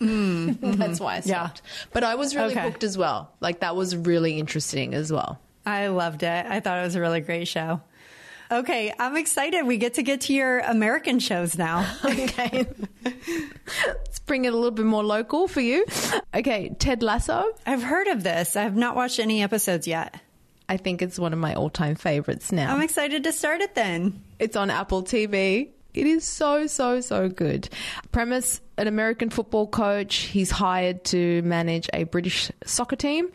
Mm. 0.00 0.58
That's 0.78 1.00
why 1.00 1.14
I 1.14 1.22
Yeah. 1.24 1.46
stopped. 1.48 1.62
But 1.92 2.04
I 2.04 2.14
was 2.14 2.36
really 2.36 2.52
Okay. 2.52 2.60
hooked 2.62 2.84
as 2.84 2.96
well. 2.98 3.32
Like 3.40 3.60
that 3.60 3.74
was 3.74 3.96
really 3.96 4.38
interesting 4.38 4.94
as 4.94 5.10
well. 5.12 5.40
I 5.66 5.86
loved 5.88 6.22
it. 6.22 6.46
I 6.46 6.60
thought 6.60 6.78
it 6.78 6.82
was 6.82 6.94
a 6.94 7.00
really 7.00 7.20
great 7.22 7.48
show. 7.48 7.80
Okay, 8.54 8.94
I'm 8.98 9.16
excited. 9.16 9.66
We 9.66 9.78
get 9.78 9.94
to 9.94 10.02
get 10.04 10.22
to 10.22 10.32
your 10.32 10.60
American 10.60 11.18
shows 11.18 11.58
now. 11.58 11.90
Okay. 12.04 12.66
Let's 13.86 14.18
bring 14.20 14.44
it 14.44 14.52
a 14.52 14.56
little 14.56 14.70
bit 14.70 14.86
more 14.86 15.02
local 15.04 15.48
for 15.48 15.60
you. 15.60 15.84
Okay. 16.32 16.74
Ted 16.78 17.02
Lasso. 17.02 17.52
I've 17.66 17.82
heard 17.82 18.06
of 18.06 18.22
this. 18.22 18.56
I 18.56 18.62
have 18.62 18.76
not 18.76 18.94
watched 18.96 19.18
any 19.18 19.42
episodes 19.42 19.86
yet. 19.86 20.18
I 20.68 20.76
think 20.76 21.02
it's 21.02 21.18
one 21.18 21.32
of 21.32 21.38
my 21.38 21.54
all 21.54 21.70
time 21.70 21.96
favorites 21.96 22.52
now. 22.52 22.74
I'm 22.74 22.80
excited 22.82 23.24
to 23.24 23.32
start 23.32 23.60
it 23.60 23.74
then. 23.74 24.22
It's 24.38 24.56
on 24.56 24.70
Apple 24.70 25.02
TV. 25.02 25.70
It 25.94 26.06
is 26.06 26.24
so, 26.24 26.66
so, 26.66 27.00
so 27.00 27.28
good. 27.28 27.68
Premise 28.12 28.60
an 28.76 28.88
American 28.88 29.30
football 29.30 29.66
coach. 29.68 30.16
He's 30.16 30.50
hired 30.50 31.04
to 31.04 31.40
manage 31.42 31.88
a 31.92 32.04
British 32.04 32.50
soccer 32.64 32.96
team, 32.96 33.28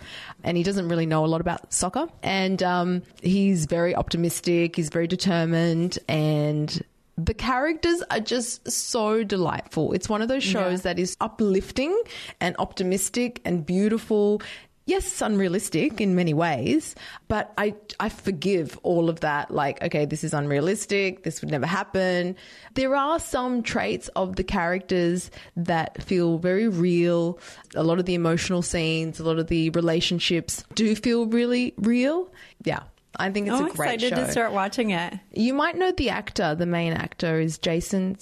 and 0.44 0.58
he 0.58 0.64
doesn't 0.64 0.90
really 0.90 1.06
know 1.06 1.24
a 1.24 1.28
lot 1.28 1.40
about 1.42 1.72
soccer. 1.74 2.08
And 2.22 2.62
um, 2.62 3.02
he's 3.22 3.66
very 3.66 3.96
optimistic, 3.96 4.76
he's 4.76 4.90
very 4.90 5.08
determined, 5.08 5.98
and 6.10 6.84
the 7.18 7.34
characters 7.34 8.02
are 8.12 8.20
just 8.22 8.70
so 8.72 9.24
delightful. 9.24 9.92
It's 9.94 10.08
one 10.08 10.22
of 10.22 10.28
those 10.30 10.44
shows 10.44 10.80
Yeah. 10.80 10.94
that 10.94 11.00
is 11.00 11.18
uplifting 11.20 11.98
and 12.40 12.56
optimistic 12.60 13.42
and 13.46 13.66
beautiful. 13.66 14.42
Yes, 14.90 15.22
unrealistic 15.22 16.02
in 16.02 16.16
many 16.16 16.34
ways, 16.34 16.96
but 17.28 17.54
I 17.60 17.76
I 18.00 18.10
forgive 18.10 18.76
all 18.82 19.08
of 19.08 19.20
that. 19.20 19.52
Like, 19.52 19.84
okay, 19.84 20.06
this 20.06 20.24
is 20.24 20.34
unrealistic. 20.34 21.22
This 21.22 21.42
would 21.42 21.52
never 21.52 21.68
happen. 21.68 22.36
There 22.74 22.96
are 22.96 23.20
some 23.20 23.62
traits 23.62 24.08
of 24.16 24.36
the 24.36 24.44
characters 24.44 25.30
that 25.56 26.02
feel 26.02 26.40
very 26.40 26.68
real. 26.68 27.38
A 27.76 27.84
lot 27.84 28.00
of 28.00 28.06
the 28.06 28.16
emotional 28.16 28.64
scenes, 28.64 29.20
a 29.20 29.24
lot 29.24 29.38
of 29.38 29.46
the 29.46 29.70
relationships 29.70 30.64
do 30.74 30.96
feel 30.96 31.28
really 31.28 31.76
real. 31.78 32.32
Yeah, 32.64 32.82
I 33.16 33.32
think 33.32 33.48
it's 33.48 33.60
a 33.60 33.64
great 33.64 33.72
excited 33.72 34.02
show. 34.02 34.08
Excited 34.08 34.26
to 34.26 34.32
start 34.32 34.52
watching 34.54 34.92
it. 34.92 35.14
You 35.34 35.54
might 35.54 35.76
know 35.78 35.92
the 35.92 36.10
actor. 36.10 36.56
The 36.56 36.66
main 36.66 36.94
actor 36.94 37.40
is 37.40 37.58
Jason. 37.58 38.18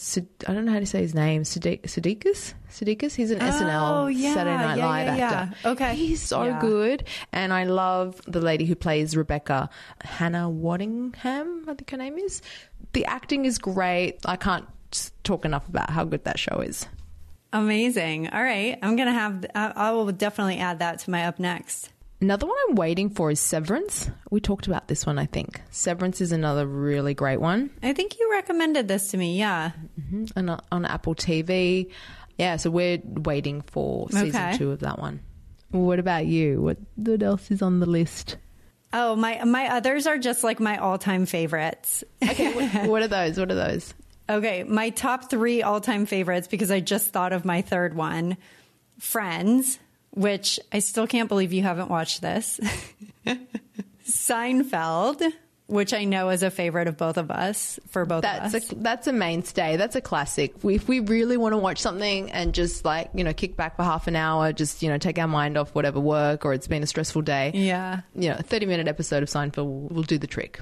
I 0.47 0.53
don't 0.53 0.65
know 0.65 0.71
how 0.71 0.79
to 0.79 0.85
say 0.85 1.01
his 1.01 1.13
name. 1.13 1.43
Sudeikis. 1.43 2.53
Sudeikis. 2.69 3.15
He's 3.15 3.31
an 3.31 3.39
SNL 3.39 3.91
oh, 3.91 4.07
yeah, 4.07 4.33
Saturday 4.33 4.57
Night 4.57 4.77
yeah, 4.77 4.87
Live 4.87 5.17
yeah, 5.17 5.29
actor. 5.29 5.69
Okay. 5.69 5.95
he's 5.95 6.21
so 6.21 6.57
good, 6.59 7.03
and 7.31 7.53
I 7.53 7.65
love 7.65 8.21
the 8.25 8.41
lady 8.41 8.65
who 8.65 8.75
plays 8.75 9.15
Rebecca, 9.15 9.69
Hannah 10.01 10.49
Waddingham. 10.49 11.63
I 11.63 11.73
think 11.73 11.89
her 11.91 11.97
name 11.97 12.17
is. 12.17 12.41
The 12.93 13.05
acting 13.05 13.45
is 13.45 13.57
great. 13.57 14.19
I 14.25 14.37
can't 14.37 14.65
talk 15.23 15.45
enough 15.45 15.67
about 15.67 15.89
how 15.89 16.05
good 16.05 16.23
that 16.23 16.39
show 16.39 16.61
is. 16.61 16.87
Amazing. 17.53 18.29
All 18.29 18.43
right. 18.43 18.77
I'm 18.81 18.95
going 18.95 19.07
to 19.07 19.13
have, 19.13 19.45
I 19.55 19.91
will 19.91 20.11
definitely 20.11 20.57
add 20.57 20.79
that 20.79 20.99
to 20.99 21.11
my 21.11 21.25
up 21.25 21.39
next. 21.39 21.89
Another 22.19 22.47
one 22.47 22.55
I'm 22.67 22.75
waiting 22.75 23.09
for 23.11 23.29
is 23.29 23.39
Severance. 23.39 24.09
We 24.31 24.39
talked 24.39 24.65
about 24.65 24.87
this 24.87 25.05
one, 25.05 25.19
I 25.19 25.27
think. 25.27 25.61
Severance 25.69 26.19
is 26.19 26.31
another 26.31 26.65
really 26.65 27.13
great 27.13 27.39
one. 27.39 27.69
I 27.83 27.93
think 27.93 28.17
you 28.19 28.31
recommended 28.31 28.87
this 28.87 29.11
to 29.11 29.17
me. 29.17 29.37
Yeah. 29.37 29.71
Mm-hmm. 29.99 30.25
on, 30.35 30.49
uh, 30.49 30.59
on 30.71 30.85
Apple 30.85 31.13
TV. 31.13 31.91
Yeah, 32.39 32.55
so 32.57 32.71
we're 32.71 32.99
waiting 33.03 33.61
for 33.61 34.09
season 34.09 34.29
Okay. 34.29 34.57
two 34.57 34.71
of 34.71 34.79
that 34.79 34.97
one. 34.99 35.19
What 35.71 35.99
about 35.99 36.25
you? 36.25 36.61
What, 36.61 36.77
what 36.95 37.21
else 37.21 37.51
is 37.51 37.61
on 37.61 37.79
the 37.79 37.85
list? 37.85 38.37
Oh, 38.93 39.15
my, 39.15 39.43
my 39.43 39.67
others 39.75 40.07
are 40.07 40.17
just 40.17 40.43
like 40.43 40.59
my 40.59 40.77
all 40.77 40.97
time 40.97 41.25
favorites. 41.27 42.03
Okay, 42.23 42.53
what, 42.53 42.87
what 42.89 43.01
are 43.03 43.07
those? 43.07 43.37
What 43.37 43.51
are 43.51 43.55
those? 43.55 43.93
Okay. 44.29 44.63
My 44.63 44.89
top 44.89 45.29
three 45.29 45.61
all 45.61 45.81
time 45.81 46.05
favorites, 46.07 46.47
because 46.47 46.71
I 46.71 46.79
just 46.79 47.11
thought 47.11 47.31
of 47.33 47.45
my 47.45 47.61
third 47.61 47.95
one 47.95 48.37
Friends, 48.99 49.77
which 50.17 50.59
I 50.73 50.79
still 50.79 51.05
can't 51.07 51.29
believe 51.29 51.53
you 51.53 51.61
haven't 51.61 51.89
watched 51.89 52.21
this. 52.21 52.59
Seinfeld, 54.05 55.21
which 55.67 55.93
I 55.93 56.05
know 56.05 56.29
is 56.29 56.43
a 56.43 56.49
favorite 56.49 56.87
of 56.87 56.97
both 56.97 57.17
of 57.17 57.29
us, 57.29 57.79
for 57.89 58.05
both 58.05 58.21
That's 58.21 58.53
of 58.53 58.63
us. 58.63 58.71
a 58.71 58.75
that's 58.75 59.07
a 59.07 59.13
mainstay. 59.13 59.75
That's 59.77 59.95
a 59.95 60.01
classic. 60.01 60.55
If 60.63 60.87
we 60.87 60.99
really 61.01 61.37
want 61.37 61.53
to 61.53 61.57
watch 61.57 61.79
something 61.79 62.31
and 62.31 62.53
just 62.53 62.85
like 62.85 63.09
you 63.13 63.23
know 63.23 63.33
kick 63.33 63.55
back 63.57 63.75
for 63.75 63.83
half 63.83 64.07
an 64.07 64.15
hour, 64.15 64.53
just 64.53 64.81
you 64.81 64.89
know 64.89 64.97
take 64.97 65.19
our 65.19 65.27
mind 65.27 65.57
off 65.57 65.75
whatever 65.75 65.99
work 65.99 66.45
or 66.45 66.53
it's 66.53 66.67
been 66.67 66.83
a 66.83 66.87
stressful 66.87 67.21
day. 67.23 67.51
yeah. 67.53 68.01
You 68.15 68.29
know, 68.29 68.37
a 68.39 68.43
thirty 68.43 68.65
minute 68.65 68.87
episode 68.87 69.23
of 69.23 69.29
Seinfeld 69.29 69.57
will, 69.57 69.87
will 69.89 70.03
do 70.03 70.17
the 70.17 70.27
trick. 70.27 70.61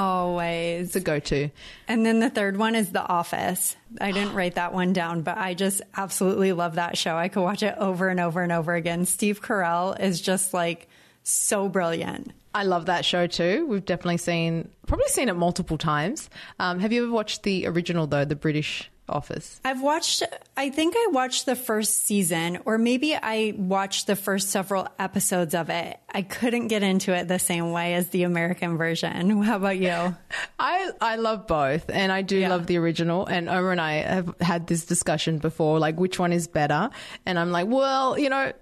Always. 0.00 0.86
It's 0.86 0.96
a 0.96 1.00
go 1.00 1.18
to. 1.18 1.50
And 1.86 2.06
then 2.06 2.20
the 2.20 2.30
third 2.30 2.56
one 2.56 2.74
is 2.74 2.90
The 2.90 3.06
Office. 3.06 3.76
I 4.00 4.12
didn't 4.12 4.32
write 4.32 4.54
that 4.54 4.72
one 4.72 4.94
down, 4.94 5.20
but 5.20 5.36
I 5.36 5.52
just 5.52 5.82
absolutely 5.94 6.54
love 6.54 6.76
that 6.76 6.96
show. 6.96 7.18
I 7.18 7.28
could 7.28 7.42
watch 7.42 7.62
it 7.62 7.74
over 7.76 8.08
and 8.08 8.18
over 8.18 8.42
and 8.42 8.50
over 8.50 8.74
again. 8.74 9.04
Steve 9.04 9.42
Carell 9.42 10.00
is 10.00 10.22
just 10.22 10.54
like 10.54 10.88
so 11.22 11.68
brilliant. 11.68 12.32
I 12.54 12.64
love 12.64 12.86
that 12.86 13.04
show 13.04 13.26
too. 13.26 13.66
We've 13.66 13.84
definitely 13.84 14.16
seen, 14.16 14.70
probably 14.86 15.08
seen 15.08 15.28
it 15.28 15.36
multiple 15.36 15.76
times. 15.76 16.30
Um, 16.58 16.80
have 16.80 16.94
you 16.94 17.04
ever 17.04 17.12
watched 17.12 17.42
the 17.42 17.66
original 17.66 18.06
though, 18.06 18.24
the 18.24 18.36
British 18.36 18.90
Office? 19.10 19.60
I've 19.64 19.82
watched, 19.82 20.22
I 20.56 20.70
think 20.70 20.94
I 20.96 21.08
watched 21.12 21.44
the 21.46 21.56
first 21.56 22.04
season, 22.06 22.58
or 22.64 22.78
maybe 22.78 23.14
I 23.14 23.54
watched 23.56 24.06
the 24.06 24.16
first 24.16 24.50
several 24.50 24.88
episodes 24.98 25.54
of 25.54 25.68
it. 25.70 25.98
I 26.12 26.22
couldn't 26.22 26.68
get 26.68 26.82
into 26.82 27.12
it 27.14 27.28
the 27.28 27.38
same 27.38 27.72
way 27.72 27.94
as 27.94 28.08
the 28.08 28.22
American 28.22 28.76
version. 28.76 29.42
How 29.42 29.56
about 29.56 29.78
you? 29.78 30.16
I 30.58 30.90
I 31.00 31.16
love 31.16 31.46
both, 31.46 31.90
and 31.90 32.10
I 32.12 32.22
do 32.22 32.36
Yeah. 32.36 32.50
love 32.50 32.66
the 32.66 32.78
original. 32.78 33.26
And 33.26 33.48
Omer 33.48 33.72
and 33.72 33.80
I 33.80 33.92
have 34.02 34.34
had 34.40 34.66
this 34.66 34.84
discussion 34.86 35.38
before, 35.38 35.78
like 35.78 35.98
which 35.98 36.18
one 36.18 36.32
is 36.32 36.46
better. 36.48 36.90
And 37.26 37.38
I'm 37.38 37.50
like, 37.50 37.66
well, 37.68 38.18
you 38.18 38.28
know. 38.30 38.52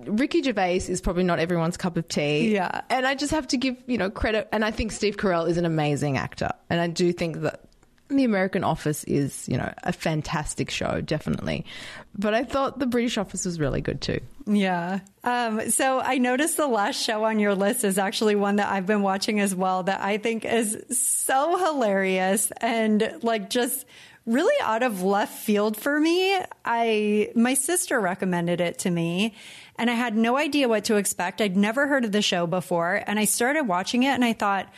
Ricky 0.00 0.44
Gervais 0.44 0.76
is 0.76 1.00
probably 1.00 1.24
not 1.24 1.40
everyone's 1.40 1.76
cup 1.76 1.96
of 1.96 2.06
tea. 2.06 2.52
Yeah. 2.54 2.82
And 2.88 3.04
I 3.04 3.16
just 3.16 3.32
have 3.32 3.48
to 3.48 3.56
give, 3.56 3.76
you 3.88 3.98
know, 3.98 4.10
credit. 4.10 4.48
And 4.52 4.64
I 4.64 4.70
think 4.70 4.92
Steve 4.92 5.16
Carell 5.16 5.48
is 5.48 5.56
an 5.56 5.64
amazing 5.64 6.16
actor. 6.16 6.50
And 6.70 6.80
I 6.80 6.86
do 6.86 7.12
think 7.12 7.40
that 7.40 7.62
The 8.08 8.24
American 8.24 8.64
Office 8.64 9.04
is, 9.04 9.46
you 9.48 9.58
know, 9.58 9.72
a 9.82 9.92
fantastic 9.92 10.70
show, 10.70 11.00
definitely. 11.02 11.66
But 12.16 12.32
I 12.32 12.42
thought 12.42 12.78
The 12.78 12.86
British 12.86 13.18
Office 13.18 13.44
was 13.44 13.60
really 13.60 13.82
good 13.82 14.00
too. 14.00 14.20
Yeah. 14.46 15.00
Um, 15.24 15.70
so 15.70 16.00
I 16.00 16.16
noticed 16.16 16.56
the 16.56 16.66
last 16.66 17.02
show 17.02 17.24
on 17.24 17.38
your 17.38 17.54
list 17.54 17.84
is 17.84 17.98
actually 17.98 18.34
one 18.34 18.56
that 18.56 18.72
I've 18.72 18.86
been 18.86 19.02
watching 19.02 19.40
as 19.40 19.54
well 19.54 19.82
that 19.82 20.00
I 20.00 20.16
think 20.16 20.46
is 20.46 20.82
so 20.90 21.58
hilarious 21.58 22.50
and 22.62 23.18
like 23.22 23.50
just 23.50 23.84
really 24.24 24.54
out 24.62 24.82
of 24.82 25.02
left 25.02 25.38
field 25.38 25.76
for 25.76 26.00
me. 26.00 26.38
I, 26.64 27.30
my 27.34 27.54
sister 27.54 28.00
recommended 28.00 28.60
it 28.60 28.78
to 28.80 28.90
me 28.90 29.34
and 29.76 29.90
I 29.90 29.94
had 29.94 30.16
no 30.16 30.38
idea 30.38 30.68
what 30.68 30.84
to 30.84 30.96
expect. 30.96 31.42
I'd 31.42 31.56
never 31.56 31.86
heard 31.86 32.06
of 32.06 32.12
the 32.12 32.22
show 32.22 32.46
before 32.46 33.02
and 33.06 33.18
I 33.18 33.26
started 33.26 33.64
watching 33.64 34.02
it 34.04 34.08
and 34.08 34.24
I 34.24 34.32
thought, 34.32 34.72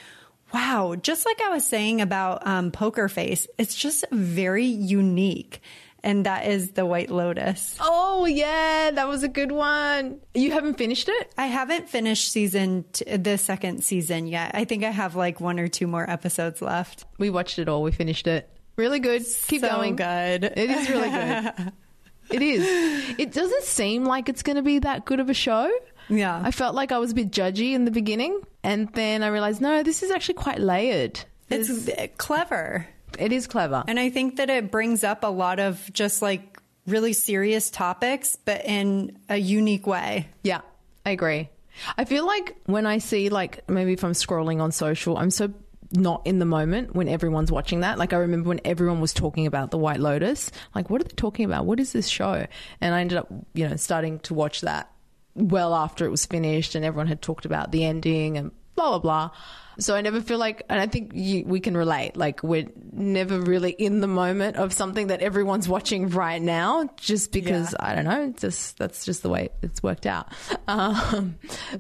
wow, 0.54 0.96
just 1.00 1.26
like 1.26 1.40
I 1.40 1.50
was 1.50 1.66
saying 1.66 2.00
about 2.00 2.46
um, 2.46 2.70
Poker 2.70 3.08
Face, 3.08 3.46
it's 3.58 3.74
just 3.74 4.04
very 4.10 4.66
unique. 4.66 5.60
And 6.02 6.24
that 6.24 6.46
is 6.46 6.70
The 6.70 6.86
White 6.86 7.10
Lotus. 7.10 7.76
Oh, 7.78 8.24
yeah, 8.24 8.90
that 8.90 9.06
was 9.06 9.22
a 9.22 9.28
good 9.28 9.52
one. 9.52 10.18
You 10.32 10.50
haven't 10.50 10.78
finished 10.78 11.10
it? 11.10 11.30
I 11.36 11.44
haven't 11.46 11.90
finished 11.90 12.32
season 12.32 12.86
t- 12.92 13.04
the 13.18 13.36
second 13.36 13.84
season 13.84 14.26
yet. 14.26 14.52
I 14.54 14.64
think 14.64 14.82
I 14.82 14.88
have 14.90 15.14
like 15.14 15.40
one 15.40 15.60
or 15.60 15.68
two 15.68 15.86
more 15.86 16.08
episodes 16.08 16.62
left. 16.62 17.04
We 17.18 17.28
watched 17.28 17.58
it 17.58 17.68
all. 17.68 17.82
We 17.82 17.92
finished 17.92 18.26
it. 18.26 18.48
Really 18.76 18.98
good. 18.98 19.22
Keep 19.48 19.60
So 19.60 19.68
going. 19.68 19.96
good. 19.96 20.44
It 20.44 20.70
is 20.70 20.88
really 20.88 21.10
good. 21.10 21.72
it 22.30 22.40
is. 22.40 23.14
It 23.18 23.32
doesn't 23.32 23.64
seem 23.64 24.06
like 24.06 24.30
it's 24.30 24.42
going 24.42 24.56
to 24.56 24.62
be 24.62 24.78
that 24.78 25.04
good 25.04 25.20
of 25.20 25.28
a 25.28 25.34
show. 25.34 25.70
Yeah. 26.10 26.40
I 26.44 26.50
felt 26.50 26.74
like 26.74 26.92
I 26.92 26.98
was 26.98 27.12
a 27.12 27.14
bit 27.14 27.30
judgy 27.30 27.72
in 27.72 27.84
the 27.84 27.90
beginning, 27.90 28.40
and 28.62 28.92
then 28.94 29.22
I 29.22 29.28
realized 29.28 29.60
no, 29.60 29.82
this 29.82 30.02
is 30.02 30.10
actually 30.10 30.34
quite 30.34 30.58
layered. 30.60 31.20
It's 31.48 31.88
clever. 32.16 32.86
it 33.18 33.32
is 33.32 33.46
clever. 33.46 33.82
And 33.88 33.98
I 33.98 34.10
think 34.10 34.36
that 34.36 34.50
it 34.50 34.70
brings 34.70 35.02
up 35.02 35.24
a 35.24 35.28
lot 35.28 35.58
of 35.58 35.90
just 35.92 36.22
like 36.22 36.58
really 36.86 37.12
serious 37.12 37.70
topics, 37.70 38.36
but 38.36 38.64
in 38.64 39.18
a 39.28 39.36
unique 39.36 39.86
way. 39.86 40.28
Yeah, 40.42 40.60
I 41.06 41.10
agree. 41.10 41.48
I 41.96 42.04
feel 42.04 42.26
like 42.26 42.56
when 42.66 42.86
I 42.86 42.98
see 42.98 43.28
like 43.28 43.68
maybe 43.68 43.92
if 43.92 44.04
I'm 44.04 44.12
scrolling 44.12 44.60
on 44.60 44.70
social, 44.72 45.16
I'm 45.16 45.30
so 45.30 45.52
not 45.92 46.22
in 46.24 46.38
the 46.38 46.44
moment 46.44 46.94
when 46.94 47.08
everyone's 47.08 47.50
watching 47.50 47.80
that. 47.80 47.98
Like 47.98 48.12
I 48.12 48.18
remember 48.18 48.48
when 48.48 48.60
everyone 48.64 49.00
was 49.00 49.12
talking 49.12 49.46
about 49.46 49.70
the 49.70 49.78
White 49.78 49.98
Lotus. 50.00 50.50
Like, 50.74 50.88
what 50.90 51.00
are 51.00 51.04
they 51.04 51.14
talking 51.16 51.44
about? 51.44 51.66
What 51.66 51.80
is 51.80 51.92
this 51.92 52.06
show? 52.06 52.46
And 52.80 52.94
I 52.94 53.00
ended 53.00 53.18
up, 53.18 53.28
you 53.54 53.68
know, 53.68 53.76
starting 53.76 54.20
to 54.20 54.34
watch 54.34 54.60
that 54.60 54.90
well 55.34 55.74
after 55.74 56.04
it 56.04 56.10
was 56.10 56.26
finished, 56.26 56.74
and 56.74 56.84
everyone 56.84 57.06
had 57.06 57.22
talked 57.22 57.44
about 57.44 57.72
the 57.72 57.84
ending 57.84 58.36
and 58.38 58.50
blah 58.74 58.90
blah 58.90 58.98
blah. 58.98 59.30
So 59.78 59.94
I 59.96 60.02
never 60.02 60.20
feel 60.20 60.36
like, 60.36 60.62
and 60.68 60.78
I 60.78 60.86
think 60.86 61.12
you, 61.14 61.42
we 61.46 61.58
can 61.58 61.74
relate. 61.74 62.14
Like 62.14 62.42
we're 62.42 62.66
never 62.92 63.40
really 63.40 63.70
in 63.70 64.00
the 64.00 64.06
moment 64.06 64.56
of 64.56 64.74
something 64.74 65.06
that 65.06 65.22
everyone's 65.22 65.68
watching 65.70 66.10
right 66.10 66.42
now, 66.42 66.90
just 66.96 67.32
because 67.32 67.72
Yeah. 67.72 67.86
I 67.88 67.94
don't 67.94 68.04
know. 68.04 68.34
Just 68.36 68.76
that's 68.76 69.06
just 69.06 69.22
the 69.22 69.30
way 69.30 69.48
it's 69.62 69.82
worked 69.82 70.06
out. 70.06 70.28
Um, 70.68 71.36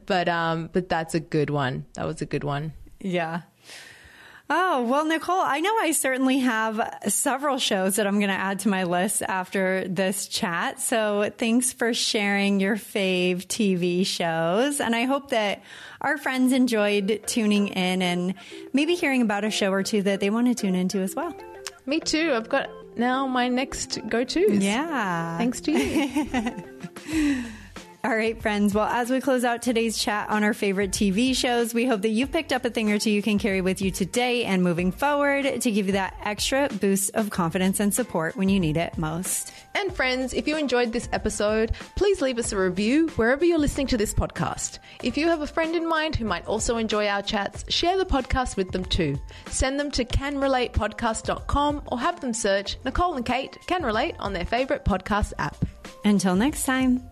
but 0.06 0.28
um, 0.28 0.70
but 0.72 0.88
that's 0.88 1.14
a 1.14 1.20
good 1.20 1.50
one. 1.50 1.84
That 1.94 2.06
was 2.06 2.22
a 2.22 2.26
good 2.26 2.42
one. 2.44 2.72
Yeah. 3.00 3.42
Oh, 4.52 4.82
well, 4.82 5.04
Nicole, 5.04 5.40
I 5.40 5.60
know 5.60 5.72
I 5.80 5.92
certainly 5.92 6.40
have 6.40 6.98
several 7.06 7.58
shows 7.58 7.96
that 7.96 8.08
I'm 8.08 8.18
going 8.18 8.30
to 8.30 8.34
add 8.34 8.58
to 8.60 8.68
my 8.68 8.82
list 8.82 9.22
after 9.22 9.86
this 9.86 10.26
chat. 10.26 10.80
So 10.80 11.30
thanks 11.38 11.72
for 11.72 11.94
sharing 11.94 12.58
your 12.58 12.74
fave 12.74 13.46
TV 13.46 14.04
shows. 14.04 14.80
And 14.80 14.96
I 14.96 15.04
hope 15.04 15.30
that 15.30 15.62
our 16.00 16.18
friends 16.18 16.52
enjoyed 16.52 17.22
tuning 17.28 17.68
in 17.68 18.02
and 18.02 18.34
maybe 18.72 18.96
hearing 18.96 19.22
about 19.22 19.44
a 19.44 19.50
show 19.50 19.72
or 19.72 19.84
two 19.84 20.02
that 20.02 20.18
they 20.18 20.30
want 20.30 20.48
to 20.48 20.54
tune 20.56 20.74
into 20.74 20.98
as 20.98 21.14
well. 21.14 21.32
Me 21.86 22.00
too. 22.00 22.32
I've 22.34 22.48
got 22.48 22.68
now 22.96 23.28
my 23.28 23.46
next 23.46 24.00
go 24.08 24.24
tos. 24.24 24.50
Yeah. 24.50 25.38
Thanks 25.38 25.60
to 25.60 25.72
you. 25.72 27.44
All 28.02 28.16
right, 28.16 28.40
friends. 28.40 28.72
Well, 28.72 28.86
as 28.86 29.10
we 29.10 29.20
close 29.20 29.44
out 29.44 29.60
today's 29.60 29.98
chat 29.98 30.30
on 30.30 30.42
our 30.42 30.54
favorite 30.54 30.90
TV 30.90 31.36
shows, 31.36 31.74
we 31.74 31.84
hope 31.84 32.00
that 32.00 32.08
you've 32.08 32.32
picked 32.32 32.50
up 32.50 32.64
a 32.64 32.70
thing 32.70 32.90
or 32.90 32.98
two 32.98 33.10
you 33.10 33.20
can 33.20 33.38
carry 33.38 33.60
with 33.60 33.82
you 33.82 33.90
today 33.90 34.44
and 34.46 34.62
moving 34.62 34.90
forward 34.90 35.60
to 35.60 35.70
give 35.70 35.84
you 35.84 35.92
that 35.92 36.16
extra 36.24 36.70
boost 36.80 37.10
of 37.14 37.28
confidence 37.28 37.78
and 37.78 37.92
support 37.92 38.36
when 38.36 38.48
you 38.48 38.58
need 38.58 38.78
it 38.78 38.96
most. 38.96 39.52
And 39.74 39.94
friends, 39.94 40.32
if 40.32 40.48
you 40.48 40.56
enjoyed 40.56 40.94
this 40.94 41.10
episode, 41.12 41.72
please 41.94 42.22
leave 42.22 42.38
us 42.38 42.52
a 42.52 42.56
review 42.56 43.08
wherever 43.16 43.44
you're 43.44 43.58
listening 43.58 43.88
to 43.88 43.98
this 43.98 44.14
podcast. 44.14 44.78
If 45.02 45.18
you 45.18 45.28
have 45.28 45.42
a 45.42 45.46
friend 45.46 45.76
in 45.76 45.86
mind 45.86 46.16
who 46.16 46.24
might 46.24 46.46
also 46.46 46.78
enjoy 46.78 47.06
our 47.06 47.22
chats, 47.22 47.66
share 47.68 47.98
the 47.98 48.06
podcast 48.06 48.56
with 48.56 48.72
them 48.72 48.86
too. 48.86 49.20
Send 49.50 49.78
them 49.78 49.90
to 49.90 50.06
canrelatepodcast.com 50.06 51.82
or 51.92 52.00
have 52.00 52.20
them 52.20 52.32
search 52.32 52.78
Nicole 52.82 53.16
and 53.16 53.26
Kate 53.26 53.58
Can 53.66 53.82
Relate 53.82 54.14
on 54.18 54.32
their 54.32 54.46
favorite 54.46 54.86
podcast 54.86 55.34
app. 55.38 55.62
Until 56.02 56.34
next 56.34 56.64
time. 56.64 57.06